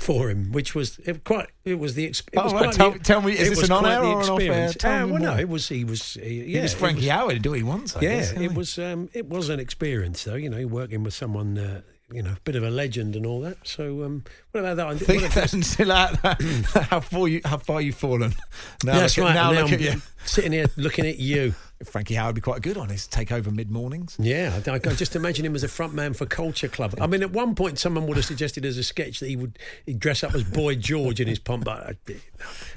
for 0.00 0.30
him, 0.30 0.50
which 0.52 0.74
was 0.74 0.98
it 1.04 1.24
quite. 1.24 1.48
It 1.64 1.78
was 1.78 1.94
the. 1.94 2.08
Exp- 2.08 2.28
it 2.32 2.38
Oh, 2.38 2.44
was 2.44 2.52
quite 2.52 2.72
tell- 2.72 2.90
the- 2.92 2.98
tell 3.00 3.20
me, 3.22 3.32
is 3.34 3.46
it 3.46 3.50
this 3.50 3.60
was 3.60 3.70
an 3.70 3.76
on-air 3.76 4.02
or 4.02 4.22
an 4.22 4.28
off-air? 4.30 4.64
experience. 4.64 4.76
Ah, 4.84 5.06
well, 5.12 5.20
no, 5.22 5.36
it 5.38 5.48
was. 5.48 5.68
He 5.68 5.84
was. 5.84 6.14
He, 6.14 6.20
He 6.44 6.54
yeah, 6.54 6.62
was 6.62 6.72
it 6.72 6.76
Frankie 6.78 7.06
Howerd. 7.06 7.32
He'd 7.34 7.42
do 7.42 7.50
what 7.50 7.58
he 7.58 7.62
wants. 7.62 7.96
I 7.96 8.00
yeah, 8.00 8.08
guess, 8.16 8.32
it 8.32 8.54
was. 8.54 8.78
Um, 8.78 9.10
it 9.12 9.26
was 9.28 9.48
an 9.50 9.60
experience, 9.60 10.24
though. 10.24 10.36
You 10.36 10.48
know, 10.50 10.66
working 10.66 11.02
with 11.02 11.14
someone. 11.14 11.58
Uh, 11.58 11.82
you 12.12 12.24
know, 12.24 12.30
a 12.32 12.40
bit 12.42 12.56
of 12.56 12.64
a 12.64 12.70
legend 12.70 13.14
and 13.14 13.24
all 13.24 13.40
that. 13.42 13.58
So, 13.62 14.02
um, 14.02 14.24
what 14.50 14.60
about 14.62 14.76
that? 14.78 14.86
I 14.88 14.92
What 14.94 15.02
think 15.06 15.22
about- 15.22 15.34
that's 15.34 15.66
still 15.68 15.92
at 15.92 16.20
that. 16.22 16.42
how 16.90 16.98
far 17.00 17.28
you 17.28 17.40
how 17.44 17.58
far 17.58 17.80
you've 17.80 17.94
fallen? 17.94 18.32
Now 18.84 18.94
That's 18.94 19.16
look 19.16 19.26
right. 19.26 19.34
Now 19.34 19.50
and 19.50 19.58
look 19.60 19.68
now 19.68 19.74
at 19.74 19.80
you. 19.80 19.90
I'm 19.92 20.02
sitting 20.24 20.50
here 20.52 20.66
looking 20.76 21.06
at 21.06 21.18
you. 21.18 21.54
Frankie 21.84 22.14
Howerd 22.14 22.26
would 22.26 22.34
be 22.36 22.40
quite 22.42 22.62
good 22.62 22.76
on 22.76 22.88
his 22.90 23.08
takeover 23.08 23.52
mid 23.52 23.70
mornings. 23.70 24.16
Yeah, 24.18 24.60
I, 24.66 24.72
I 24.74 24.78
just 24.78 25.16
imagine 25.16 25.46
him 25.46 25.54
as 25.54 25.64
a 25.64 25.68
front 25.68 25.94
man 25.94 26.12
for 26.12 26.26
Culture 26.26 26.68
Club. 26.68 26.94
I 27.00 27.06
mean, 27.06 27.22
at 27.22 27.30
one 27.30 27.54
point, 27.54 27.78
someone 27.78 28.06
would 28.06 28.16
have 28.16 28.26
suggested 28.26 28.64
as 28.64 28.76
a 28.76 28.82
sketch 28.82 29.20
that 29.20 29.28
he 29.28 29.36
would 29.36 29.58
he'd 29.86 29.98
dress 29.98 30.22
up 30.22 30.34
as 30.34 30.44
Boy 30.44 30.74
George 30.74 31.20
in 31.20 31.28
his 31.28 31.38
pump. 31.38 31.64
But 31.64 31.86
uh, 31.86 31.92
I, 32.08 32.16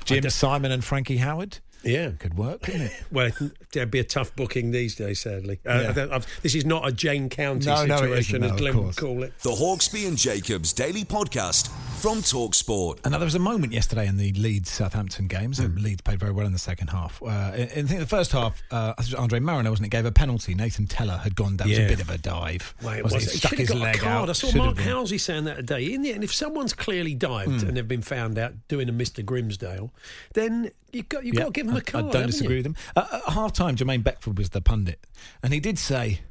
Jim 0.05 0.29
Simon 0.29 0.71
and 0.71 0.83
Frankie 0.83 1.17
Howerd. 1.17 1.59
Yeah, 1.83 2.11
could 2.19 2.35
work, 2.37 2.61
couldn't 2.63 2.81
it? 2.81 2.93
Well, 3.11 3.31
there'd 3.73 3.91
be 3.91 3.99
a 3.99 4.03
tough 4.03 4.35
booking 4.35 4.71
these 4.71 4.95
days, 4.95 5.19
sadly. 5.21 5.59
Uh, 5.65 5.79
Yeah. 5.83 5.89
I 5.89 5.93
don't- 5.93 6.11
I've- 6.13 6.25
this 6.41 6.55
is 6.55 6.65
not 6.65 6.87
a 6.87 6.91
Jayne 6.91 7.29
County 7.29 7.65
No, 7.67 7.85
no, 7.85 7.95
it 7.95 7.99
situation, 7.99 8.35
isn't, 8.37 8.43
as 8.43 8.49
no, 8.49 8.53
of 8.55 8.59
Glenn 8.59 8.75
would 8.77 8.83
course. 8.83 8.95
call 8.95 9.23
it. 9.23 9.33
The 9.41 9.51
Hawksbee 9.51 10.07
and 10.07 10.17
Jacobs 10.17 10.73
Daily 10.73 11.03
Podcast 11.05 11.69
from 12.01 12.19
Talksport. 12.21 12.99
And 13.03 13.11
now 13.13 13.17
there 13.17 13.25
was 13.25 13.35
a 13.35 13.39
moment 13.39 13.71
yesterday 13.73 14.07
in 14.07 14.17
the 14.17 14.31
Leeds 14.33 14.69
Southampton 14.69 15.27
games. 15.27 15.59
And 15.59 15.79
Leeds 15.81 16.01
played 16.01 16.19
very 16.19 16.31
well 16.31 16.45
in 16.45 16.51
the 16.53 16.59
second 16.59 16.89
half. 16.89 17.21
Uh, 17.21 17.27
I 17.27 17.53
I 17.63 17.65
think 17.83 17.99
the 17.99 18.05
first 18.05 18.31
half, 18.31 18.61
uh, 18.71 18.93
I 18.97 19.01
think 19.03 19.19
Andre 19.19 19.39
Marriner, 19.39 19.69
wasn't 19.69 19.87
it? 19.87 19.89
Gave 19.89 20.05
a 20.05 20.11
penalty. 20.11 20.53
Nathan 20.55 20.87
Tella 20.87 21.17
had 21.17 21.35
gone 21.35 21.57
down. 21.57 21.67
It 21.69 21.71
was 21.71 21.79
a 21.79 21.87
bit 21.87 22.01
of 22.01 22.09
a 22.09 22.17
dive. 22.17 22.73
Well, 22.81 22.93
it 22.93 23.03
Wasn't 23.03 23.21
was. 23.21 23.25
He 23.25 23.31
He 23.33 23.37
stuck 23.39 23.49
should 23.51 23.59
his 23.59 23.69
got 23.69 23.77
leg 23.77 23.95
a 23.95 23.99
card. 23.99 24.23
out. 24.23 24.29
I 24.29 24.33
saw 24.33 24.47
Should 24.47 24.55
have 24.55 24.65
Mark 24.65 24.75
been. 24.77 24.85
Halsey 24.85 25.17
saying 25.17 25.43
that 25.45 25.57
today. 25.57 25.93
In 25.93 26.01
the 26.01 26.13
end, 26.13 26.23
if 26.23 26.33
someone's 26.33 26.73
clearly 26.73 27.15
dived 27.15 27.61
Hmm. 27.61 27.67
and 27.69 27.77
they've 27.77 27.87
been 27.87 28.01
found 28.01 28.37
out 28.37 28.53
doing 28.67 28.89
a 28.89 28.93
Mr 28.93 29.23
Grimsdale, 29.23 29.91
then 30.33 30.71
you've 30.91 31.07
got, 31.09 31.23
you've 31.25 31.35
Yeah, 31.35 31.41
got 31.41 31.47
to 31.47 31.51
give 31.53 31.67
them 31.67 31.72
I- 31.75 31.79
a 31.79 31.81
card. 31.81 32.05
I 32.05 32.11
don't 32.11 32.27
disagree 32.27 32.55
you? 32.55 32.59
with 32.59 32.65
him. 32.67 32.75
Uh, 32.95 33.21
at 33.27 33.33
half 33.33 33.53
time, 33.53 33.75
Jermaine 33.75 34.03
Beckford 34.03 34.37
was 34.37 34.49
the 34.49 34.61
pundit, 34.61 35.05
and 35.41 35.53
he 35.53 35.59
did 35.59 35.77
say 35.79 36.21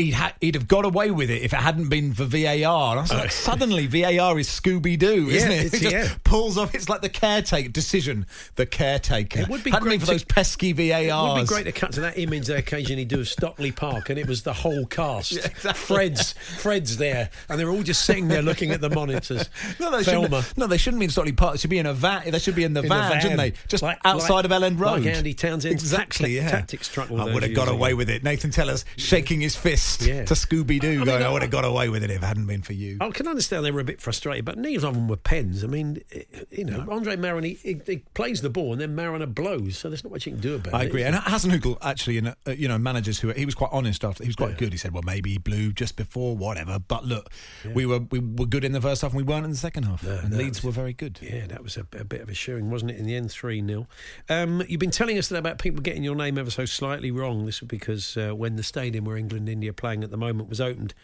he'd, 0.00 0.12
ha- 0.14 0.32
he'd 0.40 0.54
have 0.54 0.68
got 0.68 0.84
away 0.84 1.10
with 1.10 1.30
it 1.30 1.42
if 1.42 1.52
it 1.52 1.56
hadn't 1.58 1.88
been 1.88 2.12
for 2.14 2.24
VAR. 2.24 2.48
And 2.92 2.98
I 2.98 3.02
was 3.02 3.12
like, 3.12 3.30
suddenly 3.30 3.86
VAR 3.86 4.38
is 4.38 4.48
Scooby 4.48 4.98
Doo, 4.98 5.28
isn't 5.28 5.50
Yeah, 5.50 5.56
it? 5.56 5.74
It 5.74 5.80
just 5.80 5.92
yeah. 5.94 6.14
pulls 6.24 6.58
off. 6.58 6.74
It's 6.74 6.88
like 6.88 7.00
the 7.02 7.08
caretaker 7.08 7.68
decision. 7.68 8.26
The 8.56 8.66
caretaker. 8.66 9.40
It 9.40 9.48
would 9.48 9.64
be 9.64 9.70
hadn't 9.70 9.88
great 9.88 10.00
for 10.00 10.06
to- 10.06 10.12
those 10.12 10.24
pesky 10.24 10.72
VARs. 10.72 11.06
It 11.06 11.12
would 11.34 11.40
be 11.42 11.46
great 11.46 11.64
to 11.64 11.72
cut 11.72 11.92
to 11.92 12.00
that 12.02 12.18
image 12.18 12.46
they 12.46 12.56
occasionally 12.56 13.04
do 13.04 13.20
of 13.20 13.28
Stockley 13.28 13.72
Park, 13.72 14.10
and 14.10 14.18
it 14.18 14.26
was 14.26 14.42
the 14.42 14.52
whole 14.52 14.86
cast. 14.86 15.38
Fred's 15.74 16.32
Fred's 16.32 16.96
there, 16.96 17.30
and 17.48 17.58
they're 17.58 17.70
all 17.70 17.82
just 17.82 18.04
sitting 18.04 18.28
there 18.28 18.42
looking 18.42 18.70
at 18.70 18.80
the 18.80 18.90
monitors. 18.90 19.48
No, 19.78 19.90
they 19.90 20.02
shouldn't. 20.02 20.56
No, 20.56 20.66
they 20.66 20.76
shouldn't 20.78 21.00
be 21.00 21.04
in 21.04 21.10
Stockley 21.10 21.32
Park. 21.32 21.52
They 21.54 21.58
should 21.58 21.70
be 21.70 21.78
in 21.78 21.86
a 21.86 21.94
van. 21.94 22.30
They 22.30 22.38
should 22.38 22.54
be 22.54 22.64
in 22.64 22.72
the, 22.74 22.80
In 22.80 22.88
the 22.88 22.94
van, 22.94 23.10
van. 23.12 23.20
shouldn't 23.20 23.38
they? 23.40 23.52
Just 23.68 23.82
Like- 23.82 23.98
outside 24.04 24.34
like- 24.34 24.44
of 24.46 24.50
Elland 24.50 24.78
Road. 24.78 25.02
like 25.04 25.06
Andy 25.16 25.34
Townsend's 25.34 25.82
exactly. 25.82 26.36
tactic- 26.36 26.42
yeah. 26.44 26.50
tactics 26.50 26.98
I 26.98 27.24
would 27.32 27.42
have 27.42 27.54
got 27.54 27.68
away 27.68 27.94
with 27.94 28.08
it. 28.10 28.22
Nathan 28.22 28.50
Tella's 28.50 28.84
shaking 28.96 29.40
his 29.40 29.56
fist 29.56 29.89
Yeah. 30.00 30.24
to 30.24 30.34
Scooby 30.34 30.80
Doo, 30.80 31.02
I 31.02 31.04
going, 31.04 31.18
mean, 31.18 31.22
"I 31.26 31.32
would 31.32 31.42
have 31.42 31.50
got 31.50 31.64
away 31.64 31.88
with 31.88 32.02
it 32.04 32.10
if 32.10 32.22
it 32.22 32.26
hadn't 32.26 32.46
been 32.46 32.62
for 32.62 32.72
you." 32.72 32.98
I 33.00 33.10
can 33.10 33.26
understand 33.26 33.64
they 33.64 33.70
were 33.70 33.80
a 33.80 33.84
bit 33.84 34.00
frustrated, 34.00 34.44
but 34.44 34.58
neither 34.58 34.86
of 34.86 34.94
them 34.94 35.08
were 35.08 35.16
pens. 35.16 35.64
I 35.64 35.66
mean, 35.66 36.02
eh, 36.12 36.22
you 36.50 36.64
know, 36.64 36.86
Andre 36.90 37.16
Marin, 37.16 37.44
he, 37.44 37.54
he, 37.54 37.80
he 37.86 37.98
plays 38.14 38.42
the 38.42 38.50
ball 38.50 38.72
and 38.72 38.80
then 38.80 38.94
Marriner 38.94 39.26
blows, 39.26 39.78
so 39.78 39.88
there's 39.88 40.04
not 40.04 40.12
much 40.12 40.26
you 40.26 40.32
can 40.32 40.40
do 40.40 40.54
about 40.56 40.74
I 40.74 40.78
it. 40.78 40.80
I 40.80 40.84
agree. 40.86 41.02
And 41.04 41.16
Hasenhüttl, 41.16 41.78
actually, 41.82 42.18
in, 42.18 42.28
uh, 42.28 42.34
you 42.46 42.68
know, 42.68 42.78
managers 42.78 43.20
who 43.20 43.30
he 43.30 43.44
was 43.44 43.54
quite 43.54 43.70
honest 43.72 44.04
after. 44.04 44.22
He 44.24 44.28
was 44.28 44.36
quite 44.36 44.58
good. 44.58 44.72
He 44.72 44.78
said, 44.78 44.92
"Well, 44.92 45.02
maybe 45.04 45.30
he 45.30 45.38
blew 45.38 45.72
just 45.72 45.96
before, 45.96 46.36
whatever." 46.36 46.78
But 46.78 47.04
look, 47.04 47.30
we 47.72 47.86
were 47.86 48.00
we 48.00 48.18
were 48.18 48.46
good 48.46 48.64
in 48.64 48.72
the 48.72 48.80
first 48.80 49.02
half, 49.02 49.12
and 49.12 49.16
we 49.18 49.22
weren't 49.24 49.44
in 49.44 49.50
the 49.50 49.56
second 49.56 49.84
half. 49.84 50.02
and 50.04 50.32
that 50.32 50.36
Leeds 50.38 50.62
were 50.62 50.70
very 50.70 50.92
good. 50.92 51.18
Yeah, 51.22 51.46
that 51.46 51.62
was 51.62 51.76
a, 51.76 51.86
a 51.98 52.04
bit 52.04 52.20
of 52.20 52.28
a 52.28 52.34
showing, 52.34 52.70
wasn't 52.70 52.92
it? 52.92 52.98
In 52.98 53.06
the 53.06 53.14
end, 53.14 53.30
3 53.30 53.64
0. 53.66 53.86
Um, 54.28 54.62
you've 54.68 54.80
been 54.80 54.90
telling 54.90 55.18
us 55.18 55.28
that 55.28 55.38
about 55.38 55.58
people 55.58 55.80
getting 55.80 56.02
your 56.04 56.14
name 56.14 56.38
ever 56.38 56.50
so 56.50 56.64
slightly 56.64 57.10
wrong. 57.10 57.46
This 57.46 57.60
was 57.60 57.68
because 57.68 58.16
uh, 58.16 58.30
when 58.30 58.56
the 58.56 58.62
stadium 58.62 59.04
where 59.04 59.16
England 59.16 59.48
and 59.48 59.48
India 59.48 59.69
playing 59.72 60.04
at 60.04 60.10
the 60.10 60.16
moment 60.16 60.48
was 60.48 60.60
opened 60.60 60.94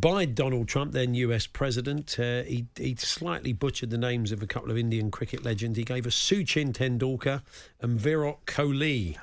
by 0.00 0.24
Donald 0.24 0.66
Trump, 0.68 0.92
then 0.92 1.14
US 1.14 1.46
president, 1.46 2.18
uh, 2.18 2.42
he, 2.42 2.66
he 2.76 2.96
slightly 2.96 3.52
butchered 3.52 3.90
the 3.90 3.98
names 3.98 4.32
of 4.32 4.42
a 4.42 4.46
couple 4.46 4.70
of 4.70 4.76
Indian 4.76 5.10
cricket 5.10 5.44
legends. 5.44 5.78
He 5.78 5.84
gave 5.84 6.06
us 6.06 6.14
Suchin 6.16 6.72
Tendulkar 6.72 7.42
and 7.80 7.98
Virat 8.00 8.44
Kohli. 8.46 9.16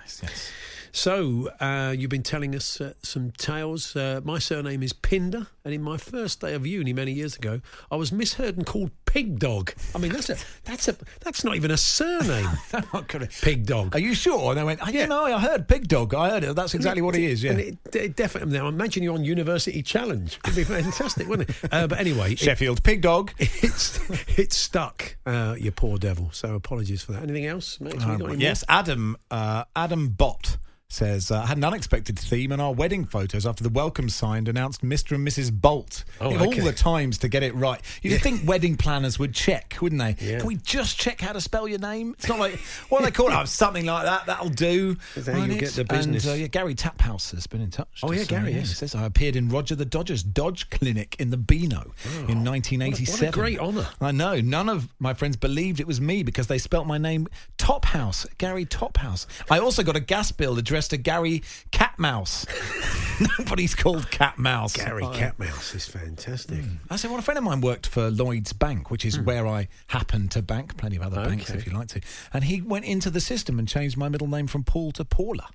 So, 0.93 1.49
uh, 1.59 1.95
you've 1.97 2.09
been 2.09 2.23
telling 2.23 2.53
us 2.55 2.81
uh, 2.81 2.93
some 3.01 3.31
tales. 3.31 3.95
Uh, 3.95 4.19
my 4.23 4.39
surname 4.39 4.83
is 4.83 4.91
Pinder, 4.93 5.47
and 5.63 5.73
in 5.73 5.81
my 5.81 5.97
first 5.97 6.41
day 6.41 6.53
of 6.53 6.67
uni 6.67 6.91
many 6.91 7.13
years 7.13 7.35
ago, 7.37 7.61
I 7.89 7.95
was 7.95 8.11
misheard 8.11 8.57
and 8.57 8.65
called 8.65 8.91
Pig 9.05 9.39
Dog. 9.39 9.73
I 9.95 9.99
mean, 9.99 10.11
that's 10.11 10.29
a 10.29 10.35
that's 10.65 10.87
a 10.89 10.95
that's 11.21 11.43
not 11.43 11.55
even 11.55 11.71
a 11.71 11.77
surname. 11.77 12.47
Pig 13.41 13.65
Dog. 13.65 13.95
Are 13.95 13.99
you 13.99 14.13
sure? 14.13 14.49
And 14.51 14.57
they 14.59 14.63
went, 14.63 14.79
oh, 14.85 14.89
"Yeah, 14.89 15.05
no, 15.05 15.23
I 15.25 15.39
heard 15.39 15.67
Pig 15.67 15.87
Dog. 15.87 16.13
I 16.13 16.29
heard 16.29 16.43
it. 16.43 16.55
That's 16.55 16.73
exactly 16.73 17.01
what 17.01 17.15
he 17.15 17.25
is." 17.25 17.41
Yeah. 17.43 17.51
And 17.51 17.59
it, 17.61 17.77
it 17.95 18.15
definitely. 18.15 18.57
Now, 18.57 18.67
imagine 18.67 19.01
you're 19.03 19.13
on 19.15 19.23
University 19.23 19.81
Challenge. 19.81 20.39
It'd 20.43 20.55
be 20.55 20.63
fantastic, 20.63 21.27
wouldn't 21.27 21.49
it? 21.49 21.55
Uh, 21.71 21.87
but 21.87 21.99
anyway, 21.99 22.33
it- 22.33 22.39
Sheffield 22.39 22.83
Pig 22.83 23.01
Dog. 23.01 23.31
it's 23.39 23.99
it's 24.37 24.57
stuck. 24.57 25.15
Uh, 25.25 25.55
you 25.57 25.71
poor 25.71 25.97
devil. 25.97 26.29
So 26.33 26.55
apologies 26.55 27.01
for 27.03 27.13
that. 27.13 27.23
Anything 27.23 27.45
else, 27.45 27.79
Max? 27.79 27.95
We 27.95 28.01
Um, 28.03 28.07
got 28.17 28.25
any 28.25 28.35
more? 28.35 28.41
yes, 28.41 28.63
Adam 28.67 29.15
uh, 29.29 29.63
Adam 29.75 30.09
Bott 30.09 30.57
says 30.91 31.31
uh, 31.31 31.41
had 31.41 31.57
an 31.57 31.63
unexpected 31.63 32.19
theme 32.19 32.51
in 32.51 32.59
our 32.59 32.73
wedding 32.73 33.05
photos 33.05 33.45
after 33.45 33.63
the 33.63 33.69
welcome 33.69 34.09
sign 34.09 34.47
announced 34.47 34.81
Mr. 34.81 35.15
and 35.15 35.27
Mrs. 35.27 35.51
Bolt. 35.51 36.03
Oh, 36.19 36.35
okay. 36.35 36.45
all 36.45 36.65
the 36.65 36.73
times 36.73 37.17
to 37.19 37.29
get 37.29 37.43
it 37.43 37.55
right. 37.55 37.81
You'd 38.01 38.21
think 38.21 38.47
wedding 38.47 38.75
planners 38.75 39.17
would 39.17 39.33
check, 39.33 39.77
wouldn't 39.81 40.01
they? 40.01 40.15
Yeah. 40.25 40.39
Can 40.39 40.47
we 40.47 40.55
just 40.55 40.99
check 40.99 41.21
how 41.21 41.33
to 41.33 41.41
spell 41.41 41.67
your 41.67 41.79
name? 41.79 42.15
It's 42.17 42.27
not 42.27 42.39
like 42.39 42.59
what 42.89 42.99
do 42.99 43.05
they 43.05 43.11
call 43.11 43.29
it? 43.29 43.33
Oh, 43.33 43.45
something 43.45 43.85
like 43.85 44.05
that. 44.05 44.25
That'll 44.25 44.49
do. 44.49 44.97
There 45.15 45.37
you 45.37 45.59
get 45.59 45.71
the 45.71 45.85
business. 45.85 46.25
And, 46.25 46.33
uh, 46.33 46.35
yeah, 46.35 46.47
Gary 46.47 46.75
Taphouse 46.75 47.31
has 47.31 47.47
been 47.47 47.61
in 47.61 47.69
touch. 47.69 48.01
Oh, 48.03 48.11
yeah, 48.11 48.23
say, 48.23 48.27
Gary, 48.27 48.53
yes. 48.53 48.77
says 48.77 48.93
I 48.95 49.05
appeared 49.05 49.35
in 49.35 49.49
Roger 49.49 49.75
the 49.75 49.85
Dodger's 49.85 50.23
Dodge 50.23 50.69
Clinic 50.69 51.15
in 51.19 51.29
the 51.29 51.37
Beano 51.37 51.93
in 52.27 52.43
1987. 52.43 53.27
what 53.27 53.35
a 53.35 53.39
great 53.39 53.59
honour. 53.59 53.87
I 53.99 54.11
know. 54.11 54.39
None 54.41 54.69
of 54.69 54.93
my 54.99 55.13
friends 55.13 55.37
believed 55.37 55.79
it 55.79 55.87
was 55.87 56.01
me 56.01 56.23
because 56.23 56.47
they 56.47 56.57
spelt 56.57 56.85
my 56.85 56.97
name 56.97 57.27
Tophouse, 57.57 58.25
Gary 58.37 58.65
Tophouse. 58.65 59.25
I 59.49 59.59
also 59.59 59.83
got 59.83 59.95
a 59.95 59.99
gas 59.99 60.31
bill 60.31 60.57
addressed 60.57 60.80
to 60.89 60.97
Gary 60.97 61.43
Catmouse. 61.71 62.45
Nobody's 63.39 63.75
called 63.75 64.09
Catmouse. 64.11 64.73
Gary 64.73 65.03
I- 65.03 65.17
Catmouse 65.17 65.75
is 65.75 65.87
fantastic. 65.87 66.59
Hmm. 66.59 66.75
I 66.89 66.95
said, 66.95 67.09
well, 67.11 67.19
a 67.19 67.23
friend 67.23 67.37
of 67.37 67.43
mine 67.43 67.61
worked 67.61 67.87
for 67.87 68.09
Lloyd's 68.09 68.53
Bank, 68.53 68.89
which 68.89 69.05
is 69.05 69.15
hmm. 69.15 69.25
where 69.25 69.47
I 69.47 69.67
happen 69.87 70.27
to 70.29 70.41
bank, 70.41 70.77
plenty 70.77 70.95
of 70.95 71.03
other 71.03 71.23
banks 71.23 71.49
if 71.49 71.65
you 71.65 71.73
like 71.73 71.89
to. 71.89 72.01
And 72.33 72.43
he 72.43 72.61
went 72.61 72.85
into 72.85 73.09
the 73.09 73.21
system 73.21 73.59
and 73.59 73.67
changed 73.67 73.97
my 73.97 74.09
middle 74.09 74.27
name 74.27 74.47
from 74.47 74.63
Paul 74.63 74.91
to 74.93 75.05
Paula. 75.05 75.49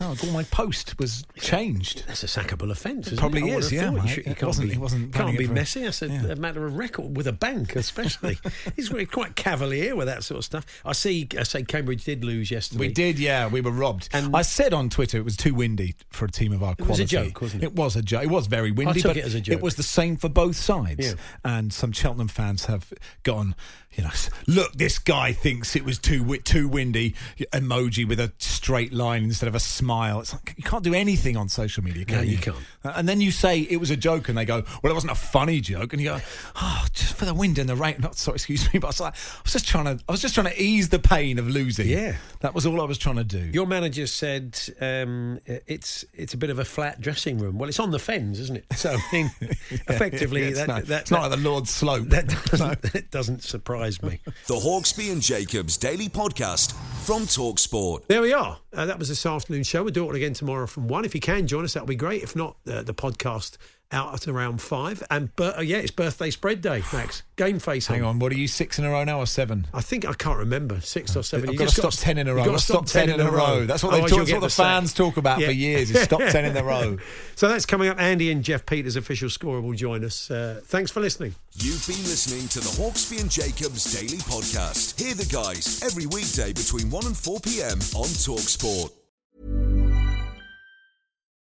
Oh, 0.00 0.14
no, 0.22 0.28
all 0.28 0.32
my 0.32 0.44
post 0.44 0.96
was 1.00 1.24
changed. 1.40 2.04
That's 2.06 2.22
a 2.22 2.28
sackable 2.28 2.70
offence. 2.70 3.08
isn't 3.08 3.18
Probably 3.18 3.50
it? 3.50 3.58
Is, 3.58 3.72
yeah. 3.72 3.90
You, 3.90 4.06
should- 4.06 4.26
you 4.26 4.30
It 4.32 4.36
can't 4.38 4.42
wasn't- 4.46 4.68
be, 4.68 4.74
it 4.76 4.78
wasn't 4.80 5.12
can't 5.12 5.36
be 5.36 5.48
messy. 5.48 5.82
That's 5.82 6.02
a, 6.02 6.06
yeah. 6.08 6.26
a 6.26 6.36
matter 6.36 6.64
of 6.64 6.76
record 6.76 7.16
with 7.16 7.26
a 7.26 7.32
bank, 7.32 7.74
especially. 7.74 8.38
He's 8.76 8.90
quite 9.10 9.34
cavalier 9.34 9.96
with 9.96 10.06
that 10.06 10.22
sort 10.22 10.38
of 10.38 10.44
stuff. 10.44 10.64
I 10.84 10.92
see. 10.92 11.26
I 11.36 11.42
say 11.42 11.64
Cambridge 11.64 12.04
did 12.04 12.22
lose 12.24 12.48
yesterday. 12.48 12.78
We 12.86 12.92
did, 12.92 13.18
yeah. 13.18 13.48
We 13.48 13.60
were 13.60 13.72
robbed. 13.72 14.08
And- 14.12 14.36
I 14.36 14.42
said 14.42 14.72
on 14.72 14.88
Twitter 14.88 15.18
it 15.18 15.24
was 15.24 15.36
too 15.36 15.52
windy 15.52 15.96
for 16.10 16.26
a 16.26 16.30
team 16.30 16.52
of 16.52 16.62
our 16.62 16.76
quality. 16.76 16.84
It 16.84 16.88
was 16.90 17.00
a 17.00 17.04
joke, 17.30 17.40
wasn't 17.40 17.62
it? 17.64 17.66
It 17.66 17.72
was 17.74 17.96
a 17.96 18.02
joke. 18.02 18.22
It 18.22 18.30
was 18.30 18.46
very 18.46 18.70
windy, 18.70 19.00
took 19.00 19.10
but 19.10 19.16
it 19.16 19.24
as 19.24 19.34
a 19.34 19.40
joke. 19.40 19.60
was 19.62 19.74
the 19.74 19.82
same 19.82 20.16
for 20.16 20.28
both 20.28 20.54
sides. 20.54 21.04
Yeah. 21.08 21.14
And 21.44 21.72
some 21.72 21.90
Cheltenham 21.90 22.28
fans 22.28 22.66
have 22.66 22.92
gone, 23.24 23.56
you 23.96 24.04
know, 24.04 24.10
look, 24.46 24.74
this 24.74 25.00
guy 25.00 25.32
thinks 25.32 25.74
it 25.74 25.84
was 25.84 25.98
too 25.98 26.36
too 26.44 26.68
windy. 26.68 27.16
Emoji 27.52 28.06
with 28.06 28.20
a 28.20 28.32
straight 28.38 28.92
line 28.92 29.24
instead 29.24 29.48
of 29.48 29.56
a 29.56 29.57
smile. 29.60 30.20
It's 30.20 30.32
like 30.32 30.54
you 30.56 30.64
can't 30.64 30.84
do 30.84 30.94
anything 30.94 31.36
on 31.36 31.48
social 31.48 31.82
media, 31.84 32.04
can 32.04 32.16
No, 32.16 32.22
you? 32.22 32.32
you 32.32 32.38
can't. 32.38 32.56
And 32.84 33.08
then 33.08 33.20
you 33.20 33.30
say 33.30 33.60
it 33.60 33.78
was 33.78 33.90
a 33.90 33.96
joke, 33.96 34.28
and 34.28 34.36
they 34.38 34.44
go, 34.44 34.62
"Well, 34.82 34.90
it 34.90 34.94
wasn't 34.94 35.12
a 35.12 35.16
funny 35.16 35.60
joke," 35.60 35.92
and 35.92 36.00
you 36.02 36.08
go, 36.08 36.20
"Oh, 36.56 36.86
just 36.92 37.14
for 37.14 37.24
the 37.24 37.34
wind 37.34 37.58
and 37.58 37.68
the 37.68 37.76
rain." 37.76 37.96
Not 37.98 38.16
sorry, 38.16 38.36
excuse 38.36 38.72
me, 38.72 38.78
but 38.80 38.86
I 38.86 38.90
was, 38.90 39.00
like, 39.00 39.14
I 39.14 39.42
was 39.44 39.52
just 39.52 39.66
trying 39.68 39.84
to, 39.84 40.02
I 40.08 40.12
was 40.12 40.20
just 40.20 40.34
trying 40.34 40.46
to 40.48 40.62
ease 40.62 40.88
the 40.88 40.98
pain 40.98 41.38
of 41.38 41.48
losing. 41.48 41.88
Yeah. 41.88 42.16
that 42.40 42.54
was 42.54 42.66
all 42.66 42.80
I 42.80 42.84
was 42.84 42.98
trying 42.98 43.16
to 43.16 43.24
do. 43.24 43.38
Your 43.52 43.66
manager 43.66 44.06
said 44.06 44.58
um, 44.80 45.38
it's 45.46 46.04
it's 46.14 46.34
a 46.34 46.36
bit 46.36 46.50
of 46.50 46.58
a 46.58 46.64
flat 46.64 47.00
dressing 47.00 47.38
room. 47.38 47.58
Well, 47.58 47.68
it's 47.68 47.80
on 47.80 47.90
the 47.90 47.98
fens, 47.98 48.40
isn't 48.40 48.56
it? 48.56 48.64
So 48.78 48.90
I 48.96 49.02
mean, 49.12 49.30
effectively, 49.88 50.42
it's, 50.42 50.58
that, 50.58 50.68
not, 50.68 50.84
that, 50.86 51.00
it's 51.02 51.10
not 51.10 51.22
like 51.22 51.30
the 51.32 51.48
Lord's 51.48 51.70
slope. 51.70 52.08
that 52.10 52.28
doesn't, 52.46 52.82
that 52.82 53.10
doesn't 53.10 53.42
surprise 53.42 54.02
me. 54.02 54.20
The 54.46 54.54
Hawksbee 54.54 55.10
and 55.12 55.20
Jacobs 55.22 55.76
Daily 55.76 56.08
Podcast 56.08 56.72
from 57.04 57.22
Talksport. 57.22 58.06
There 58.06 58.22
we 58.22 58.32
are. 58.32 58.58
Uh, 58.72 58.86
that 58.86 58.98
was 58.98 59.08
this 59.08 59.24
afternoon. 59.26 59.47
Afternoon 59.48 59.62
show. 59.64 59.82
We'll 59.82 59.94
do 59.94 60.10
it 60.10 60.14
again 60.14 60.34
tomorrow 60.34 60.66
from 60.66 60.88
one. 60.88 61.06
If 61.06 61.14
you 61.14 61.22
can 61.22 61.46
join 61.46 61.64
us, 61.64 61.72
that'll 61.72 61.86
be 61.86 61.96
great. 61.96 62.22
If 62.22 62.36
not, 62.36 62.58
uh, 62.70 62.82
the 62.82 62.92
podcast 62.92 63.56
out 63.90 64.12
at 64.12 64.28
around 64.28 64.60
five. 64.60 65.02
And 65.10 65.30
uh, 65.40 65.62
yeah, 65.62 65.78
it's 65.78 65.90
birthday 65.90 66.28
spread 66.28 66.60
day, 66.60 66.82
Max. 66.92 67.22
Game 67.36 67.58
face. 67.58 67.86
Hang 67.86 68.04
on, 68.04 68.18
what 68.18 68.30
are 68.30 68.34
you 68.36 68.46
six 68.46 68.78
in 68.78 68.84
a 68.84 68.90
row 68.90 69.04
now 69.04 69.20
or 69.20 69.26
seven? 69.26 69.66
I 69.72 69.80
think 69.80 70.06
I 70.06 70.12
can't 70.12 70.36
remember 70.38 70.82
six 70.82 71.16
or 71.16 71.22
seven. 71.22 71.48
I've 71.48 71.54
You 71.54 71.58
got 71.60 71.68
to 71.68 71.74
stop 71.74 71.84
got- 71.84 71.98
ten 71.98 72.18
in 72.18 72.28
a 72.28 72.34
row. 72.34 72.42
you've 72.42 72.50
got 72.52 72.58
to 72.58 72.62
stop, 72.62 72.84
ten 72.84 73.08
in 73.08 73.20
a 73.20 73.30
row. 73.30 73.64
That's 73.64 73.82
what 73.82 73.92
they 73.92 74.02
Otherwise 74.02 74.10
talk. 74.10 74.18
That's 74.18 74.32
what 74.32 74.40
the 74.40 74.46
the 74.48 74.50
sack. 74.50 74.66
fans 74.66 74.92
talk 74.92 75.16
about 75.16 75.38
Yeah. 75.40 75.46
for 75.46 75.52
years. 75.52 75.90
Is 75.90 76.02
stop 76.02 76.20
ten 76.20 76.44
in 76.44 76.54
a 76.54 76.62
row. 76.72 76.98
So 77.34 77.48
that's 77.48 77.64
coming 77.64 77.88
up. 77.88 77.98
Andy 77.98 78.30
and 78.30 78.44
Jeff 78.44 78.66
Peters, 78.66 78.96
official 78.96 79.30
scorer, 79.30 79.62
will 79.62 79.72
join 79.72 80.04
us. 80.04 80.30
Uh, 80.30 80.60
thanks 80.66 80.90
for 80.90 81.00
listening. 81.00 81.34
You've 81.54 81.86
been 81.86 81.96
listening 82.04 82.48
to 82.48 82.60
the 82.60 82.68
Hawksbee 82.82 83.22
and 83.22 83.30
Jacobs 83.30 83.84
Daily 83.98 84.18
Podcast. 84.18 85.00
Hear 85.00 85.14
the 85.14 85.24
guys 85.24 85.82
every 85.82 86.04
weekday 86.04 86.52
between 86.52 86.90
1 86.90 87.06
and 87.06 87.16
4 87.16 87.40
p.m. 87.40 87.78
on 87.96 88.04
Talksport. 88.20 88.90